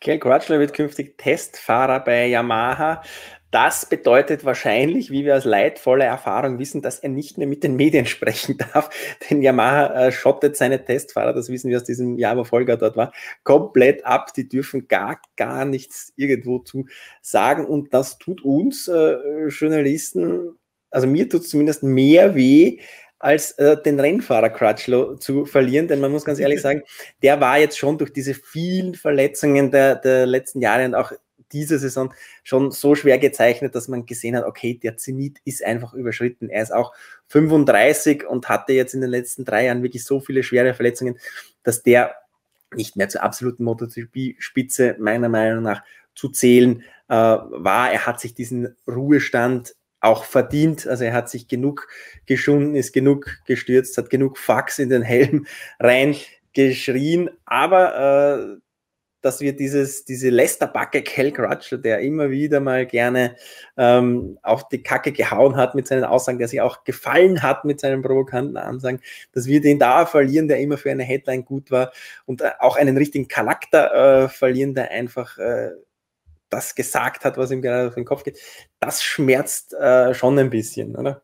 Kel 0.00 0.18
Crutchlow 0.18 0.58
wird 0.58 0.74
künftig 0.74 1.18
Testfahrer 1.18 2.00
bei 2.00 2.26
Yamaha. 2.26 3.02
Das 3.50 3.86
bedeutet 3.86 4.44
wahrscheinlich, 4.44 5.10
wie 5.10 5.24
wir 5.24 5.34
aus 5.34 5.46
leidvoller 5.46 6.04
Erfahrung 6.04 6.58
wissen, 6.58 6.82
dass 6.82 6.98
er 6.98 7.08
nicht 7.08 7.38
mehr 7.38 7.46
mit 7.46 7.64
den 7.64 7.76
Medien 7.76 8.04
sprechen 8.06 8.58
darf, 8.58 8.90
denn 9.28 9.40
Yamaha 9.40 10.06
äh, 10.06 10.12
schottet 10.12 10.56
seine 10.56 10.84
Testfahrer, 10.84 11.32
das 11.32 11.48
wissen 11.48 11.70
wir 11.70 11.78
aus 11.78 11.84
diesem 11.84 12.18
Jahr, 12.18 12.36
wo 12.36 12.44
Volker 12.44 12.76
dort 12.76 12.96
war, 12.96 13.12
komplett 13.44 14.04
ab. 14.04 14.34
Die 14.34 14.48
dürfen 14.48 14.86
gar, 14.86 15.20
gar 15.36 15.64
nichts 15.64 16.12
irgendwo 16.16 16.58
zu 16.58 16.86
sagen 17.22 17.66
und 17.66 17.94
das 17.94 18.18
tut 18.18 18.44
uns 18.44 18.86
äh, 18.86 19.46
Journalisten, 19.48 20.58
also 20.90 21.06
mir 21.06 21.28
tut 21.28 21.42
es 21.42 21.48
zumindest 21.48 21.82
mehr 21.82 22.34
weh, 22.34 22.80
als 23.18 23.52
äh, 23.52 23.80
den 23.82 23.98
Rennfahrer 23.98 24.50
Crutchlow 24.50 25.16
zu 25.16 25.44
verlieren, 25.44 25.88
denn 25.88 26.00
man 26.00 26.12
muss 26.12 26.24
ganz 26.24 26.38
ehrlich 26.38 26.60
sagen, 26.60 26.82
der 27.22 27.40
war 27.40 27.58
jetzt 27.58 27.78
schon 27.78 27.98
durch 27.98 28.12
diese 28.12 28.34
vielen 28.34 28.94
Verletzungen 28.94 29.70
der, 29.70 29.96
der 29.96 30.26
letzten 30.26 30.60
Jahre 30.60 30.84
und 30.84 30.94
auch 30.94 31.12
diese 31.52 31.78
Saison 31.78 32.12
schon 32.42 32.70
so 32.70 32.94
schwer 32.94 33.18
gezeichnet, 33.18 33.74
dass 33.74 33.88
man 33.88 34.06
gesehen 34.06 34.36
hat, 34.36 34.44
okay, 34.44 34.74
der 34.74 34.96
Zenit 34.96 35.38
ist 35.44 35.64
einfach 35.64 35.94
überschritten. 35.94 36.50
Er 36.50 36.62
ist 36.62 36.72
auch 36.72 36.92
35 37.28 38.28
und 38.28 38.48
hatte 38.48 38.72
jetzt 38.72 38.94
in 38.94 39.00
den 39.00 39.10
letzten 39.10 39.44
drei 39.44 39.66
Jahren 39.66 39.82
wirklich 39.82 40.04
so 40.04 40.20
viele 40.20 40.42
schwere 40.42 40.74
Verletzungen, 40.74 41.18
dass 41.62 41.82
der 41.82 42.14
nicht 42.74 42.96
mehr 42.96 43.08
zur 43.08 43.22
absoluten 43.22 43.64
MotoGP-Spitze 43.64 44.96
meiner 44.98 45.30
Meinung 45.30 45.62
nach 45.62 45.82
zu 46.14 46.28
zählen 46.28 46.82
äh, 47.08 47.14
war. 47.14 47.92
Er 47.92 48.06
hat 48.06 48.20
sich 48.20 48.34
diesen 48.34 48.76
Ruhestand 48.86 49.74
auch 50.00 50.24
verdient. 50.24 50.86
Also 50.86 51.04
er 51.04 51.12
hat 51.12 51.28
sich 51.28 51.48
genug 51.48 51.88
geschunden, 52.26 52.74
ist 52.74 52.92
genug 52.92 53.40
gestürzt, 53.46 53.96
hat 53.98 54.10
genug 54.10 54.38
Fax 54.38 54.78
in 54.78 54.90
den 54.90 55.02
Helm 55.02 55.46
reingeschrien. 55.80 57.30
Aber 57.44 58.56
äh, 58.56 58.60
dass 59.20 59.40
wir 59.40 59.56
dieses, 59.56 60.04
diese 60.04 60.30
Lästerbacke 60.30 61.02
Cal 61.02 61.32
Crutchlow, 61.32 61.78
der 61.78 62.00
immer 62.00 62.30
wieder 62.30 62.60
mal 62.60 62.86
gerne 62.86 63.36
ähm, 63.76 64.38
auf 64.42 64.68
die 64.68 64.82
Kacke 64.82 65.12
gehauen 65.12 65.56
hat 65.56 65.74
mit 65.74 65.88
seinen 65.88 66.04
Aussagen, 66.04 66.38
der 66.38 66.48
sich 66.48 66.60
auch 66.60 66.84
gefallen 66.84 67.42
hat 67.42 67.64
mit 67.64 67.80
seinen 67.80 68.02
provokanten 68.02 68.56
Ansagen, 68.56 69.00
dass 69.32 69.46
wir 69.46 69.60
den 69.60 69.78
da 69.78 70.06
verlieren, 70.06 70.46
der 70.48 70.60
immer 70.60 70.78
für 70.78 70.90
eine 70.90 71.02
Headline 71.02 71.44
gut 71.44 71.70
war 71.70 71.92
und 72.26 72.42
äh, 72.42 72.50
auch 72.60 72.76
einen 72.76 72.96
richtigen 72.96 73.28
Charakter 73.28 74.24
äh, 74.24 74.28
verlieren, 74.28 74.74
der 74.74 74.90
einfach 74.92 75.36
äh, 75.38 75.70
das 76.50 76.74
gesagt 76.74 77.24
hat, 77.24 77.36
was 77.36 77.50
ihm 77.50 77.62
gerade 77.62 77.88
auf 77.88 77.94
den 77.94 78.04
Kopf 78.04 78.24
geht. 78.24 78.38
Das 78.80 79.02
schmerzt 79.02 79.74
äh, 79.74 80.14
schon 80.14 80.38
ein 80.38 80.50
bisschen, 80.50 80.96
oder? 80.96 81.22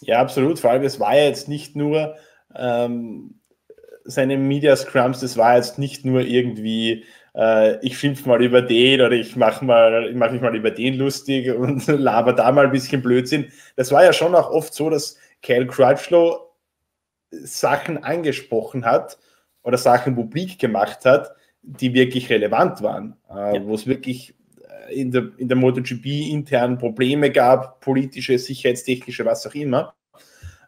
Ja, 0.00 0.20
absolut. 0.20 0.58
Vor 0.58 0.70
allem, 0.70 0.82
es 0.82 1.00
war 1.00 1.16
ja 1.16 1.24
jetzt 1.24 1.48
nicht 1.48 1.76
nur 1.76 2.16
ähm, 2.54 3.40
seine 4.04 4.36
Media 4.36 4.76
Scrums, 4.76 5.20
das 5.20 5.36
war 5.36 5.56
jetzt 5.56 5.78
nicht 5.78 6.04
nur 6.04 6.20
irgendwie, 6.20 7.04
äh, 7.34 7.84
ich 7.84 7.98
schimpf 7.98 8.26
mal 8.26 8.42
über 8.42 8.62
den 8.62 9.00
oder 9.00 9.12
ich 9.12 9.36
mache 9.36 9.64
mal, 9.64 10.08
ich 10.08 10.16
mache 10.16 10.32
mich 10.32 10.42
mal 10.42 10.54
über 10.54 10.70
den 10.70 10.94
lustig 10.94 11.50
und 11.50 11.86
laber 11.86 12.32
da 12.32 12.52
mal 12.52 12.66
ein 12.66 12.72
bisschen 12.72 13.02
Blödsinn. 13.02 13.50
Das 13.76 13.92
war 13.92 14.04
ja 14.04 14.12
schon 14.12 14.34
auch 14.34 14.50
oft 14.50 14.74
so, 14.74 14.90
dass 14.90 15.18
Cal 15.42 15.66
Crutchlow 15.66 16.40
Sachen 17.30 18.02
angesprochen 18.04 18.84
hat 18.84 19.18
oder 19.62 19.78
Sachen 19.78 20.14
publik 20.14 20.58
gemacht 20.58 21.04
hat, 21.04 21.34
die 21.66 21.94
wirklich 21.94 22.30
relevant 22.30 22.82
waren, 22.82 23.16
äh, 23.30 23.56
ja. 23.56 23.64
wo 23.64 23.74
es 23.74 23.86
wirklich 23.86 24.34
äh, 24.88 25.00
in 25.00 25.10
der, 25.10 25.30
in 25.38 25.48
der 25.48 25.56
MotoGP 25.56 26.06
intern 26.30 26.78
Probleme 26.78 27.30
gab, 27.30 27.80
politische, 27.80 28.38
sicherheitstechnische, 28.38 29.24
was 29.24 29.46
auch 29.46 29.54
immer. 29.54 29.94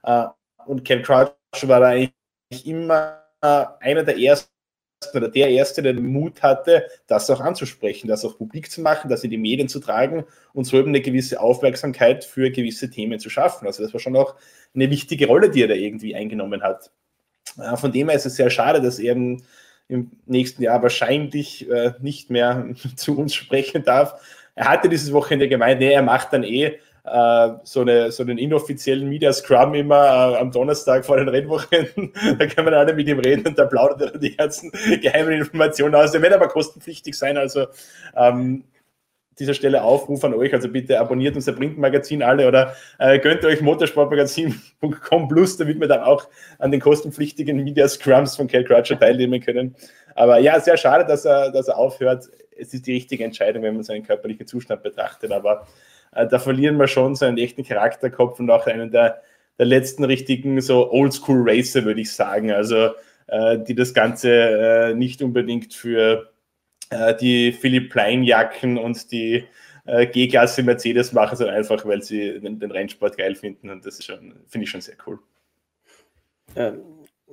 Äh, 0.03 0.25
und 0.67 0.85
Cal 0.85 1.03
Crutchlow 1.03 1.69
war 1.69 1.81
da 1.81 1.87
eigentlich 1.89 2.67
immer 2.67 3.23
einer 3.41 4.03
der 4.03 4.19
ersten 4.19 4.51
oder 5.15 5.29
der 5.29 5.51
Erste, 5.51 5.83
der 5.83 5.93
den 5.93 6.07
Mut 6.07 6.43
hatte, 6.43 6.87
das 7.07 7.31
auch 7.31 7.41
anzusprechen, 7.41 8.09
das 8.09 8.25
auch 8.25 8.39
publik 8.39 8.71
zu 8.71 8.81
machen, 8.81 9.09
das 9.09 9.23
in 9.23 9.31
die 9.31 9.39
Medien 9.39 9.69
zu 9.69 9.79
tragen 9.79 10.25
und 10.53 10.65
so 10.65 10.79
eben 10.79 10.89
eine 10.89 11.03
gewisse 11.03 11.39
Aufmerksamkeit 11.39 12.25
für 12.25 12.51
gewisse 12.51 12.91
Themen 12.91 13.21
zu 13.21 13.31
schaffen. 13.31 13.67
Also 13.67 13.83
das 13.83 13.93
war 13.93 14.01
schon 14.01 14.17
auch 14.17 14.35
eine 14.75 14.91
wichtige 14.91 15.27
Rolle, 15.27 15.51
die 15.51 15.63
er 15.63 15.69
da 15.69 15.75
irgendwie 15.75 16.17
eingenommen 16.17 16.63
hat. 16.63 16.91
Äh, 17.59 17.77
von 17.77 17.93
dem 17.93 18.09
her 18.09 18.17
ist 18.17 18.27
es 18.27 18.37
sehr 18.37 18.51
schade, 18.51 18.81
dass 18.81 18.99
er 18.99 19.15
im, 19.89 20.11
nächsten 20.27 20.63
Jahr 20.63 20.83
wahrscheinlich 20.83 21.71
äh, 21.71 21.93
nicht 22.01 22.31
mehr 22.31 22.67
zu 22.97 23.19
uns 23.19 23.35
sprechen 23.35 23.85
darf. 23.85 24.21
Er 24.55 24.69
hatte 24.69 24.89
dieses 24.89 25.13
Wochenende 25.13 25.49
gemeint, 25.49 25.81
nee, 25.81 25.93
er 25.93 26.03
macht 26.03 26.33
dann 26.33 26.43
eh 26.43 26.79
äh, 27.05 27.51
so, 27.63 27.83
eine, 27.83 28.11
so 28.11 28.23
einen 28.23 28.39
inoffiziellen 28.39 29.09
Media 29.09 29.33
Scrum 29.33 29.75
immer 29.75 30.35
äh, 30.35 30.39
am 30.39 30.51
Donnerstag 30.51 31.05
vor 31.05 31.17
den 31.17 31.29
Rennwochenenden. 31.29 32.13
da 32.39 32.47
können 32.47 32.67
wir 32.67 32.79
alle 32.79 32.95
mit 32.95 33.09
ihm 33.09 33.21
reden 33.21 33.47
und 33.47 33.59
da 33.59 33.67
plaudert 33.67 34.15
er 34.15 34.19
die 34.19 34.37
ganzen 34.37 34.71
geheimen 35.03 35.33
Informationen 35.33 35.95
aus. 35.95 36.13
Der 36.13 36.23
wird 36.23 36.33
aber 36.33 36.49
kostenpflichtig 36.49 37.17
sein, 37.17 37.37
also 37.37 37.67
ähm, 38.17 38.65
dieser 39.39 39.55
Stelle 39.55 39.83
Aufruf 39.83 40.25
an 40.25 40.35
euch, 40.35 40.53
also 40.55 40.69
bitte 40.69 40.99
abonniert 40.99 41.37
unser 41.37 41.53
Printmagazin 41.53 42.23
alle 42.23 42.49
oder 42.49 42.75
äh, 42.99 43.19
gönnt 43.19 43.45
euch 43.45 43.61
motorsportmagazin.com 43.61 45.29
plus, 45.29 45.57
damit 45.57 45.79
wir 45.81 45.89
dann 45.89 46.01
auch 46.01 46.29
an 46.59 46.71
den 46.71 46.81
kostenpflichtigen 46.81 47.63
Media 47.63 47.87
Scrums 47.89 48.37
von 48.37 48.47
Cal 48.47 48.65
Crutcher 48.65 48.99
teilnehmen 48.99 49.41
können. 49.41 49.75
Aber 50.15 50.39
ja, 50.39 50.59
sehr 50.61 50.77
schade, 50.77 51.05
dass 51.05 51.25
er, 51.25 51.51
dass 51.51 51.69
er 51.69 51.77
aufhört. 51.77 52.29
Es 52.59 52.73
ist 52.73 52.87
die 52.87 52.95
richtige 52.95 53.25
Entscheidung, 53.25 53.63
wenn 53.63 53.75
man 53.75 53.83
seinen 53.83 54.05
körperlichen 54.05 54.47
Zustand 54.47 54.83
betrachtet, 54.83 55.31
aber 55.33 55.67
äh, 56.13 56.27
da 56.27 56.39
verlieren 56.39 56.79
wir 56.79 56.89
schon 56.89 57.15
so 57.15 57.27
einen 57.27 57.39
echten 57.39 57.65
Charakterkopf 57.65 58.41
und 58.41 58.51
auch 58.51 58.67
einen 58.67 58.91
der, 58.91 59.21
der 59.59 59.67
letzten 59.67 60.05
richtigen 60.05 60.61
so 60.61 60.91
Oldschool-Racer, 60.91 61.85
würde 61.85 62.01
ich 62.01 62.13
sagen. 62.13 62.51
Also 62.53 62.91
äh, 63.27 63.59
die 63.59 63.75
das 63.75 63.93
Ganze 63.93 64.31
äh, 64.31 64.95
nicht 64.95 65.23
unbedingt 65.23 65.75
für 65.75 66.31
die 67.21 67.53
Philipp 67.53 67.91
Plein-Jacken 67.91 68.79
und 68.79 69.11
die 69.11 69.45
äh, 69.87 70.07
G-Klasse 70.07 70.63
Mercedes 70.63 71.13
machen, 71.13 71.37
sondern 71.37 71.57
einfach, 71.57 71.85
weil 71.87 72.03
sie 72.03 72.41
den, 72.41 72.59
den, 72.59 72.71
Rennsport 72.71 73.17
geil 73.17 73.35
finden 73.35 73.71
und 73.71 73.87
das 73.87 74.05
finde 74.05 74.65
ich 74.65 74.71
schon 74.71 74.81
sehr 74.81 74.97
cool. 75.07 75.19
Ähm, 76.55 76.81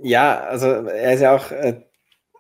ja, 0.02 0.42
also 0.42 0.68
er 0.68 1.14
ist 1.14 1.22
ja 1.22 1.36
auch 1.36 1.52
äh, 1.52 1.82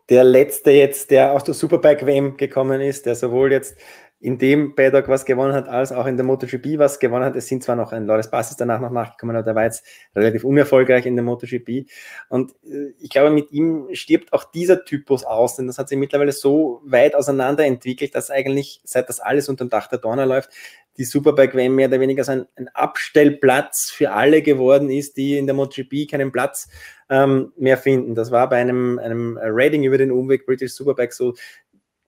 der 0.09 0.23
letzte 0.23 0.71
jetzt, 0.71 1.11
der 1.11 1.33
aus 1.33 1.43
der 1.43 1.53
Superbike 1.53 2.05
WM 2.05 2.37
gekommen 2.37 2.81
ist, 2.81 3.05
der 3.05 3.15
sowohl 3.15 3.51
jetzt 3.51 3.77
in 4.23 4.37
dem 4.37 4.73
Paddock 4.73 5.09
was 5.09 5.25
gewonnen 5.25 5.53
hat, 5.53 5.67
als 5.67 5.91
auch 5.91 6.05
in 6.05 6.15
der 6.15 6.25
MotoGP 6.25 6.77
was 6.79 6.97
gewonnen 6.97 7.25
hat. 7.25 7.35
Es 7.35 7.47
sind 7.47 7.61
zwar 7.61 7.75
noch 7.75 7.91
ein 7.91 8.05
Loris 8.05 8.31
Basis 8.31 8.55
danach 8.55 8.79
noch 8.79 8.89
nachgekommen, 8.89 9.35
aber 9.35 9.43
der 9.43 9.53
war 9.53 9.65
jetzt 9.65 9.85
relativ 10.15 10.45
unerfolgreich 10.45 11.05
in 11.05 11.17
der 11.17 11.25
MotoGP. 11.25 11.89
Und 12.29 12.51
äh, 12.63 12.93
ich 12.99 13.09
glaube, 13.09 13.31
mit 13.31 13.51
ihm 13.51 13.89
stirbt 13.91 14.31
auch 14.31 14.45
dieser 14.45 14.85
Typus 14.85 15.25
aus, 15.25 15.57
denn 15.57 15.67
das 15.67 15.77
hat 15.77 15.89
sich 15.89 15.97
mittlerweile 15.97 16.31
so 16.31 16.81
weit 16.85 17.15
auseinander 17.15 17.65
entwickelt, 17.65 18.15
dass 18.15 18.31
eigentlich, 18.31 18.79
seit 18.85 19.09
das 19.09 19.19
alles 19.19 19.49
unter 19.49 19.65
dem 19.65 19.69
Dach 19.69 19.87
der 19.87 19.99
Dorner 19.99 20.25
läuft, 20.25 20.51
die 20.97 21.05
Superbike 21.05 21.55
WM 21.55 21.75
mehr 21.75 21.87
oder 21.87 21.99
weniger 21.99 22.23
so 22.23 22.31
ein, 22.31 22.45
ein, 22.55 22.67
Abstellplatz 22.69 23.89
für 23.89 24.11
alle 24.11 24.41
geworden 24.41 24.89
ist, 24.89 25.17
die 25.17 25.37
in 25.37 25.47
der 25.47 25.55
MotoGP 25.55 26.09
keinen 26.09 26.31
Platz 26.31 26.69
ähm, 27.09 27.51
mehr 27.57 27.77
finden. 27.77 28.15
Das 28.15 28.31
war 28.31 28.47
bei 28.47 28.57
einem, 28.57 28.99
einem 28.99 29.37
Rating 29.41 29.83
über 29.83 29.97
den 29.97 30.11
Umweg 30.11 30.45
British 30.45 30.73
Superbike 30.73 31.13
so 31.13 31.33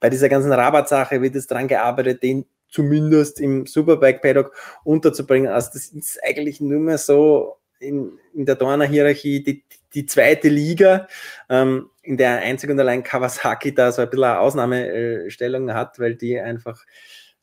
bei 0.06 0.10
dieser 0.12 0.30
ganzen 0.30 0.54
Rabatt-Sache 0.54 1.20
wird 1.24 1.34
es 1.34 1.48
daran 1.48 1.68
gearbeitet, 1.68 2.22
den 2.22 2.46
zumindest 2.70 3.42
im 3.42 3.66
Superbike-Paddock 3.66 4.54
unterzubringen. 4.84 5.52
Also 5.52 5.72
das 5.74 5.88
ist 5.88 6.20
eigentlich 6.24 6.62
nur 6.62 6.80
mehr 6.80 7.00
so 7.00 7.56
in, 7.80 8.12
in 8.36 8.46
der 8.46 8.54
Dorner-Hierarchie 8.54 9.44
die, 9.44 9.64
die 9.96 10.06
zweite 10.06 10.48
Liga, 10.48 11.08
ähm, 11.50 11.90
in 12.04 12.18
der 12.18 12.38
einzig 12.38 12.70
und 12.70 12.80
allein 12.80 13.02
Kawasaki 13.02 13.74
da 13.74 13.92
so 13.92 14.04
ein 14.04 14.10
bisschen 14.12 14.26
eine 14.26 14.38
Ausnahmestellung 14.38 15.74
hat, 15.74 15.98
weil 15.98 16.14
die 16.14 16.40
einfach 16.40 16.86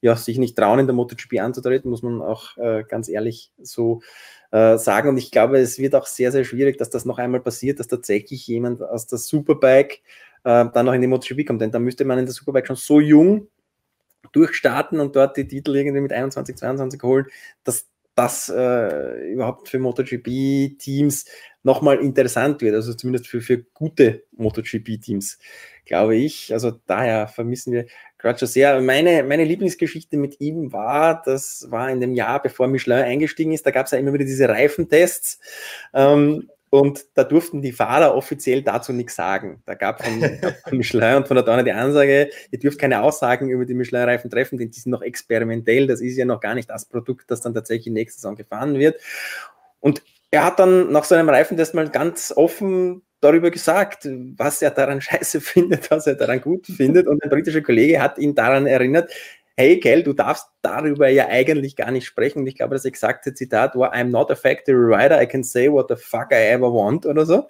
ja, 0.00 0.14
sich 0.14 0.38
nicht 0.38 0.56
trauen, 0.56 0.78
in 0.78 0.86
der 0.86 0.94
MotoGP 0.94 1.40
anzutreten, 1.40 1.90
muss 1.90 2.04
man 2.04 2.22
auch 2.22 2.56
äh, 2.58 2.84
ganz 2.84 3.08
ehrlich 3.08 3.50
so 3.60 4.02
äh, 4.52 4.78
sagen. 4.78 5.08
Und 5.08 5.16
ich 5.16 5.32
glaube, 5.32 5.58
es 5.58 5.80
wird 5.80 5.96
auch 5.96 6.06
sehr, 6.06 6.30
sehr 6.30 6.44
schwierig, 6.44 6.78
dass 6.78 6.90
das 6.90 7.06
noch 7.06 7.18
einmal 7.18 7.40
passiert, 7.40 7.80
dass 7.80 7.88
tatsächlich 7.88 8.46
jemand 8.46 8.82
aus 8.82 9.08
der 9.08 9.18
Superbike 9.18 10.00
äh, 10.45 10.66
dann 10.72 10.86
noch 10.86 10.93
in 10.93 11.01
die 11.01 11.07
MotoGP 11.07 11.47
kommt. 11.47 11.61
Denn 11.61 11.70
da 11.70 11.78
müsste 11.78 12.05
man 12.05 12.18
in 12.18 12.26
der 12.26 12.34
Superbike 12.34 12.66
schon 12.66 12.76
so 12.76 13.01
jung 13.01 13.49
durchstarten 14.32 15.01
und 15.01 15.16
dort 15.16 15.36
die 15.36 15.47
Titel 15.47 15.74
irgendwie 15.74 16.01
mit 16.01 16.12
21, 16.12 16.57
22 16.57 17.03
holen, 17.03 17.26
dass 17.64 17.88
das 18.14 18.49
äh, 18.51 19.32
überhaupt 19.32 19.68
für 19.68 19.78
MotoGP-Teams 19.78 21.24
nochmal 21.62 21.99
interessant 21.99 22.61
wird, 22.61 22.74
also 22.74 22.93
zumindest 22.95 23.28
für, 23.28 23.40
für 23.40 23.59
gute 23.59 24.24
MotoGP-Teams, 24.32 25.38
glaube 25.86 26.16
ich. 26.16 26.53
Also 26.53 26.72
daher 26.86 27.28
vermissen 27.28 27.72
wir 27.72 27.86
Crutcher 28.18 28.47
sehr. 28.47 28.80
Meine, 28.80 29.22
meine 29.22 29.45
Lieblingsgeschichte 29.45 30.16
mit 30.16 30.40
ihm 30.40 30.72
war, 30.72 31.22
das 31.22 31.66
war 31.70 31.90
in 31.90 32.01
dem 32.01 32.14
Jahr, 32.14 32.43
bevor 32.43 32.68
Michelin 32.68 33.05
eingestiegen 33.05 33.53
ist, 33.53 33.64
da 33.64 33.70
gab 33.70 33.86
es 33.86 33.93
ja 33.93 33.99
immer 33.99 34.12
wieder 34.12 34.24
diese 34.24 34.49
Reifentests. 34.49 35.40
Ähm, 35.95 36.51
Und 36.74 37.04
da 37.12 37.24
durften 37.24 37.60
die 37.60 37.70
Fahrer 37.70 38.14
offiziell 38.14 38.62
dazu 38.62 38.94
nichts 38.94 39.14
sagen. 39.14 39.62
Da 39.66 39.74
gab 39.74 40.00
es 40.00 40.06
von, 40.64 40.78
Michelin 40.78 41.16
und 41.16 41.28
von 41.28 41.34
der 41.34 41.44
Donner 41.44 41.64
die 41.64 41.72
Ansage, 41.72 42.30
ihr 42.50 42.58
dürft 42.58 42.80
keine 42.80 43.02
Aussagen 43.02 43.50
über 43.50 43.66
die 43.66 43.74
Michelin-Reifen 43.74 44.30
treffen, 44.30 44.56
denn 44.56 44.70
die 44.70 44.80
sind 44.80 44.90
noch 44.90 45.02
experimentell. 45.02 45.86
Das 45.86 46.00
ist 46.00 46.16
ja 46.16 46.24
noch 46.24 46.40
gar 46.40 46.54
nicht 46.54 46.70
das 46.70 46.86
Produkt, 46.86 47.30
das 47.30 47.42
dann 47.42 47.52
tatsächlich 47.52 47.92
nächste 47.92 48.22
Saison 48.22 48.36
gefahren 48.36 48.78
wird. 48.78 48.98
Und 49.80 50.02
er 50.30 50.46
hat 50.46 50.58
dann 50.60 50.90
nach 50.90 51.04
seinem 51.04 51.28
Reifentest 51.28 51.74
mal 51.74 51.90
ganz 51.90 52.32
offen 52.34 53.02
darüber 53.20 53.50
gesagt, 53.50 54.08
was 54.38 54.62
er 54.62 54.70
daran 54.70 55.00
scheiße 55.02 55.42
findet, 55.42 55.90
was 55.90 56.06
er 56.06 56.14
daran 56.14 56.40
gut 56.40 56.68
findet. 56.68 57.06
Und 57.06 57.22
ein 57.22 57.28
britischer 57.28 57.60
Kollege 57.60 58.00
hat 58.00 58.16
ihn 58.16 58.34
daran 58.34 58.66
erinnert, 58.66 59.12
hey, 59.58 59.78
Kel, 59.78 60.02
du 60.02 60.14
darfst 60.14 60.48
darüber 60.62 61.08
ja 61.08 61.26
eigentlich 61.28 61.76
gar 61.76 61.90
nicht 61.90 62.06
sprechen. 62.06 62.46
Ich 62.46 62.54
glaube, 62.54 62.74
das 62.74 62.84
exakte 62.84 63.34
Zitat 63.34 63.74
war, 63.76 63.92
I'm 63.94 64.10
not 64.10 64.30
a 64.30 64.34
factory 64.34 64.88
writer, 64.88 65.20
I 65.20 65.26
can 65.26 65.42
say 65.42 65.70
what 65.70 65.86
the 65.88 65.96
fuck 65.96 66.28
I 66.32 66.36
ever 66.36 66.72
want 66.72 67.04
oder 67.04 67.26
so. 67.26 67.48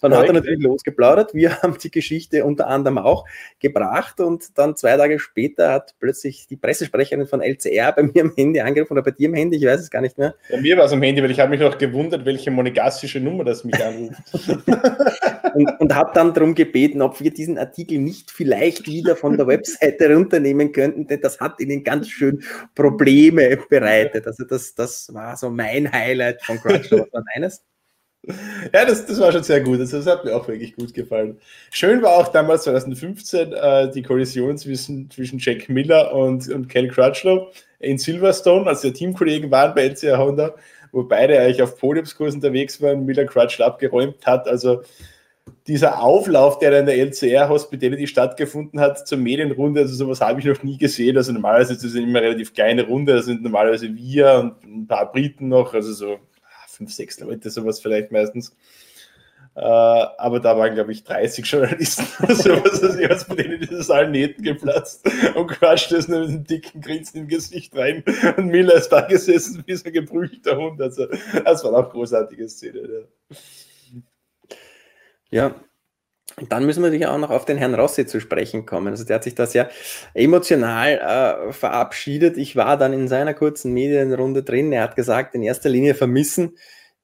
Dann 0.00 0.12
Correct. 0.12 0.28
hat 0.28 0.36
er 0.36 0.40
natürlich 0.40 0.62
losgeplaudert. 0.62 1.34
Wir 1.34 1.56
haben 1.62 1.76
die 1.82 1.90
Geschichte 1.90 2.44
unter 2.44 2.68
anderem 2.68 2.98
auch 2.98 3.24
gebracht 3.58 4.20
und 4.20 4.56
dann 4.58 4.76
zwei 4.76 4.96
Tage 4.96 5.18
später 5.18 5.72
hat 5.72 5.94
plötzlich 5.98 6.46
die 6.46 6.56
Pressesprecherin 6.56 7.26
von 7.26 7.40
LCR 7.40 7.92
bei 7.92 8.02
mir 8.02 8.22
am 8.22 8.32
Handy 8.36 8.60
angerufen 8.60 8.92
oder 8.92 9.02
bei 9.02 9.10
dir 9.10 9.28
am 9.28 9.34
Handy, 9.34 9.56
ich 9.56 9.64
weiß 9.64 9.80
es 9.80 9.90
gar 9.90 10.00
nicht 10.00 10.18
mehr. 10.18 10.34
Bei 10.50 10.60
mir 10.60 10.76
war 10.76 10.84
es 10.84 10.92
am 10.92 11.02
Handy, 11.02 11.22
weil 11.22 11.30
ich 11.30 11.40
habe 11.40 11.50
mich 11.50 11.60
noch 11.60 11.78
gewundert, 11.78 12.24
welche 12.24 12.50
monegassische 12.50 13.20
Nummer 13.20 13.44
das 13.44 13.64
mich 13.64 13.82
anruft. 13.82 14.22
und, 15.54 15.80
und 15.80 15.94
habe 15.94 16.10
dann 16.14 16.34
darum 16.34 16.54
gebeten, 16.54 17.02
ob 17.02 17.20
wir 17.20 17.32
diesen 17.32 17.58
Artikel 17.58 17.98
nicht 17.98 18.30
vielleicht 18.30 18.86
wieder 18.86 19.16
von 19.16 19.36
der 19.36 19.46
Webseite 19.46 20.12
runternehmen 20.14 20.72
könnten, 20.72 21.06
denn 21.06 21.20
das 21.20 21.40
hat 21.40 21.60
ihnen 21.60 21.82
ganz 21.82 22.08
schön 22.08 22.42
Probleme 22.74 23.56
bereitet. 23.68 24.26
Also 24.26 24.44
das, 24.44 24.74
das 24.74 25.12
war 25.12 25.36
so 25.36 25.50
mein 25.50 25.90
Highlight 25.90 26.42
von 26.42 26.58
Crunchlow. 26.58 27.00
Was 27.00 27.12
war 27.12 27.24
deines? 27.34 27.64
Ja, 28.74 28.84
das, 28.84 29.06
das 29.06 29.20
war 29.20 29.32
schon 29.32 29.42
sehr 29.42 29.60
gut. 29.60 29.78
Also 29.80 29.98
das 29.98 30.06
hat 30.06 30.24
mir 30.24 30.34
auch 30.34 30.46
wirklich 30.48 30.74
gut 30.74 30.92
gefallen. 30.92 31.38
Schön 31.70 32.02
war 32.02 32.16
auch 32.16 32.28
damals 32.28 32.64
2015 32.64 33.52
äh, 33.52 33.90
die 33.90 34.02
Kollision 34.02 34.58
zwischen, 34.58 35.10
zwischen 35.10 35.38
Jack 35.38 35.68
Miller 35.68 36.12
und, 36.12 36.48
und 36.48 36.68
Kel 36.68 36.88
Crutchlow 36.88 37.50
in 37.78 37.96
Silverstone, 37.96 38.66
als 38.66 38.80
die 38.80 38.92
Teamkollegen 38.92 39.50
waren 39.50 39.74
bei 39.74 39.84
LCR 39.84 40.18
Honda, 40.18 40.54
wo 40.90 41.04
beide 41.04 41.38
eigentlich 41.38 41.62
auf 41.62 41.78
Podiumskurs 41.78 42.34
unterwegs 42.34 42.82
waren, 42.82 43.06
Miller 43.06 43.24
Crutchlow 43.24 43.64
abgeräumt 43.64 44.26
hat. 44.26 44.48
Also 44.48 44.82
dieser 45.66 46.02
Auflauf, 46.02 46.58
der 46.58 46.78
in 46.78 46.86
der 46.86 46.96
LCR 46.96 47.48
Hospitality 47.48 48.06
stattgefunden 48.06 48.80
hat 48.80 49.06
zur 49.06 49.18
Medienrunde, 49.18 49.82
also 49.82 49.94
sowas 49.94 50.20
habe 50.20 50.40
ich 50.40 50.46
noch 50.46 50.62
nie 50.62 50.78
gesehen. 50.78 51.16
Also 51.16 51.32
normalerweise 51.32 51.74
ist 51.74 51.84
es 51.84 51.94
immer 51.94 52.20
relativ 52.20 52.54
kleine 52.54 52.86
Runde, 52.86 53.14
da 53.14 53.22
sind 53.22 53.42
normalerweise 53.42 53.94
wir 53.94 54.34
und 54.34 54.64
ein 54.64 54.86
paar 54.86 55.10
Briten 55.12 55.48
noch, 55.48 55.74
also 55.74 55.92
so 55.92 56.18
fünf, 56.68 56.92
sechs 56.92 57.18
Leute, 57.20 57.50
sowas 57.50 57.80
vielleicht 57.80 58.12
meistens. 58.12 58.56
Äh, 59.54 59.60
aber 59.60 60.38
da 60.38 60.56
waren, 60.56 60.74
glaube 60.74 60.92
ich, 60.92 61.02
30 61.02 61.44
Journalisten 61.44 62.06
oder 62.22 62.34
sowas, 62.36 62.80
also 62.80 62.96
ich 62.96 63.26
bei 63.26 63.34
denen 63.34 63.60
dieses 63.60 63.90
allen 63.90 64.12
Nähten 64.12 64.44
geplatzt 64.44 65.04
und 65.34 65.48
quatscht 65.48 65.90
das 65.90 66.06
mit 66.06 66.18
einem 66.18 66.44
dicken 66.44 66.80
Grinsen 66.80 67.22
im 67.22 67.28
Gesicht 67.28 67.76
rein 67.76 68.04
und 68.36 68.46
Miller 68.46 68.74
ist 68.74 68.90
da 68.90 69.00
gesessen 69.00 69.64
wie 69.66 69.74
so 69.74 69.86
ein 69.86 69.92
geprügelter 69.92 70.56
Hund. 70.56 70.80
Also, 70.80 71.08
das 71.44 71.64
war 71.64 71.72
auch 71.72 71.90
großartige 71.90 72.48
Szene. 72.48 72.78
Ja. 72.78 73.36
Ja. 75.30 75.54
dann 76.48 76.66
müssen 76.66 76.82
wir 76.82 76.88
natürlich 76.88 77.06
auch 77.06 77.18
noch 77.18 77.30
auf 77.30 77.44
den 77.44 77.58
Herrn 77.58 77.74
Rossi 77.74 78.06
zu 78.06 78.20
sprechen 78.20 78.66
kommen. 78.66 78.88
Also 78.88 79.04
der 79.04 79.16
hat 79.16 79.24
sich 79.24 79.34
da 79.34 79.46
sehr 79.46 79.70
emotional 80.14 81.48
äh, 81.48 81.52
verabschiedet. 81.52 82.36
Ich 82.36 82.56
war 82.56 82.76
dann 82.76 82.92
in 82.92 83.08
seiner 83.08 83.34
kurzen 83.34 83.72
Medienrunde 83.72 84.42
drin. 84.42 84.72
Er 84.72 84.82
hat 84.82 84.96
gesagt, 84.96 85.34
in 85.34 85.42
erster 85.42 85.68
Linie 85.68 85.94
vermissen 85.94 86.56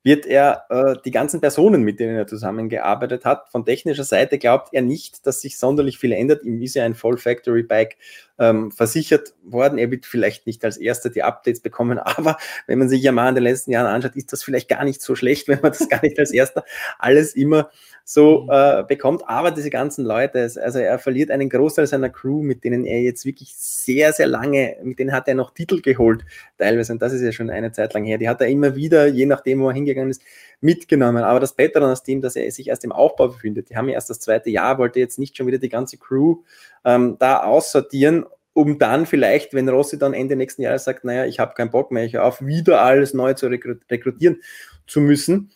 wird 0.04 0.26
er 0.26 0.66
äh, 0.68 0.94
die 1.04 1.10
ganzen 1.10 1.40
Personen, 1.40 1.82
mit 1.82 1.98
denen 1.98 2.16
er 2.16 2.26
zusammengearbeitet 2.26 3.24
hat. 3.24 3.48
Von 3.48 3.64
technischer 3.64 4.04
Seite 4.04 4.38
glaubt 4.38 4.68
er 4.72 4.82
nicht, 4.82 5.26
dass 5.26 5.40
sich 5.40 5.58
sonderlich 5.58 5.98
viel 5.98 6.12
ändert. 6.12 6.44
Ihm 6.44 6.60
ist 6.60 6.74
ja 6.74 6.84
ein 6.84 6.94
Full 6.94 7.16
Factory 7.16 7.62
Bike 7.62 7.96
ähm, 8.38 8.70
versichert 8.70 9.34
worden. 9.42 9.78
Er 9.78 9.90
wird 9.90 10.04
vielleicht 10.04 10.46
nicht 10.46 10.62
als 10.64 10.76
erster 10.76 11.08
die 11.08 11.22
Updates 11.22 11.60
bekommen, 11.60 11.98
aber 12.04 12.36
wenn 12.66 12.78
man 12.78 12.88
sich 12.88 13.02
ja 13.02 13.12
mal 13.12 13.30
in 13.30 13.34
den 13.34 13.44
letzten 13.44 13.70
Jahren 13.70 13.86
anschaut, 13.86 14.14
ist 14.14 14.32
das 14.32 14.44
vielleicht 14.44 14.68
gar 14.68 14.84
nicht 14.84 15.00
so 15.00 15.14
schlecht, 15.14 15.48
wenn 15.48 15.60
man 15.62 15.72
das 15.72 15.88
gar 15.88 16.02
nicht 16.02 16.18
als 16.18 16.30
erster 16.30 16.64
alles 16.98 17.34
immer 17.34 17.70
so 18.04 18.42
mhm. 18.42 18.50
äh, 18.52 18.84
bekommt. 18.86 19.22
Aber 19.26 19.50
diese 19.50 19.70
ganzen 19.70 20.04
Leute, 20.04 20.40
also 20.40 20.78
er 20.78 20.98
verliert 20.98 21.30
einen 21.30 21.48
Großteil 21.48 21.86
seiner 21.86 22.10
Crew, 22.10 22.42
mit 22.42 22.64
denen 22.64 22.84
er 22.84 23.00
jetzt 23.00 23.24
wirklich 23.24 23.54
sehr, 23.56 24.12
sehr 24.12 24.26
lange, 24.26 24.76
mit 24.82 24.98
denen 24.98 25.12
hat 25.12 25.28
er 25.28 25.34
noch 25.34 25.54
Titel 25.54 25.80
geholt, 25.80 26.24
teilweise. 26.58 26.92
Und 26.92 27.02
das 27.02 27.12
ist 27.12 27.22
ja 27.22 27.32
schon 27.32 27.50
eine 27.50 27.72
Zeit 27.72 27.94
lang 27.94 28.04
her. 28.04 28.18
Die 28.18 28.28
hat 28.28 28.40
er 28.40 28.48
immer 28.48 28.76
wieder, 28.76 29.06
je 29.06 29.26
nachdem, 29.26 29.60
wo 29.60 29.68
er 29.68 29.74
hingegangen 29.94 30.10
ist, 30.10 30.22
mitgenommen. 30.60 31.24
Aber 31.24 31.40
das 31.40 31.54
Petronas-Team, 31.54 32.20
dass 32.20 32.36
er 32.36 32.50
sich 32.50 32.68
erst 32.68 32.84
im 32.84 32.92
Aufbau 32.92 33.28
befindet, 33.28 33.70
die 33.70 33.76
haben 33.76 33.88
ja 33.88 33.94
erst 33.94 34.10
das 34.10 34.20
zweite 34.20 34.50
Jahr, 34.50 34.78
wollte 34.78 34.98
jetzt 34.98 35.18
nicht 35.18 35.36
schon 35.36 35.46
wieder 35.46 35.58
die 35.58 35.68
ganze 35.68 35.98
Crew 35.98 36.42
ähm, 36.84 37.16
da 37.18 37.42
aussortieren 37.42 38.26
um 38.54 38.78
dann 38.78 39.04
vielleicht, 39.04 39.52
wenn 39.52 39.68
Rossi 39.68 39.98
dann 39.98 40.14
Ende 40.14 40.36
nächsten 40.36 40.62
Jahres 40.62 40.84
sagt, 40.84 41.04
naja, 41.04 41.26
ich 41.26 41.40
habe 41.40 41.54
keinen 41.54 41.70
Bock 41.70 41.90
mehr, 41.90 42.04
ich 42.04 42.18
auf, 42.18 42.40
wieder 42.40 42.80
alles 42.80 43.12
neu 43.12 43.34
zu 43.34 43.48
rekrutieren 43.48 44.40
zu 44.86 45.00
müssen. 45.00 45.50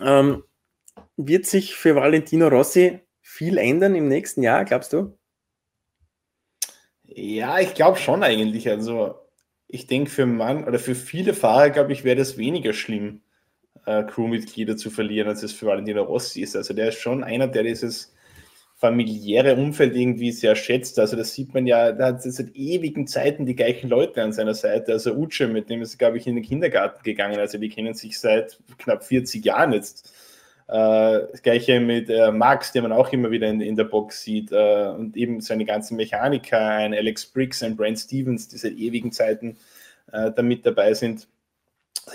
Ähm, 0.00 0.44
wird 1.16 1.46
sich 1.46 1.74
für 1.74 1.96
Valentino 1.96 2.48
Rossi 2.48 3.00
viel 3.22 3.56
ändern 3.56 3.94
im 3.94 4.08
nächsten 4.08 4.42
Jahr, 4.42 4.64
glaubst 4.66 4.92
du? 4.92 5.16
Ja, 7.04 7.58
ich 7.58 7.74
glaube 7.74 7.98
schon 7.98 8.22
eigentlich. 8.22 8.68
Also 8.68 9.14
ich 9.66 9.86
denke 9.86 10.10
für 10.10 10.26
Mann 10.26 10.64
oder 10.64 10.78
für 10.78 10.94
viele 10.94 11.32
Fahrer, 11.32 11.70
glaube 11.70 11.92
ich, 11.92 12.04
wäre 12.04 12.16
das 12.16 12.36
weniger 12.36 12.74
schlimm, 12.74 13.22
äh, 13.86 14.02
Crewmitglieder 14.04 14.76
zu 14.76 14.90
verlieren, 14.90 15.28
als 15.28 15.42
es 15.42 15.52
für 15.52 15.66
Valentino 15.66 16.02
Rossi 16.02 16.42
ist. 16.42 16.56
Also 16.56 16.74
der 16.74 16.88
ist 16.88 16.98
schon 16.98 17.24
einer, 17.24 17.48
der 17.48 17.62
dieses 17.62 18.12
familiäre 18.80 19.56
Umfeld 19.56 19.94
irgendwie 19.94 20.32
sehr 20.32 20.56
schätzt. 20.56 20.98
Also 20.98 21.14
das 21.14 21.34
sieht 21.34 21.52
man 21.52 21.66
ja, 21.66 21.92
da 21.92 22.06
hat 22.06 22.22
seit 22.22 22.56
ewigen 22.56 23.06
Zeiten 23.06 23.44
die 23.44 23.54
gleichen 23.54 23.90
Leute 23.90 24.22
an 24.22 24.32
seiner 24.32 24.54
Seite. 24.54 24.92
Also 24.92 25.12
Uche, 25.14 25.48
mit 25.48 25.68
dem 25.68 25.82
ist, 25.82 25.98
glaube 25.98 26.16
ich, 26.16 26.26
in 26.26 26.34
den 26.34 26.44
Kindergarten 26.44 27.02
gegangen. 27.02 27.38
Also 27.38 27.58
die 27.58 27.68
kennen 27.68 27.92
sich 27.92 28.18
seit 28.18 28.58
knapp 28.78 29.04
40 29.04 29.44
Jahren 29.44 29.74
jetzt. 29.74 30.10
Äh, 30.66 31.26
das 31.30 31.42
gleiche 31.42 31.78
mit 31.78 32.08
äh, 32.08 32.32
Max, 32.32 32.72
den 32.72 32.84
man 32.84 32.92
auch 32.92 33.12
immer 33.12 33.30
wieder 33.30 33.48
in, 33.48 33.60
in 33.60 33.76
der 33.76 33.84
Box 33.84 34.22
sieht. 34.22 34.50
Äh, 34.50 34.88
und 34.96 35.14
eben 35.14 35.42
seine 35.42 35.66
ganzen 35.66 35.96
Mechaniker, 35.96 36.58
ein 36.58 36.94
Alex 36.94 37.26
Briggs, 37.26 37.62
ein 37.62 37.76
Brent 37.76 37.98
Stevens, 37.98 38.48
die 38.48 38.56
seit 38.56 38.72
ewigen 38.72 39.12
Zeiten 39.12 39.58
äh, 40.10 40.30
da 40.30 40.40
mit 40.40 40.64
dabei 40.64 40.94
sind. 40.94 41.28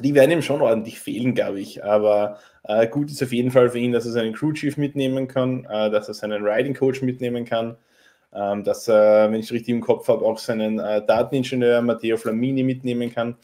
Die 0.01 0.13
werden 0.13 0.31
ihm 0.31 0.41
schon 0.41 0.61
ordentlich 0.61 0.99
fehlen, 0.99 1.33
glaube 1.33 1.59
ich. 1.59 1.83
Aber 1.83 2.39
äh, 2.63 2.87
gut 2.87 3.11
ist 3.11 3.23
auf 3.23 3.31
jeden 3.31 3.51
Fall 3.51 3.69
für 3.69 3.79
ihn, 3.79 3.91
dass 3.91 4.05
er 4.05 4.11
seinen 4.11 4.33
Crew 4.33 4.53
Chief 4.53 4.77
mitnehmen 4.77 5.27
kann, 5.27 5.65
äh, 5.65 5.89
dass 5.89 6.07
er 6.07 6.13
seinen 6.13 6.43
Riding 6.43 6.73
Coach 6.73 7.01
mitnehmen 7.01 7.45
kann. 7.45 7.77
Ähm, 8.33 8.63
dass 8.63 8.87
er, 8.87 9.31
wenn 9.31 9.39
ich 9.39 9.51
richtig 9.51 9.69
im 9.69 9.81
Kopf 9.81 10.07
habe, 10.09 10.25
auch 10.25 10.37
seinen 10.39 10.77
Dateningenieur 10.77 11.81
Matteo 11.81 12.17
Flamini 12.17 12.63
mitnehmen 12.63 13.13
kann. 13.13 13.37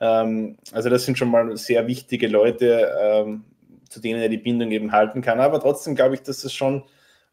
Ähm, 0.00 0.56
also 0.72 0.88
das 0.90 1.04
sind 1.04 1.18
schon 1.18 1.30
mal 1.30 1.56
sehr 1.56 1.86
wichtige 1.86 2.28
Leute, 2.28 2.92
ähm, 3.00 3.44
zu 3.88 4.00
denen 4.00 4.20
er 4.20 4.28
die 4.28 4.38
Bindung 4.38 4.70
eben 4.70 4.92
halten 4.92 5.22
kann. 5.22 5.40
Aber 5.40 5.60
trotzdem 5.60 5.94
glaube 5.94 6.14
ich, 6.14 6.22
dass 6.22 6.44
es 6.44 6.52
schon 6.52 6.84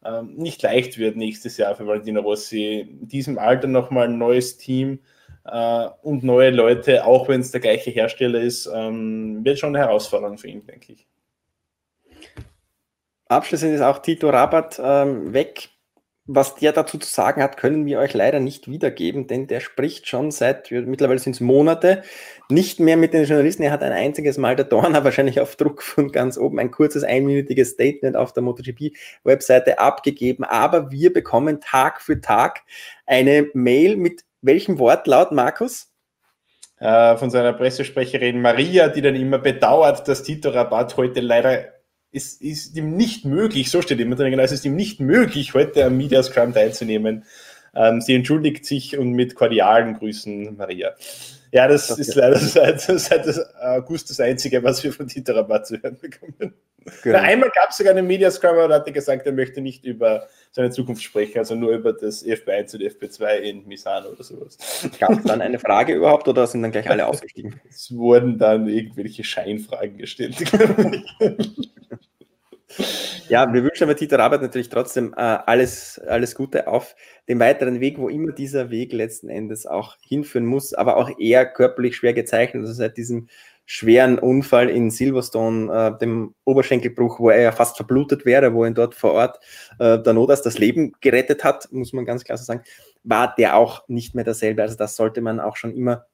ähm, 0.04 0.34
nicht 0.36 0.62
leicht 0.62 0.98
wird 0.98 1.16
nächstes 1.16 1.56
Jahr 1.56 1.74
für 1.74 1.86
Valentino 1.86 2.20
Rossi. 2.20 2.80
In 3.00 3.08
diesem 3.08 3.38
Alter 3.38 3.68
nochmal 3.68 4.08
ein 4.08 4.18
neues 4.18 4.56
Team 4.56 5.00
äh, 5.44 5.88
und 6.02 6.22
neue 6.22 6.50
Leute, 6.50 7.04
auch 7.04 7.28
wenn 7.28 7.40
es 7.40 7.50
der 7.50 7.60
gleiche 7.60 7.90
Hersteller 7.90 8.40
ist, 8.40 8.66
ähm, 8.72 9.44
wird 9.44 9.58
schon 9.58 9.74
eine 9.74 9.86
Herausforderung 9.86 10.38
für 10.38 10.48
ihn, 10.48 10.66
denke 10.66 10.92
ich. 10.92 11.06
Abschließend 13.28 13.74
ist 13.74 13.80
auch 13.80 13.98
Tito 13.98 14.28
Rabat 14.30 14.80
ähm, 14.82 15.32
weg 15.32 15.70
was 16.26 16.54
der 16.54 16.72
dazu 16.72 16.96
zu 16.96 17.08
sagen 17.10 17.42
hat, 17.42 17.58
können 17.58 17.84
wir 17.84 17.98
euch 17.98 18.14
leider 18.14 18.40
nicht 18.40 18.70
wiedergeben, 18.70 19.26
denn 19.26 19.46
der 19.46 19.60
spricht 19.60 20.08
schon 20.08 20.30
seit, 20.30 20.70
mittlerweile 20.70 21.18
sind 21.18 21.34
es 21.34 21.40
Monate, 21.40 22.02
nicht 22.48 22.80
mehr 22.80 22.96
mit 22.96 23.12
den 23.12 23.24
Journalisten. 23.24 23.62
Er 23.62 23.72
hat 23.72 23.82
ein 23.82 23.92
einziges 23.92 24.38
Mal 24.38 24.56
der 24.56 24.64
Dorner 24.64 25.04
wahrscheinlich 25.04 25.40
auf 25.40 25.56
Druck 25.56 25.82
von 25.82 26.12
ganz 26.12 26.38
oben 26.38 26.58
ein 26.58 26.70
kurzes 26.70 27.04
einminütiges 27.04 27.70
Statement 27.70 28.16
auf 28.16 28.32
der 28.32 28.42
MotoGP-Webseite 28.42 29.78
abgegeben. 29.78 30.44
Aber 30.44 30.90
wir 30.90 31.12
bekommen 31.12 31.60
Tag 31.60 32.00
für 32.00 32.20
Tag 32.20 32.62
eine 33.04 33.48
Mail 33.52 33.96
mit 33.96 34.24
welchem 34.44 34.78
Wortlaut, 34.78 35.32
Markus? 35.32 35.88
Äh, 36.78 37.16
von 37.16 37.30
seiner 37.30 37.52
Pressesprecherin 37.52 38.40
Maria, 38.40 38.88
die 38.88 39.00
dann 39.00 39.14
immer 39.14 39.38
bedauert, 39.38 40.06
dass 40.08 40.22
Tito 40.22 40.50
Rabat 40.50 40.96
heute 40.96 41.20
leider 41.20 41.74
es 42.14 42.34
ist 42.34 42.76
ihm 42.76 42.96
nicht 42.96 43.24
möglich, 43.24 43.70
so 43.70 43.82
steht 43.82 43.98
immer 43.98 44.14
drin, 44.14 44.38
es 44.38 44.52
ist 44.52 44.64
ihm 44.64 44.76
nicht 44.76 45.00
möglich, 45.00 45.52
heute 45.52 45.84
am 45.84 45.96
Media 45.96 46.22
Scrum 46.22 46.54
teilzunehmen. 46.54 47.24
Ähm, 47.76 48.00
sie 48.00 48.14
entschuldigt 48.14 48.64
sich 48.64 48.96
und 48.98 49.12
mit 49.12 49.34
kordialen 49.34 49.94
Grüßen, 49.94 50.56
Maria. 50.56 50.94
Ja, 51.52 51.68
das, 51.68 51.86
das 51.86 52.00
ist 52.00 52.14
leider 52.16 52.36
seit, 52.36 52.80
seit 52.80 53.26
August 53.60 54.10
das 54.10 54.18
Einzige, 54.18 54.62
was 54.64 54.82
wir 54.82 54.92
von 54.92 55.06
Dieter 55.06 55.36
Rabat 55.36 55.66
zu 55.68 55.80
hören 55.80 55.96
bekommen. 56.00 56.54
Genau. 57.02 57.18
Einmal 57.18 57.50
gab 57.54 57.70
es 57.70 57.78
sogar 57.78 57.92
einen 57.94 58.06
Media 58.06 58.30
Scrum, 58.30 58.56
aber 58.56 58.68
da 58.68 58.74
hat 58.74 58.86
er 58.86 58.92
gesagt, 58.92 59.24
er 59.26 59.32
möchte 59.32 59.60
nicht 59.60 59.84
über 59.84 60.26
seine 60.50 60.70
Zukunft 60.70 61.02
sprechen, 61.02 61.38
also 61.38 61.54
nur 61.54 61.70
über 61.70 61.92
das 61.92 62.24
FP1 62.24 62.74
und 62.74 62.82
FP2 62.82 63.36
in 63.36 63.66
Misano 63.66 64.10
oder 64.10 64.22
sowas. 64.22 64.58
Gab 64.98 65.12
es 65.12 65.24
dann 65.24 65.40
eine 65.40 65.58
Frage 65.58 65.94
überhaupt 65.94 66.28
oder 66.28 66.46
sind 66.46 66.62
dann 66.62 66.72
gleich 66.72 66.90
alle 66.90 67.06
ausgestiegen? 67.08 67.60
Es 67.68 67.94
wurden 67.94 68.38
dann 68.38 68.68
irgendwelche 68.68 69.24
Scheinfragen 69.24 69.96
gestellt. 69.96 70.36
Ja, 73.28 73.50
wir 73.52 73.64
wünschen 73.64 73.84
aber 73.84 73.96
Tito 73.96 74.16
Rabat 74.16 74.42
natürlich 74.42 74.68
trotzdem 74.68 75.14
äh, 75.16 75.20
alles, 75.20 75.98
alles 76.06 76.34
Gute 76.34 76.66
auf 76.66 76.94
dem 77.28 77.40
weiteren 77.40 77.80
Weg, 77.80 77.98
wo 77.98 78.08
immer 78.08 78.32
dieser 78.32 78.70
Weg 78.70 78.92
letzten 78.92 79.30
Endes 79.30 79.66
auch 79.66 79.96
hinführen 80.02 80.44
muss, 80.44 80.74
aber 80.74 80.98
auch 80.98 81.10
eher 81.18 81.46
körperlich 81.46 81.96
schwer 81.96 82.12
gezeichnet. 82.12 82.62
Also 82.62 82.74
seit 82.74 82.98
diesem 82.98 83.28
schweren 83.66 84.18
Unfall 84.18 84.68
in 84.68 84.90
Silverstone, 84.90 85.72
äh, 85.72 85.98
dem 85.98 86.34
Oberschenkelbruch, 86.44 87.18
wo 87.18 87.30
er 87.30 87.40
ja 87.40 87.52
fast 87.52 87.76
verblutet 87.76 88.26
wäre, 88.26 88.52
wo 88.52 88.66
ihn 88.66 88.74
dort 88.74 88.94
vor 88.94 89.12
Ort 89.12 89.40
äh, 89.78 89.98
der 89.98 90.12
Notas 90.12 90.42
das 90.42 90.58
Leben 90.58 90.92
gerettet 91.00 91.44
hat, 91.44 91.72
muss 91.72 91.94
man 91.94 92.04
ganz 92.04 92.24
klar 92.24 92.36
so 92.36 92.44
sagen, 92.44 92.62
war 93.04 93.34
der 93.36 93.56
auch 93.56 93.88
nicht 93.88 94.14
mehr 94.14 94.24
derselbe. 94.24 94.62
Also 94.62 94.76
das 94.76 94.96
sollte 94.96 95.22
man 95.22 95.40
auch 95.40 95.56
schon 95.56 95.74
immer 95.74 96.04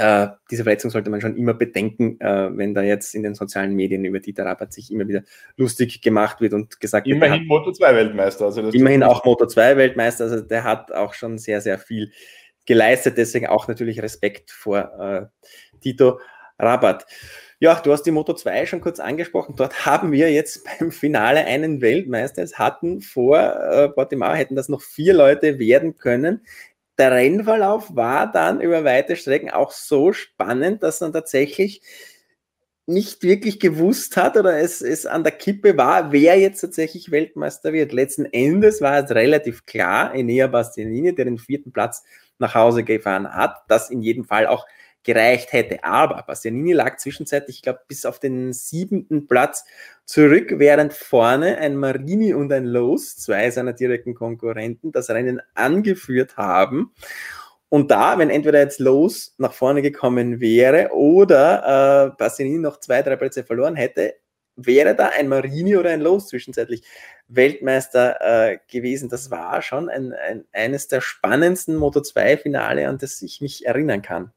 äh, 0.00 0.28
diese 0.50 0.62
Verletzung 0.62 0.90
sollte 0.90 1.10
man 1.10 1.20
schon 1.20 1.36
immer 1.36 1.52
bedenken, 1.52 2.18
äh, 2.20 2.56
wenn 2.56 2.72
da 2.72 2.80
jetzt 2.80 3.14
in 3.14 3.22
den 3.22 3.34
sozialen 3.34 3.74
Medien 3.74 4.06
über 4.06 4.18
Dieter 4.18 4.46
Rabat 4.46 4.72
sich 4.72 4.90
immer 4.90 5.06
wieder 5.06 5.24
lustig 5.58 6.00
gemacht 6.00 6.40
wird 6.40 6.54
und 6.54 6.80
gesagt 6.80 7.06
wird. 7.06 7.16
Immerhin 7.16 7.46
Moto 7.46 7.70
2 7.70 7.94
Weltmeister. 7.94 8.46
Also 8.46 8.62
immerhin 8.70 9.02
auch 9.02 9.26
Moto 9.26 9.46
2 9.46 9.76
Weltmeister. 9.76 10.24
Also 10.24 10.40
der 10.40 10.64
hat 10.64 10.90
auch 10.90 11.12
schon 11.12 11.36
sehr, 11.36 11.60
sehr 11.60 11.78
viel 11.78 12.12
geleistet. 12.64 13.18
Deswegen 13.18 13.48
auch 13.48 13.68
natürlich 13.68 14.00
Respekt 14.00 14.50
vor 14.50 14.78
äh, 14.98 15.78
Tito 15.82 16.18
Rabat. 16.58 17.04
Ja, 17.58 17.78
du 17.78 17.92
hast 17.92 18.04
die 18.04 18.10
Moto 18.10 18.32
2 18.32 18.64
schon 18.64 18.80
kurz 18.80 19.00
angesprochen. 19.00 19.54
Dort 19.54 19.84
haben 19.84 20.12
wir 20.12 20.32
jetzt 20.32 20.64
beim 20.64 20.92
Finale 20.92 21.44
einen 21.44 21.82
Weltmeister. 21.82 22.42
Es 22.42 22.58
hatten 22.58 23.02
vor 23.02 23.38
äh, 23.38 23.90
Portimao 23.90 24.32
hätten 24.32 24.56
das 24.56 24.70
noch 24.70 24.80
vier 24.80 25.12
Leute 25.12 25.58
werden 25.58 25.98
können 25.98 26.40
der 27.00 27.12
Rennverlauf 27.12 27.96
war 27.96 28.30
dann 28.30 28.60
über 28.60 28.84
weite 28.84 29.16
Strecken 29.16 29.50
auch 29.50 29.72
so 29.72 30.12
spannend, 30.12 30.82
dass 30.82 31.00
man 31.00 31.14
tatsächlich 31.14 31.80
nicht 32.84 33.22
wirklich 33.22 33.58
gewusst 33.58 34.18
hat 34.18 34.36
oder 34.36 34.58
es, 34.58 34.82
es 34.82 35.06
an 35.06 35.24
der 35.24 35.32
Kippe 35.32 35.78
war, 35.78 36.12
wer 36.12 36.38
jetzt 36.38 36.60
tatsächlich 36.60 37.10
Weltmeister 37.10 37.72
wird. 37.72 37.92
Letzten 37.92 38.26
Endes 38.26 38.82
war 38.82 39.02
es 39.02 39.10
relativ 39.12 39.64
klar, 39.64 40.14
Enea 40.14 40.46
Bastianini, 40.48 41.14
der 41.14 41.24
den 41.24 41.38
vierten 41.38 41.72
Platz 41.72 42.02
nach 42.38 42.54
Hause 42.54 42.84
gefahren 42.84 43.32
hat, 43.32 43.56
dass 43.68 43.88
in 43.88 44.02
jedem 44.02 44.24
Fall 44.24 44.46
auch 44.46 44.66
gereicht 45.02 45.52
hätte. 45.52 45.82
Aber 45.84 46.22
Bastianini 46.26 46.72
lag 46.72 46.96
zwischenzeitlich, 46.98 47.56
ich 47.56 47.62
glaube, 47.62 47.80
bis 47.88 48.04
auf 48.04 48.18
den 48.18 48.52
siebenten 48.52 49.26
Platz 49.26 49.64
zurück, 50.04 50.54
während 50.56 50.92
vorne 50.92 51.58
ein 51.58 51.76
Marini 51.76 52.34
und 52.34 52.52
ein 52.52 52.64
Lowe's, 52.64 53.16
zwei 53.16 53.50
seiner 53.50 53.72
direkten 53.72 54.14
Konkurrenten, 54.14 54.92
das 54.92 55.10
Rennen 55.10 55.40
angeführt 55.54 56.36
haben. 56.36 56.92
Und 57.68 57.92
da, 57.92 58.18
wenn 58.18 58.30
entweder 58.30 58.58
jetzt 58.58 58.80
Lowe's 58.80 59.34
nach 59.38 59.52
vorne 59.52 59.80
gekommen 59.80 60.40
wäre 60.40 60.90
oder 60.92 62.08
äh, 62.08 62.16
Bastianini 62.18 62.58
noch 62.58 62.80
zwei, 62.80 63.02
drei 63.02 63.16
Plätze 63.16 63.44
verloren 63.44 63.76
hätte, 63.76 64.14
wäre 64.56 64.94
da 64.94 65.10
ein 65.16 65.28
Marini 65.28 65.76
oder 65.76 65.90
ein 65.90 66.00
Lowe's 66.00 66.26
zwischenzeitlich 66.26 66.82
Weltmeister 67.28 68.18
äh, 68.20 68.58
gewesen. 68.68 69.08
Das 69.08 69.30
war 69.30 69.62
schon 69.62 69.88
ein, 69.88 70.12
ein, 70.12 70.44
eines 70.52 70.88
der 70.88 71.00
spannendsten 71.00 71.76
Moto2-Finale, 71.76 72.88
an 72.88 72.98
das 72.98 73.22
ich 73.22 73.40
mich 73.40 73.64
erinnern 73.66 74.02
kann. 74.02 74.32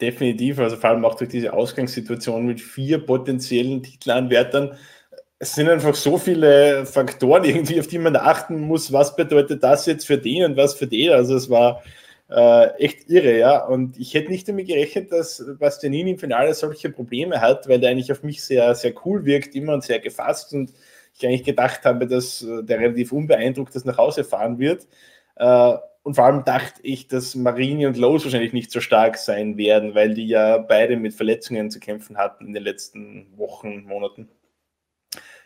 Definitiv, 0.00 0.58
also 0.58 0.76
vor 0.76 0.90
allem 0.90 1.04
auch 1.04 1.14
durch 1.14 1.30
diese 1.30 1.52
Ausgangssituation 1.52 2.46
mit 2.46 2.60
vier 2.60 2.98
potenziellen 3.04 3.82
Titelanwärtern. 3.82 4.76
Es 5.38 5.54
sind 5.54 5.68
einfach 5.68 5.94
so 5.94 6.18
viele 6.18 6.86
Faktoren 6.86 7.44
irgendwie, 7.44 7.80
auf 7.80 7.86
die 7.86 7.98
man 7.98 8.16
achten 8.16 8.60
muss. 8.60 8.92
Was 8.92 9.16
bedeutet 9.16 9.62
das 9.62 9.86
jetzt 9.86 10.06
für 10.06 10.18
den 10.18 10.44
und 10.44 10.56
was 10.56 10.74
für 10.74 10.86
den? 10.86 11.10
Also 11.10 11.36
es 11.36 11.50
war 11.50 11.82
äh, 12.30 12.68
echt 12.78 13.10
irre, 13.10 13.38
ja. 13.38 13.64
Und 13.64 13.98
ich 13.98 14.14
hätte 14.14 14.30
nicht 14.30 14.48
damit 14.48 14.68
gerechnet, 14.68 15.12
dass 15.12 15.44
Bastianini 15.58 16.12
im 16.12 16.18
Finale 16.18 16.54
solche 16.54 16.90
Probleme 16.90 17.40
hat, 17.40 17.68
weil 17.68 17.80
der 17.80 17.90
eigentlich 17.90 18.12
auf 18.12 18.22
mich 18.22 18.42
sehr, 18.42 18.74
sehr 18.74 18.94
cool 19.04 19.24
wirkt, 19.24 19.54
immer 19.54 19.74
und 19.74 19.84
sehr 19.84 19.98
gefasst 19.98 20.52
und 20.52 20.72
ich 21.14 21.26
eigentlich 21.26 21.44
gedacht 21.44 21.84
habe, 21.84 22.06
dass 22.06 22.44
der 22.62 22.78
relativ 22.78 23.12
unbeeindruckt 23.12 23.74
das 23.74 23.84
nach 23.84 23.98
Hause 23.98 24.24
fahren 24.24 24.58
wird. 24.58 24.86
Äh, 25.36 25.74
und 26.02 26.14
vor 26.14 26.24
allem 26.24 26.44
dachte 26.44 26.80
ich, 26.82 27.06
dass 27.06 27.34
Marini 27.34 27.86
und 27.86 27.96
Lowe's 27.96 28.24
wahrscheinlich 28.24 28.52
nicht 28.52 28.72
so 28.72 28.80
stark 28.80 29.16
sein 29.16 29.56
werden, 29.56 29.94
weil 29.94 30.14
die 30.14 30.26
ja 30.26 30.58
beide 30.58 30.96
mit 30.96 31.14
Verletzungen 31.14 31.70
zu 31.70 31.78
kämpfen 31.78 32.18
hatten 32.18 32.46
in 32.46 32.52
den 32.52 32.64
letzten 32.64 33.26
Wochen, 33.36 33.84
Monaten. 33.84 34.28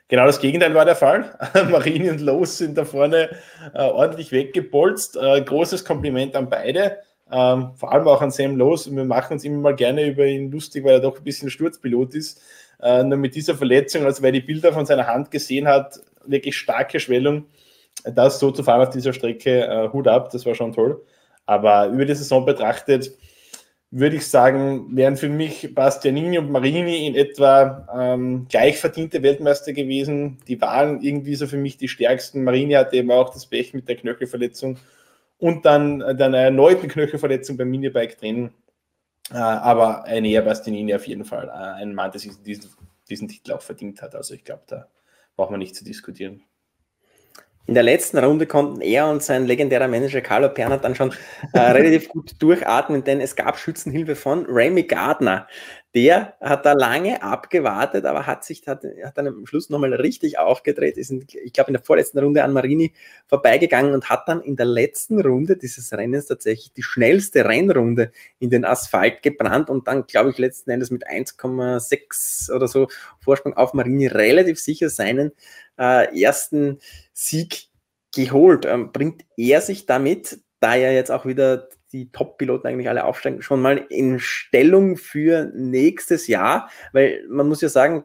Genau 0.09 0.25
das 0.25 0.41
Gegenteil 0.41 0.75
war 0.75 0.85
der 0.85 0.97
Fall. 0.97 1.37
Marini 1.71 2.09
und 2.11 2.21
Lowe's 2.21 2.59
sind 2.59 2.79
da 2.79 2.85
vorne 2.85 3.37
äh, 3.75 3.83
ordentlich 3.83 4.33
weggebolzt. 4.33 5.17
Äh, 5.17 5.43
großes 5.43 5.85
Kompliment 5.85 6.37
an 6.37 6.49
beide. 6.49 6.99
Ähm, 7.31 7.73
vor 7.75 7.93
allem 7.93 8.07
auch 8.07 8.23
an 8.23 8.31
Sam 8.31 8.57
Lowe's. 8.57 8.91
Wir 8.91 9.05
machen 9.05 9.35
uns 9.35 9.45
immer 9.45 9.59
mal 9.59 9.75
gerne 9.75 10.07
über 10.07 10.25
ihn 10.25 10.51
lustig, 10.51 10.85
weil 10.85 10.95
er 10.95 11.01
doch 11.01 11.19
ein 11.19 11.25
bisschen 11.25 11.51
Sturzpilot 11.51 12.15
ist. 12.15 12.41
Äh, 12.81 13.03
nur 13.03 13.19
mit 13.19 13.35
dieser 13.35 13.57
Verletzung, 13.57 14.05
also 14.05 14.23
wer 14.23 14.33
die 14.33 14.41
Bilder 14.41 14.73
von 14.73 14.87
seiner 14.87 15.09
Hand 15.09 15.31
gesehen 15.31 15.67
hat, 15.67 15.99
wirklich 16.25 16.57
starke 16.57 17.01
Schwellung 17.01 17.47
das 18.05 18.39
so 18.39 18.51
zu 18.51 18.63
fahren 18.63 18.83
auf 18.83 18.91
dieser 18.91 19.13
Strecke, 19.13 19.67
äh, 19.67 19.89
Hut 19.93 20.09
ab, 20.09 20.31
das 20.31 20.47
war 20.47 20.55
schon 20.55 20.73
toll. 20.73 21.05
Aber 21.47 21.89
über 21.89 22.05
die 22.05 22.15
Saison 22.15 22.45
betrachtet, 22.45 23.13
würde 23.91 24.17
ich 24.17 24.27
sagen, 24.27 24.97
wären 24.97 25.17
für 25.17 25.29
mich 25.29 25.75
Bastianini 25.75 26.39
und 26.39 26.51
Marini 26.51 27.07
in 27.07 27.15
etwa 27.15 27.87
ähm, 27.97 28.47
gleich 28.49 28.79
verdiente 28.79 29.23
Weltmeister 29.23 29.73
gewesen. 29.73 30.39
Die 30.49 30.61
waren 30.61 31.01
irgendwie 31.03 31.37
so 31.37 31.47
für 31.47 31.57
mich 31.57 31.77
die 31.77 31.89
stärksten. 31.89 32.45
Marini 32.45 32.75
hatte 32.75 32.97
eben 32.97 33.11
auch 33.11 33.31
das 33.31 33.47
Pech 33.47 33.75
mit 33.75 33.89
der 33.89 33.97
Knöchelverletzung 33.97 34.79
und 35.39 35.65
dann, 35.65 36.01
äh, 36.01 36.15
dann 36.15 36.35
eine 36.35 36.45
erneute 36.45 36.89
Knöchelverletzung 36.89 37.57
beim 37.57 37.71
Minibike 37.71 38.17
drin. 38.17 38.51
Äh, 39.31 39.37
aber 39.37 40.05
ein 40.05 40.25
eher 40.25 40.43
Bastianini 40.43 40.95
auf 40.95 41.07
jeden 41.07 41.25
Fall. 41.25 41.49
Äh, 41.49 41.83
ein 41.83 41.95
Mann, 41.95 42.11
der 42.11 42.21
sich 42.21 42.33
diesen, 42.43 42.71
diesen 43.09 43.29
Titel 43.29 43.53
auch 43.53 43.63
verdient 43.63 44.03
hat. 44.03 44.15
Also 44.15 44.35
ich 44.35 44.45
glaube, 44.45 44.63
da 44.67 44.89
braucht 45.37 45.51
man 45.51 45.61
nicht 45.61 45.77
zu 45.77 45.85
diskutieren. 45.85 46.43
In 47.67 47.75
der 47.75 47.83
letzten 47.83 48.19
Runde 48.19 48.47
konnten 48.47 48.81
er 48.81 49.09
und 49.09 49.23
sein 49.23 49.47
legendärer 49.47 49.89
Manager 49.89 50.21
Carlo 50.21 50.49
Perner 50.49 50.79
dann 50.79 50.95
schon 50.95 51.13
äh, 51.53 51.59
relativ 51.59 52.09
gut 52.09 52.41
durchatmen, 52.41 53.03
denn 53.03 53.21
es 53.21 53.35
gab 53.35 53.59
Schützenhilfe 53.59 54.15
von 54.15 54.47
Remy 54.47 54.85
Gardner. 54.85 55.49
Der 55.95 56.35
hat 56.41 56.67
da 56.67 56.73
lange 56.73 57.23
abgewartet, 57.23 58.05
aber 58.05 58.27
hat 58.27 58.45
sich 58.45 58.67
hat, 58.67 58.85
hat 59.05 59.17
dann 59.17 59.29
am 59.29 59.47
Schluss 59.47 59.71
nochmal 59.71 59.95
richtig 59.95 60.39
aufgedreht, 60.39 60.99
ist, 60.99 61.11
in, 61.11 61.25
ich 61.27 61.53
glaube, 61.55 61.69
in 61.69 61.75
der 61.75 61.83
vorletzten 61.83 62.19
Runde 62.19 62.45
an 62.45 62.53
Marini 62.53 62.93
vorbeigegangen 63.27 63.95
und 63.95 64.11
hat 64.11 64.29
dann 64.29 64.43
in 64.43 64.57
der 64.57 64.67
letzten 64.67 65.21
Runde 65.21 65.57
dieses 65.57 65.93
Rennens 65.93 66.27
tatsächlich 66.27 66.73
die 66.75 66.83
schnellste 66.83 67.47
Rennrunde 67.47 68.13
in 68.39 68.51
den 68.51 68.67
Asphalt 68.67 69.23
gebrannt 69.23 69.71
und 69.71 69.89
dann, 69.89 70.07
glaube 70.07 70.31
ich, 70.31 70.39
letzten 70.39 70.71
Endes 70.71 70.91
mit 70.91 71.09
1,6 71.09 72.53
oder 72.53 72.69
so 72.69 72.89
Vorsprung 73.21 73.55
auf 73.55 73.73
Marini 73.73 74.07
relativ 74.07 74.61
sicher 74.61 74.91
seinen 74.91 75.33
äh, 75.79 76.21
ersten 76.21 76.79
Sieg 77.13 77.69
geholt. 78.15 78.67
Ähm, 78.67 78.93
bringt 78.93 79.25
er 79.37 79.61
sich 79.61 79.87
damit, 79.87 80.41
da 80.61 80.75
ja 80.75 80.91
jetzt 80.91 81.11
auch 81.11 81.27
wieder 81.27 81.69
die 81.97 82.13
Top-Piloten 82.13 82.67
eigentlich 82.67 82.89
alle 82.89 83.05
aufsteigen, 83.05 83.43
schon 83.43 83.63
mal 83.63 83.79
in 83.89 84.19
Stellung 84.19 84.97
für 84.97 85.51
nächstes 85.55 86.27
Jahr? 86.27 86.71
Weil 86.93 87.25
man 87.29 87.49
muss 87.49 87.61
ja 87.61 87.69
sagen, 87.69 88.05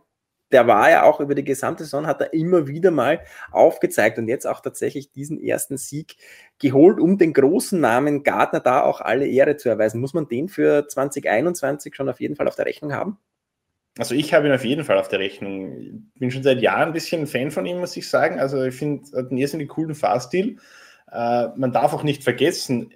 der 0.52 0.68
war 0.68 0.90
ja 0.90 1.04
auch 1.04 1.20
über 1.20 1.36
die 1.36 1.44
gesamte 1.44 1.84
Saison, 1.84 2.08
hat 2.08 2.22
er 2.22 2.34
immer 2.34 2.68
wieder 2.68 2.92
mal 2.92 3.22
aufgezeigt 3.52 4.18
und 4.18 4.28
jetzt 4.28 4.46
auch 4.46 4.62
tatsächlich 4.62 5.12
diesen 5.12 5.42
ersten 5.42 5.78
Sieg 5.78 6.16
geholt, 6.60 7.00
um 7.00 7.18
den 7.18 7.34
großen 7.34 7.80
Namen 7.80 8.24
Gardner 8.24 8.60
da 8.60 8.82
auch 8.82 9.02
alle 9.02 9.28
Ehre 9.28 9.58
zu 9.58 9.70
erweisen. 9.70 10.02
Muss 10.02 10.14
man 10.14 10.28
den 10.28 10.50
für 10.50 10.88
2021 10.88 11.96
schon 11.96 12.10
auf 12.10 12.20
jeden 12.20 12.36
Fall 12.36 12.48
auf 12.48 12.56
der 12.56 12.66
Rechnung 12.66 12.94
haben? 12.94 13.18
Also 13.98 14.16
ich 14.16 14.34
habe 14.34 14.48
ihn 14.48 14.54
auf 14.54 14.64
jeden 14.64 14.86
Fall 14.86 14.98
auf 14.98 15.10
der 15.10 15.20
Rechnung. 15.20 15.78
Ich 15.78 16.20
bin 16.20 16.32
schon 16.32 16.44
seit 16.44 16.62
Jahren 16.62 16.90
ein 16.90 16.94
bisschen 16.94 17.28
Fan 17.28 17.52
von 17.52 17.66
ihm, 17.66 17.80
muss 17.80 17.98
ich 17.98 18.10
sagen. 18.10 18.40
Also 18.40 18.64
ich 18.64 18.76
finde, 18.76 19.04
er 19.12 19.24
hat 19.24 19.30
einen 19.30 19.38
irrsinnig 19.38 19.70
coolen 19.70 19.96
Fahrstil. 19.96 20.58
Äh, 21.12 21.48
man 21.56 21.74
darf 21.74 21.94
auch 21.94 22.04
nicht 22.04 22.24
vergessen, 22.24 22.94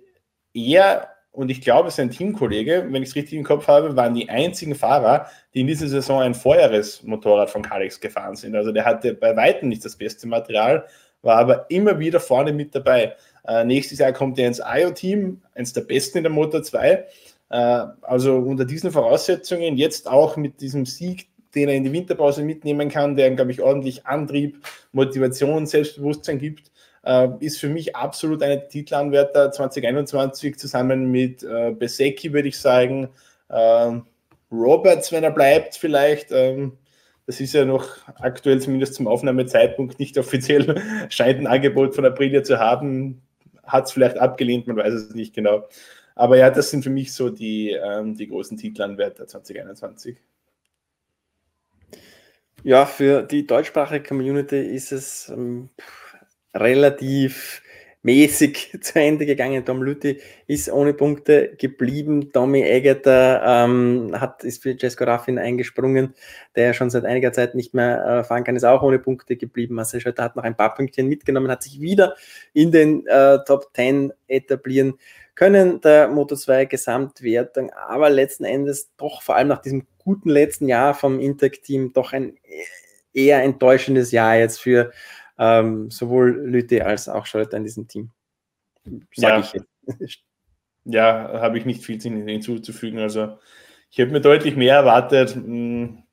er 0.56 1.10
und 1.36 1.52
ich 1.52 1.62
glaube, 1.62 1.92
sein 1.92 2.10
Teamkollege, 2.10 2.88
wenn 2.90 3.04
ich 3.04 3.10
es 3.10 3.16
richtig 3.16 3.38
im 3.38 3.44
Kopf 3.44 3.68
habe, 3.68 3.96
waren 3.96 4.14
die 4.14 4.30
einzigen 4.30 4.74
Fahrer, 4.74 5.28
die 5.54 5.62
in 5.62 5.68
dieser 5.68 5.90
Saison 5.90 6.22
ein 6.22 6.34
Vorjahresmotorrad 6.34 7.50
von 7.50 7.62
Kalex 7.62 8.00
gefahren 8.00 8.38
sind. 8.38 8.56
Also 8.56 8.72
der 8.72 8.86
hatte 8.86 9.14
bei 9.14 9.36
weitem 9.36 9.68
nicht 9.68 9.84
das 9.84 9.98
beste 9.98 10.28
Material, 10.28 10.86
war 11.22 11.38
aber 11.38 11.66
immer 11.70 12.00
wieder 12.00 12.22
vorne 12.22 12.54
mit 12.54 12.74
dabei. 12.74 13.16
Äh, 13.46 13.66
nächstes 13.66 14.00
Jahr 14.00 14.14
kommt 14.14 14.40
er 14.40 14.48
ins 14.48 14.62
IO-Team, 14.66 15.42
eines 15.54 15.74
der 15.74 15.82
besten 15.82 16.20
in 16.20 16.24
der 16.24 16.32
Motor 16.32 16.64
2. 16.64 17.06
Äh, 17.50 17.86
also 18.02 18.38
unter 18.38 18.64
diesen 18.64 18.92
Voraussetzungen, 18.92 19.76
jetzt 19.76 20.08
auch 20.08 20.38
mit 20.38 20.62
diesem 20.62 20.86
Sieg, 20.86 21.28
den 21.54 21.68
er 21.68 21.76
in 21.76 21.84
die 21.84 21.92
Winterpause 21.92 22.44
mitnehmen 22.44 22.90
kann, 22.90 23.16
der, 23.16 23.32
glaube 23.32 23.52
ich, 23.52 23.62
ordentlich 23.62 24.06
Antrieb, 24.06 24.66
Motivation, 24.94 25.66
Selbstbewusstsein 25.66 26.40
gibt, 26.40 26.72
äh, 27.06 27.30
ist 27.40 27.60
für 27.60 27.70
mich 27.70 27.96
absolut 27.96 28.44
ein 28.44 28.68
Titelanwärter 28.70 29.52
2021 29.52 30.58
zusammen 30.58 31.12
mit 31.12 31.44
äh, 31.44 31.72
Besecki, 31.72 32.34
würde 32.34 32.50
ich 32.50 32.60
sagen. 32.60 33.10
Ähm, 33.50 34.06
Roberts, 34.52 35.12
wenn 35.12 35.24
er 35.24 35.32
bleibt, 35.32 35.76
vielleicht. 35.76 36.32
Ähm, 36.32 36.78
das 37.28 37.40
ist 37.40 37.54
ja 37.54 37.66
noch 37.66 37.88
aktuell 38.20 38.62
zumindest 38.62 38.96
zum 38.96 39.08
Aufnahmezeitpunkt 39.08 40.00
nicht 40.00 40.18
offiziell, 40.18 40.82
scheint 41.10 41.40
ein 41.40 41.48
Angebot 41.48 41.96
von 41.96 42.06
Aprilia 42.06 42.44
zu 42.44 42.60
haben. 42.60 43.22
Hat 43.64 43.86
es 43.86 43.92
vielleicht 43.92 44.18
abgelehnt, 44.18 44.68
man 44.68 44.78
weiß 44.78 44.94
es 44.94 45.16
nicht 45.16 45.34
genau. 45.34 45.68
Aber 46.16 46.38
ja, 46.38 46.50
das 46.50 46.70
sind 46.70 46.84
für 46.84 46.90
mich 46.90 47.14
so 47.14 47.30
die, 47.30 47.72
ähm, 47.72 48.16
die 48.16 48.28
großen 48.28 48.58
Titelanwärter 48.58 49.28
2021. 49.28 50.18
Ja, 52.64 52.86
für 52.86 53.22
die 53.22 53.46
deutschsprachige 53.46 54.04
Community 54.04 54.60
ist 54.60 54.92
es 54.92 55.30
ähm, 55.30 55.70
relativ 56.56 57.62
mäßig 58.06 58.78
zu 58.82 59.00
Ende 59.00 59.26
gegangen. 59.26 59.66
Tom 59.66 59.82
Lüthi 59.82 60.22
ist 60.48 60.72
ohne 60.72 60.94
Punkte 60.94 61.56
geblieben. 61.58 62.32
Tommy 62.32 62.62
Eggeter 62.62 63.42
ähm, 63.46 64.12
hat, 64.14 64.44
ist 64.44 64.62
für 64.62 64.78
Cesco 64.78 65.04
Raffin 65.04 65.40
eingesprungen, 65.40 66.14
der 66.56 66.74
schon 66.74 66.92
seit 66.92 67.04
einiger 67.04 67.34
Zeit 67.34 67.56
nicht 67.56 67.74
mehr 67.74 68.06
äh, 68.06 68.24
fahren 68.24 68.44
kann, 68.44 68.56
ist 68.56 68.64
auch 68.64 68.84
ohne 68.84 69.00
Punkte 69.00 69.36
geblieben. 69.36 69.76
Marcel 69.76 70.00
Schötter 70.00 70.24
hat 70.24 70.36
noch 70.36 70.44
ein 70.44 70.56
paar 70.56 70.76
Pünktchen 70.76 71.08
mitgenommen, 71.08 71.50
hat 71.50 71.64
sich 71.64 71.82
wieder 71.82 72.16
in 72.54 72.72
den 72.72 73.06
äh, 73.08 73.40
Top 73.46 73.72
10 73.76 74.14
etablieren 74.28 74.94
können, 75.34 75.82
der 75.82 76.08
Moto 76.08 76.36
2 76.36 76.66
Gesamtwertung, 76.66 77.72
aber 77.72 78.10
letzten 78.10 78.46
Endes 78.46 78.92
doch 78.98 79.22
vor 79.22 79.36
allem 79.36 79.50
nach 79.50 79.62
diesem 79.62 79.86
guten 79.98 80.30
letzten 80.30 80.68
Jahr 80.70 80.94
vom 80.94 81.20
Intec-Team 81.20 81.92
doch 81.92 82.14
ein 82.14 82.38
eher 83.14 83.42
enttäuschendes 83.44 84.12
Jahr 84.12 84.38
jetzt 84.38 84.62
für 84.62 84.92
ähm, 85.38 85.90
sowohl 85.92 86.32
Lütte 86.46 86.86
als 86.86 87.10
auch 87.10 87.26
Schröter 87.26 87.58
in 87.58 87.64
diesem 87.64 87.88
Team. 87.88 88.12
Sag 89.16 89.30
ja. 89.30 89.40
ich 89.40 89.54
jetzt. 89.54 90.20
Ja, 90.86 91.42
habe 91.42 91.58
ich 91.58 91.66
nicht 91.66 91.84
viel 91.84 92.00
hinzuzufügen. 92.00 93.00
Also 93.00 93.40
ich 93.90 94.00
habe 94.00 94.12
mir 94.12 94.22
deutlich 94.22 94.56
mehr 94.56 94.76
erwartet. 94.76 95.34
Hm, 95.34 96.04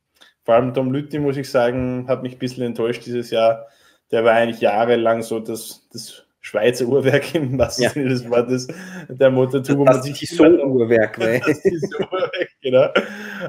vor 0.45 0.55
allem 0.55 0.75
Tom 0.75 0.93
Lütti, 0.93 1.18
muss 1.18 1.37
ich 1.37 1.51
sagen, 1.51 2.07
hat 2.09 2.23
mich 2.23 2.35
ein 2.35 2.39
bisschen 2.39 2.64
enttäuscht 2.64 3.05
dieses 3.05 3.31
Jahr. 3.31 3.66
Der 4.11 4.25
war 4.25 4.33
eigentlich 4.33 4.61
jahrelang 4.61 5.23
so 5.23 5.41
das, 5.41 5.89
das 5.93 6.27
Schweizer 6.41 6.87
Uhrwerk 6.87 7.35
im 7.35 7.57
wahrsten 7.57 7.89
Sinne 7.91 8.09
des 8.09 8.29
Wortes, 8.29 8.66
der 9.09 9.31
Motor 9.31 9.62
2, 9.62 9.79
wo 9.79 9.85
man 9.85 10.03
sich 10.03 10.29
so 10.29 10.45
Uhrwerk, 10.45 11.16
das 11.47 11.64
ist 11.64 11.95
Uhrwerk, 11.95 12.49
genau, 12.61 12.87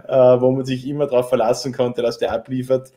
äh, 0.07 0.41
wo 0.41 0.51
man 0.51 0.63
sich 0.63 0.87
immer 0.87 1.07
darauf 1.07 1.29
verlassen 1.29 1.73
konnte, 1.73 2.03
dass 2.03 2.19
der 2.19 2.31
abliefert. 2.31 2.91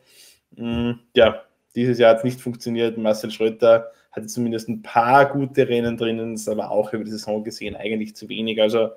Mm, 0.55 0.91
ja, 1.15 1.43
dieses 1.77 1.99
Jahr 1.99 2.09
hat 2.09 2.17
es 2.17 2.23
nicht 2.23 2.41
funktioniert. 2.41 2.97
Marcel 2.97 3.29
Schröter 3.31 3.91
hatte 4.11 4.27
zumindest 4.27 4.67
ein 4.67 4.81
paar 4.81 5.31
gute 5.31 5.69
Rennen 5.69 5.95
drinnen, 5.95 6.33
ist 6.33 6.49
aber 6.49 6.71
auch 6.71 6.91
über 6.91 7.03
die 7.03 7.11
Saison 7.11 7.43
gesehen 7.43 7.75
eigentlich 7.75 8.15
zu 8.15 8.27
wenig. 8.27 8.59
Also 8.59 8.89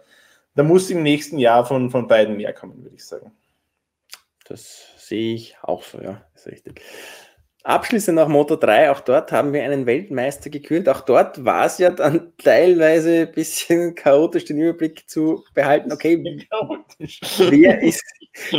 da 0.55 0.63
muss 0.63 0.91
im 0.91 1.03
nächsten 1.03 1.39
Jahr 1.39 1.67
von, 1.67 1.91
von 1.91 2.09
beiden 2.09 2.39
mehr 2.39 2.55
kommen, 2.55 2.83
würde 2.83 2.97
ich 2.97 3.05
sagen. 3.05 3.33
Das 4.47 4.95
sehe 4.97 5.35
ich 5.35 5.57
auch 5.63 5.83
so, 5.83 6.01
ja, 6.01 6.25
ist 6.35 6.47
richtig. 6.47 6.81
Abschließend 7.63 8.17
nach 8.17 8.29
Moto 8.29 8.57
3, 8.57 8.91
auch 8.91 9.01
dort 9.01 9.33
haben 9.33 9.53
wir 9.53 9.63
einen 9.63 9.85
Weltmeister 9.85 10.49
gekürt. 10.49 10.89
Auch 10.89 11.03
dort 11.03 11.45
war 11.45 11.67
es 11.67 11.77
ja 11.77 11.91
dann 11.91 12.33
teilweise 12.39 13.29
ein 13.29 13.33
bisschen 13.33 13.95
chaotisch, 13.95 14.47
den 14.47 14.59
Überblick 14.59 15.09
zu 15.11 15.45
behalten. 15.53 15.93
Okay, 15.93 16.17
wer 16.99 17.83
ist, 17.83 18.03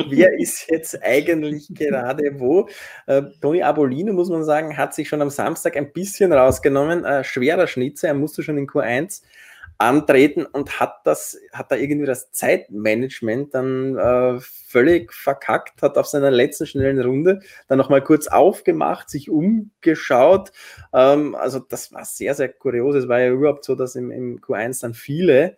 wer 0.08 0.40
ist 0.40 0.70
jetzt 0.70 1.02
eigentlich 1.02 1.68
gerade 1.74 2.40
wo? 2.40 2.70
Äh, 3.08 3.24
Toni 3.42 3.64
Abolino, 3.64 4.14
muss 4.14 4.30
man 4.30 4.44
sagen, 4.44 4.78
hat 4.78 4.94
sich 4.94 5.10
schon 5.10 5.24
am 5.24 5.32
Samstag 5.32 5.78
ein 5.78 5.92
bisschen 5.92 6.32
rausgenommen. 6.32 7.04
Äh, 7.04 7.24
schwerer 7.24 7.66
Schnitzer, 7.66 8.10
er 8.10 8.14
musste 8.14 8.44
schon 8.44 8.60
in 8.60 8.68
Q1 8.68 9.24
antreten 9.82 10.46
und 10.46 10.80
hat 10.80 11.06
das, 11.06 11.38
hat 11.52 11.72
da 11.72 11.76
irgendwie 11.76 12.06
das 12.06 12.32
Zeitmanagement 12.32 13.54
dann 13.54 13.98
äh, 13.98 14.40
völlig 14.40 15.14
verkackt, 15.14 15.82
hat 15.82 15.98
auf 15.98 16.08
seiner 16.08 16.32
letzten 16.32 16.68
schnellen 16.68 17.02
Runde 17.02 17.42
dann 17.68 17.78
nochmal 17.78 18.04
kurz 18.04 18.28
aufgemacht, 18.28 19.10
sich 19.10 19.30
umgeschaut. 19.30 20.52
Ähm, 20.94 21.36
also 21.36 21.60
das 21.60 21.92
war 21.92 22.06
sehr, 22.06 22.36
sehr 22.36 22.50
kurios. 22.50 22.96
Es 22.96 23.08
war 23.08 23.20
ja 23.20 23.32
überhaupt 23.32 23.66
so, 23.66 23.76
dass 23.76 23.96
im, 23.96 24.12
im 24.12 24.40
Q1 24.40 24.82
dann 24.82 24.94
viele 24.94 25.58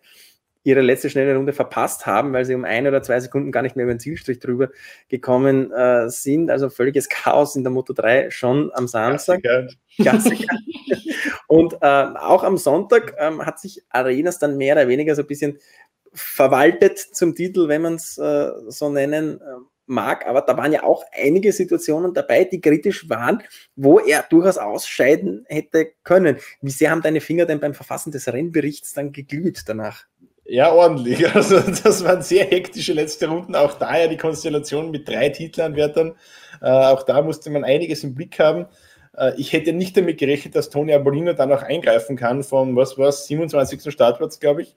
ihre 0.64 0.80
letzte 0.80 1.10
schnelle 1.10 1.36
Runde 1.36 1.52
verpasst 1.52 2.06
haben, 2.06 2.32
weil 2.32 2.46
sie 2.46 2.54
um 2.54 2.64
ein 2.64 2.86
oder 2.86 3.02
zwei 3.02 3.20
Sekunden 3.20 3.52
gar 3.52 3.60
nicht 3.60 3.76
mehr 3.76 3.84
über 3.84 3.94
den 3.94 4.00
Zielstrich 4.00 4.38
drüber 4.40 4.70
gekommen 5.08 5.70
äh, 5.70 6.08
sind. 6.08 6.50
Also 6.50 6.70
völliges 6.70 7.10
Chaos 7.10 7.54
in 7.54 7.64
der 7.64 7.70
Moto 7.70 7.92
3 7.92 8.30
schon 8.30 8.70
am 8.72 8.88
Samstag. 8.88 9.42
Klassiker. 9.96 10.56
Und 11.46 11.74
äh, 11.80 11.86
auch 11.86 12.42
am 12.42 12.56
Sonntag 12.56 13.14
ähm, 13.18 13.44
hat 13.44 13.60
sich 13.60 13.82
Arenas 13.90 14.38
dann 14.38 14.56
mehr 14.56 14.74
oder 14.74 14.88
weniger 14.88 15.14
so 15.14 15.22
ein 15.22 15.28
bisschen 15.28 15.58
verwaltet 16.12 16.98
zum 16.98 17.34
Titel, 17.34 17.68
wenn 17.68 17.82
man 17.82 17.94
es 17.94 18.18
äh, 18.18 18.50
so 18.68 18.88
nennen 18.88 19.40
äh, 19.40 19.44
mag. 19.86 20.26
Aber 20.26 20.40
da 20.42 20.56
waren 20.56 20.72
ja 20.72 20.84
auch 20.84 21.04
einige 21.12 21.52
Situationen 21.52 22.14
dabei, 22.14 22.44
die 22.44 22.60
kritisch 22.60 23.08
waren, 23.08 23.42
wo 23.76 23.98
er 23.98 24.24
durchaus 24.28 24.58
ausscheiden 24.58 25.44
hätte 25.48 25.92
können. 26.02 26.38
Wie 26.60 26.70
sehr 26.70 26.90
haben 26.90 27.02
deine 27.02 27.20
Finger 27.20 27.46
denn 27.46 27.60
beim 27.60 27.74
Verfassen 27.74 28.12
des 28.12 28.32
Rennberichts 28.32 28.92
dann 28.92 29.12
geglüht 29.12 29.62
danach? 29.66 30.04
Ja, 30.46 30.72
ordentlich. 30.72 31.24
Also 31.34 31.58
das 31.60 32.04
waren 32.04 32.22
sehr 32.22 32.44
hektische 32.44 32.92
letzte 32.92 33.28
Runden. 33.28 33.54
Auch 33.54 33.74
da 33.74 33.98
ja 33.98 34.08
die 34.08 34.16
Konstellation 34.16 34.90
mit 34.90 35.08
drei 35.08 35.30
Titelanwärtern. 35.30 36.16
Äh, 36.60 36.66
auch 36.66 37.02
da 37.02 37.22
musste 37.22 37.50
man 37.50 37.64
einiges 37.64 38.04
im 38.04 38.14
Blick 38.14 38.38
haben. 38.38 38.66
Äh, 39.16 39.32
ich 39.36 39.52
hätte 39.52 39.72
nicht 39.72 39.96
damit 39.96 40.18
gerechnet, 40.18 40.54
dass 40.54 40.70
Toni 40.70 40.92
Abolino 40.92 41.32
dann 41.32 41.52
auch 41.52 41.62
eingreifen 41.62 42.16
kann 42.16 42.42
vom, 42.42 42.76
was 42.76 42.98
war 42.98 43.12
27. 43.12 43.92
Startplatz, 43.92 44.40
glaube 44.40 44.62
ich. 44.62 44.76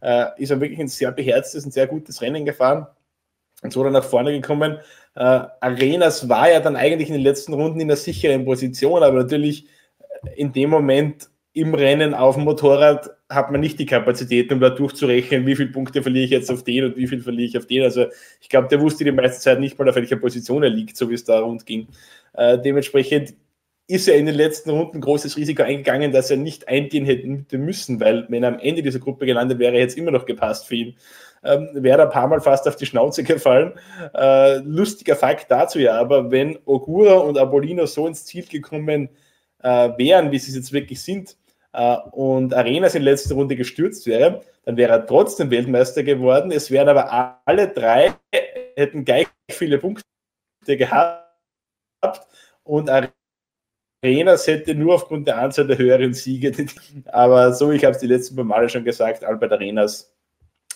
Äh, 0.00 0.26
ist 0.36 0.50
er 0.50 0.60
wirklich 0.60 0.80
ein 0.80 0.88
sehr 0.88 1.12
beherztes, 1.12 1.64
ein 1.64 1.70
sehr 1.70 1.86
gutes 1.86 2.22
Rennen 2.22 2.44
gefahren 2.44 2.86
und 3.62 3.72
so 3.72 3.84
dann 3.84 3.92
nach 3.92 4.04
vorne 4.04 4.32
gekommen. 4.32 4.78
Äh, 5.14 5.20
Arenas 5.60 6.28
war 6.28 6.50
ja 6.50 6.60
dann 6.60 6.76
eigentlich 6.76 7.08
in 7.08 7.14
den 7.14 7.22
letzten 7.22 7.52
Runden 7.52 7.80
in 7.80 7.88
einer 7.88 7.96
sicheren 7.96 8.44
Position, 8.44 9.02
aber 9.02 9.16
natürlich 9.18 9.66
in 10.36 10.52
dem 10.52 10.70
Moment 10.70 11.28
im 11.54 11.74
Rennen 11.74 12.14
auf 12.14 12.36
dem 12.36 12.44
Motorrad 12.44 13.10
hat 13.28 13.50
man 13.50 13.60
nicht 13.60 13.78
die 13.78 13.86
Kapazität, 13.86 14.50
um 14.52 14.60
da 14.60 14.70
durchzurechnen, 14.70 15.46
wie 15.46 15.56
viele 15.56 15.70
Punkte 15.70 16.02
verliere 16.02 16.24
ich 16.24 16.30
jetzt 16.30 16.50
auf 16.50 16.64
den 16.64 16.84
und 16.84 16.96
wie 16.96 17.06
viel 17.06 17.20
verliere 17.20 17.48
ich 17.48 17.58
auf 17.58 17.66
den. 17.66 17.82
Also 17.82 18.06
ich 18.40 18.48
glaube, 18.48 18.68
der 18.68 18.80
wusste 18.80 19.04
die 19.04 19.12
meiste 19.12 19.40
Zeit 19.40 19.60
nicht 19.60 19.78
mal, 19.78 19.88
auf 19.88 19.96
welcher 19.96 20.16
Position 20.16 20.62
er 20.62 20.70
liegt, 20.70 20.96
so 20.96 21.10
wie 21.10 21.14
es 21.14 21.24
da 21.24 21.40
rund 21.40 21.66
ging. 21.66 21.88
Äh, 22.32 22.58
dementsprechend 22.58 23.34
ist 23.88 24.08
er 24.08 24.16
in 24.16 24.26
den 24.26 24.34
letzten 24.34 24.70
Runden 24.70 25.00
großes 25.00 25.36
Risiko 25.36 25.62
eingegangen, 25.62 26.12
dass 26.12 26.30
er 26.30 26.36
nicht 26.36 26.68
eingehen 26.68 27.04
hätte 27.04 27.58
müssen, 27.58 28.00
weil 28.00 28.26
wenn 28.28 28.42
er 28.42 28.50
am 28.50 28.58
Ende 28.58 28.82
dieser 28.82 29.00
Gruppe 29.00 29.26
gelandet 29.26 29.58
wäre, 29.58 29.74
hätte 29.74 29.88
es 29.88 29.96
immer 29.96 30.10
noch 30.10 30.24
gepasst 30.24 30.66
für 30.66 30.76
ihn. 30.76 30.96
Ähm, 31.44 31.68
wäre 31.74 32.02
ein 32.02 32.10
paar 32.10 32.28
Mal 32.28 32.40
fast 32.40 32.68
auf 32.68 32.76
die 32.76 32.86
Schnauze 32.86 33.24
gefallen. 33.24 33.72
Äh, 34.14 34.58
lustiger 34.58 35.16
Fakt 35.16 35.50
dazu 35.50 35.80
ja, 35.80 35.98
aber 35.98 36.30
wenn 36.30 36.58
Ogura 36.64 37.14
und 37.14 37.36
Abolino 37.36 37.86
so 37.86 38.06
ins 38.06 38.24
Ziel 38.24 38.46
gekommen 38.46 39.08
äh, 39.62 39.90
wären, 39.98 40.30
wie 40.30 40.38
sie 40.38 40.50
es 40.50 40.56
jetzt 40.56 40.72
wirklich 40.72 41.02
sind, 41.02 41.36
äh, 41.72 41.96
und 42.12 42.54
Arenas 42.54 42.94
in 42.94 43.02
letzter 43.02 43.34
Runde 43.34 43.56
gestürzt 43.56 44.06
wäre, 44.06 44.42
dann 44.64 44.76
wäre 44.76 44.92
er 44.92 45.06
trotzdem 45.06 45.50
Weltmeister 45.50 46.04
geworden. 46.04 46.52
Es 46.52 46.70
wären 46.70 46.88
aber 46.88 47.40
alle 47.44 47.68
drei, 47.68 48.14
hätten 48.76 49.04
gleich 49.04 49.26
viele 49.50 49.78
Punkte 49.78 50.04
gehabt 50.64 51.26
und 52.62 52.88
Arenas 52.88 53.21
hätte 54.02 54.74
nur 54.74 54.94
aufgrund 54.94 55.26
der 55.26 55.38
Anzahl 55.38 55.66
der 55.66 55.78
höheren 55.78 56.14
Siege, 56.14 56.52
aber 57.06 57.52
so, 57.52 57.70
ich 57.70 57.84
habe 57.84 57.94
es 57.94 58.00
die 58.00 58.06
letzten 58.06 58.36
paar 58.36 58.44
Male 58.44 58.68
schon 58.68 58.84
gesagt, 58.84 59.24
Albert 59.24 59.52
Arenas 59.52 60.12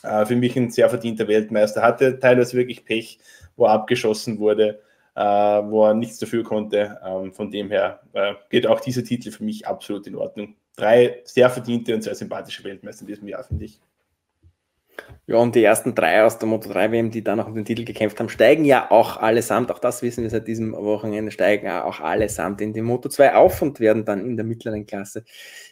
äh, 0.03 0.25
für 0.25 0.37
mich 0.37 0.57
ein 0.57 0.71
sehr 0.71 0.89
verdienter 0.89 1.27
Weltmeister, 1.29 1.83
hatte 1.83 2.19
teilweise 2.19 2.57
wirklich 2.57 2.85
Pech, 2.85 3.19
wo 3.57 3.65
er 3.67 3.73
abgeschossen 3.73 4.39
wurde, 4.39 4.81
äh, 5.15 5.21
wo 5.23 5.87
er 5.87 5.95
nichts 5.95 6.19
dafür 6.19 6.45
konnte. 6.45 6.99
Ähm, 7.05 7.33
von 7.33 7.51
dem 7.51 7.71
her 7.71 8.01
äh, 8.13 8.35
geht 8.51 8.67
auch 8.67 8.81
dieser 8.81 9.03
Titel 9.05 9.31
für 9.31 9.45
mich 9.45 9.67
absolut 9.67 10.07
in 10.07 10.17
Ordnung 10.17 10.55
drei 10.77 11.23
sehr 11.25 11.51
verdiente 11.51 11.95
und 11.95 12.03
sehr 12.03 12.15
sympathische 12.15 12.63
Weltmeister 12.63 13.03
in 13.03 13.09
diesem 13.09 13.29
Jahr, 13.29 13.43
finde 13.43 13.65
ich. 13.65 13.81
Ja, 15.29 15.37
und 15.37 15.57
die 15.57 15.65
ersten 15.65 15.95
drei 15.95 16.23
aus 16.23 16.39
der 16.39 16.49
Moto 16.49 16.69
3 16.69 16.93
WM, 16.93 17.11
die 17.11 17.25
da 17.25 17.35
noch 17.35 17.49
um 17.49 17.55
den 17.55 17.65
Titel 17.65 17.85
gekämpft 17.85 18.21
haben, 18.21 18.29
steigen 18.29 18.65
ja 18.65 18.91
auch 18.91 19.17
allesamt, 19.17 19.73
auch 19.73 19.81
das 19.81 20.03
wissen 20.03 20.23
wir 20.23 20.31
seit 20.31 20.47
diesem 20.47 20.73
Wochenende, 20.73 21.33
steigen 21.33 21.67
ja 21.67 21.85
auch 21.85 22.01
allesamt 22.01 22.61
in 22.61 22.73
die 22.73 22.83
Moto 22.83 23.09
2 23.09 23.35
auf 23.35 23.61
und 23.61 23.81
werden 23.81 24.05
dann 24.05 24.21
in 24.21 24.37
der 24.37 24.47
mittleren 24.47 24.87
Klasse 24.87 25.25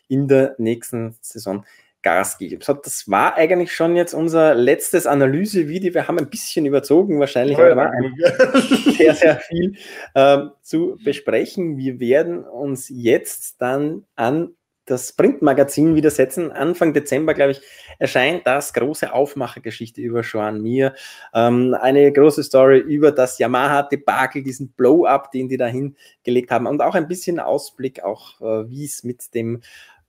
in 0.08 0.26
der 0.26 0.56
nächsten 0.58 1.16
Saison 1.20 1.64
Gas 2.04 2.38
geben. 2.38 2.60
So, 2.60 2.74
das 2.74 3.08
war 3.08 3.34
eigentlich 3.34 3.72
schon 3.72 3.96
jetzt 3.96 4.12
unser 4.12 4.54
letztes 4.54 5.06
Analysevideo. 5.06 5.94
Wir 5.94 6.06
haben 6.06 6.18
ein 6.18 6.28
bisschen 6.28 6.66
überzogen, 6.66 7.18
wahrscheinlich, 7.18 7.56
aber 7.56 7.70
da 7.70 7.76
war 7.76 7.92
sehr, 8.96 9.14
sehr 9.14 9.40
viel 9.40 9.74
äh, 10.14 10.38
zu 10.62 10.98
besprechen. 11.02 11.78
Wir 11.78 11.98
werden 11.98 12.44
uns 12.44 12.88
jetzt 12.90 13.60
dann 13.60 14.04
an 14.14 14.54
das 14.87 15.12
Printmagazin 15.12 15.95
wieder 15.95 16.11
setzen. 16.11 16.53
Anfang 16.53 16.93
Dezember, 16.93 17.35
glaube 17.35 17.53
ich, 17.53 17.61
erscheint 17.99 18.47
das 18.47 18.72
große 18.74 19.12
Aufmachergeschichte 19.12 20.01
über 20.01 20.20
Joan 20.20 20.61
Mir. 20.61 20.95
Ähm, 21.32 21.74
eine 21.80 22.12
große 22.12 22.43
Story 22.43 22.78
über 22.78 23.12
das 23.12 23.39
Yamaha-Debakel, 23.39 24.43
diesen 24.43 24.72
Blow-up, 24.72 25.30
den 25.30 25.49
die 25.49 25.57
da 25.57 25.66
hingelegt 25.66 26.51
haben 26.51 26.66
und 26.66 26.82
auch 26.82 26.95
ein 26.95 27.09
bisschen 27.09 27.41
Ausblick, 27.41 28.03
auch 28.03 28.41
äh, 28.41 28.68
wie 28.68 28.85
es 28.85 29.05
mit 29.05 29.35
dem 29.35 29.62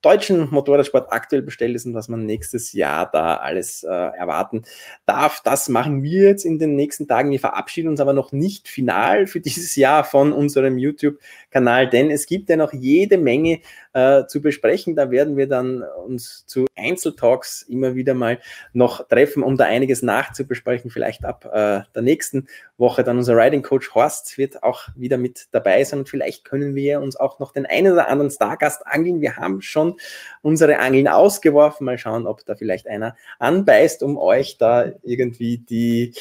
deutschen 0.06 0.52
Motorradsport 0.52 1.12
aktuell 1.12 1.42
bestellt 1.42 1.76
ist 1.76 1.88
und 1.88 1.96
was 1.96 2.10
man 2.10 2.28
nächstes 2.28 2.74
Jahr 2.74 3.10
da 3.12 3.38
alles 3.38 3.84
äh, 3.84 3.88
erwarten 3.90 4.62
darf. 5.08 5.42
Das 5.44 5.68
machen 5.68 6.04
wir 6.04 6.26
jetzt 6.26 6.46
in 6.46 6.60
den 6.60 6.76
nächsten 6.76 7.08
Tagen. 7.08 7.32
Wir 7.32 7.40
verabschieden 7.40 7.88
uns 7.88 8.00
aber 8.00 8.14
noch 8.14 8.32
nicht 8.32 8.68
final 8.68 9.26
für 9.26 9.40
dieses 9.42 9.76
Jahr 9.76 10.04
von 10.04 10.32
unserem 10.32 10.78
YouTube-Kanal, 10.78 11.90
denn 11.90 12.12
es 12.12 12.28
gibt 12.28 12.50
ja 12.50 12.56
noch 12.56 12.72
jede 12.72 13.18
Menge 13.18 13.62
äh, 13.96 14.28
zu 14.28 14.42
besprechen. 14.42 14.96
Da 14.96 15.10
werden 15.10 15.38
wir 15.38 15.48
dann 15.48 15.82
uns 16.06 16.46
zu 16.46 16.66
Einzeltalks 16.76 17.62
immer 17.62 17.96
wieder 17.96 18.14
mal 18.14 18.40
noch 18.74 19.08
treffen, 19.08 19.42
um 19.42 19.56
da 19.56 19.64
einiges 19.64 20.02
nachzubesprechen. 20.02 20.92
Vielleicht 20.92 21.24
ab 21.24 21.46
äh, 21.46 21.82
der 21.96 22.02
nächsten 22.02 22.48
Woche 22.78 23.06
dann 23.06 23.18
unser 23.18 23.38
Riding 23.38 23.64
Coach 23.64 23.96
Horst 23.96 24.38
wird 24.38 24.64
auch 24.64 24.90
wieder 24.98 25.18
mit 25.18 25.48
dabei 25.52 25.82
sein 25.86 26.00
und 26.00 26.10
vielleicht 26.10 26.44
können 26.44 26.76
wir 26.76 27.00
uns 27.00 27.16
auch 27.16 27.40
noch 27.40 27.54
den 27.54 27.66
einen 27.66 27.94
oder 27.94 28.10
anderen 28.10 28.30
Stargast 28.30 28.86
angeln. 28.86 29.22
Wir 29.22 29.38
haben 29.38 29.62
schon 29.62 29.96
unsere 30.42 30.80
Angeln 30.80 31.08
ausgeworfen. 31.08 31.86
Mal 31.86 31.98
schauen, 31.98 32.28
ob 32.28 32.46
da 32.46 32.56
vielleicht 32.56 32.88
einer 32.88 33.16
anbeißt, 33.40 34.04
um 34.04 34.18
euch 34.18 34.58
da 34.58 34.92
irgendwie 35.04 35.60
die 35.60 36.14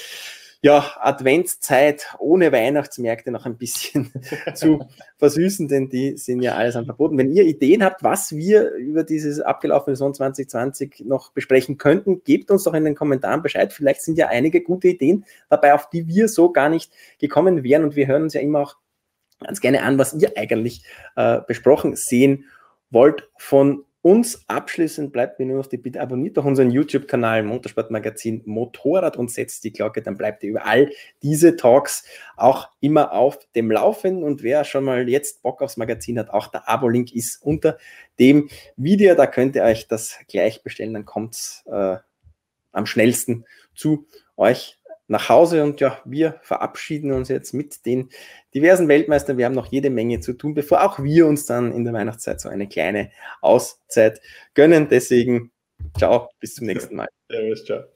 ja, 0.65 0.93
Adventszeit 0.99 2.15
ohne 2.19 2.51
Weihnachtsmärkte 2.51 3.31
noch 3.31 3.45
ein 3.45 3.59
bisschen 3.59 4.11
zu 4.55 4.89
versüßen, 5.19 5.69
denn 5.69 5.91
die 5.91 6.17
sind 6.17 6.41
ja 6.41 6.55
alles 6.55 6.75
an 6.75 6.87
verboten. 6.87 7.19
Wenn 7.19 7.31
ihr 7.31 7.45
Ideen 7.45 7.85
habt, 7.85 8.03
was 8.03 8.35
wir 8.35 8.71
über 8.71 9.05
dieses 9.05 9.41
abgelaufene 9.41 9.95
Saison 9.95 10.15
2020 10.15 11.05
noch 11.05 11.33
besprechen 11.33 11.77
könnten, 11.77 12.25
gebt 12.25 12.51
uns 12.51 12.63
doch 12.63 12.73
in 12.73 12.87
den 12.87 12.95
Kommentaren 12.95 13.43
Bescheid. 13.43 13.75
Vielleicht 13.75 14.01
sind 14.01 14.17
ja 14.17 14.29
einige 14.29 14.63
gute 14.63 14.89
Ideen 14.89 15.27
dabei, 15.51 15.75
auf 15.75 15.91
die 15.91 16.09
wir 16.09 16.29
so 16.29 16.51
gar 16.51 16.71
nicht 16.71 16.91
gekommen 17.19 17.63
wären. 17.63 17.85
Und 17.85 17.95
wir 17.95 18.07
hören 18.07 18.23
uns 18.23 18.33
ja 18.33 18.41
immer 18.41 18.61
auch 18.61 18.77
ganz 19.41 19.61
gerne 19.61 19.83
an, 19.83 19.99
was 19.99 20.15
ihr 20.15 20.33
eigentlich 20.39 20.83
äh, 21.17 21.43
besprochen 21.47 21.95
sehen 21.95 22.47
wollt 22.89 23.29
von 23.37 23.85
uns 24.05 24.45
abschließend 24.49 25.15
bleibt 25.15 25.39
mir 25.39 25.47
nur 25.47 25.57
noch 25.57 25.67
die 25.67 25.79
Bitte, 25.79 26.03
abonniert 26.03 26.37
doch 26.37 26.45
unseren 26.45 26.71
YouTube-Kanal 26.71 27.43
Motorsportmagazin 27.43 28.43
Motorrad 28.45 29.17
und 29.17 29.31
setzt 29.31 29.65
die 29.65 29.73
Glocke, 29.73 30.03
dann 30.03 30.19
bleibt 30.19 30.43
ihr 30.43 30.51
über 30.51 30.67
all 30.67 30.91
diese 31.23 31.57
Talks 31.57 32.05
auch 32.37 32.69
immer 32.81 33.13
auf 33.13 33.39
dem 33.55 33.71
Laufenden. 33.71 34.23
Und 34.23 34.43
wer 34.43 34.65
schon 34.65 34.85
mal 34.85 35.09
jetzt 35.09 35.43
Bock 35.43 35.63
aufs 35.63 35.79
Magazin 35.79 36.19
hat, 36.19 36.29
auch 36.29 36.49
der 36.49 36.69
Abo-Link 36.69 37.15
ist 37.15 37.41
unter 37.41 37.79
dem 38.19 38.51
Video. 38.77 39.15
Da 39.15 39.27
könnt 39.27 39.57
ihr 39.57 39.63
euch 39.63 39.89
das 39.89 40.19
gleich 40.29 40.63
bestellen, 40.63 40.93
dann 40.93 41.07
kommt 41.07 41.37
es 41.37 41.65
äh, 41.65 41.97
am 42.73 42.85
schnellsten 42.85 43.47
zu 43.75 44.07
euch 44.37 44.79
nach 45.07 45.29
Hause 45.29 45.63
und 45.63 45.81
ja, 45.81 46.01
wir 46.05 46.41
verabschieden 46.43 47.13
uns 47.13 47.29
jetzt 47.29 47.53
mit 47.53 47.85
den 47.87 48.09
diversen 48.55 48.89
Weltmeistern. 48.89 49.39
Wir 49.39 49.47
haben 49.47 49.55
noch 49.55 49.71
jede 49.71 49.91
Menge 49.91 50.21
zu 50.21 50.33
tun, 50.33 50.55
bevor 50.55 50.83
auch 50.85 51.03
wir 51.03 51.27
uns 51.27 51.47
dann 51.47 51.73
in 51.73 51.85
der 51.85 51.93
Weihnachtszeit 51.93 52.41
so 52.41 52.49
eine 52.49 52.69
kleine 52.69 53.11
Auszeit 53.41 54.21
gönnen. 54.55 54.89
Deswegen, 54.89 55.53
ciao, 55.99 56.31
bis 56.41 56.55
zum 56.55 56.67
nächsten 56.67 56.97
Mal. 56.97 57.09
Servus, 57.29 57.65
ciao. 57.65 57.94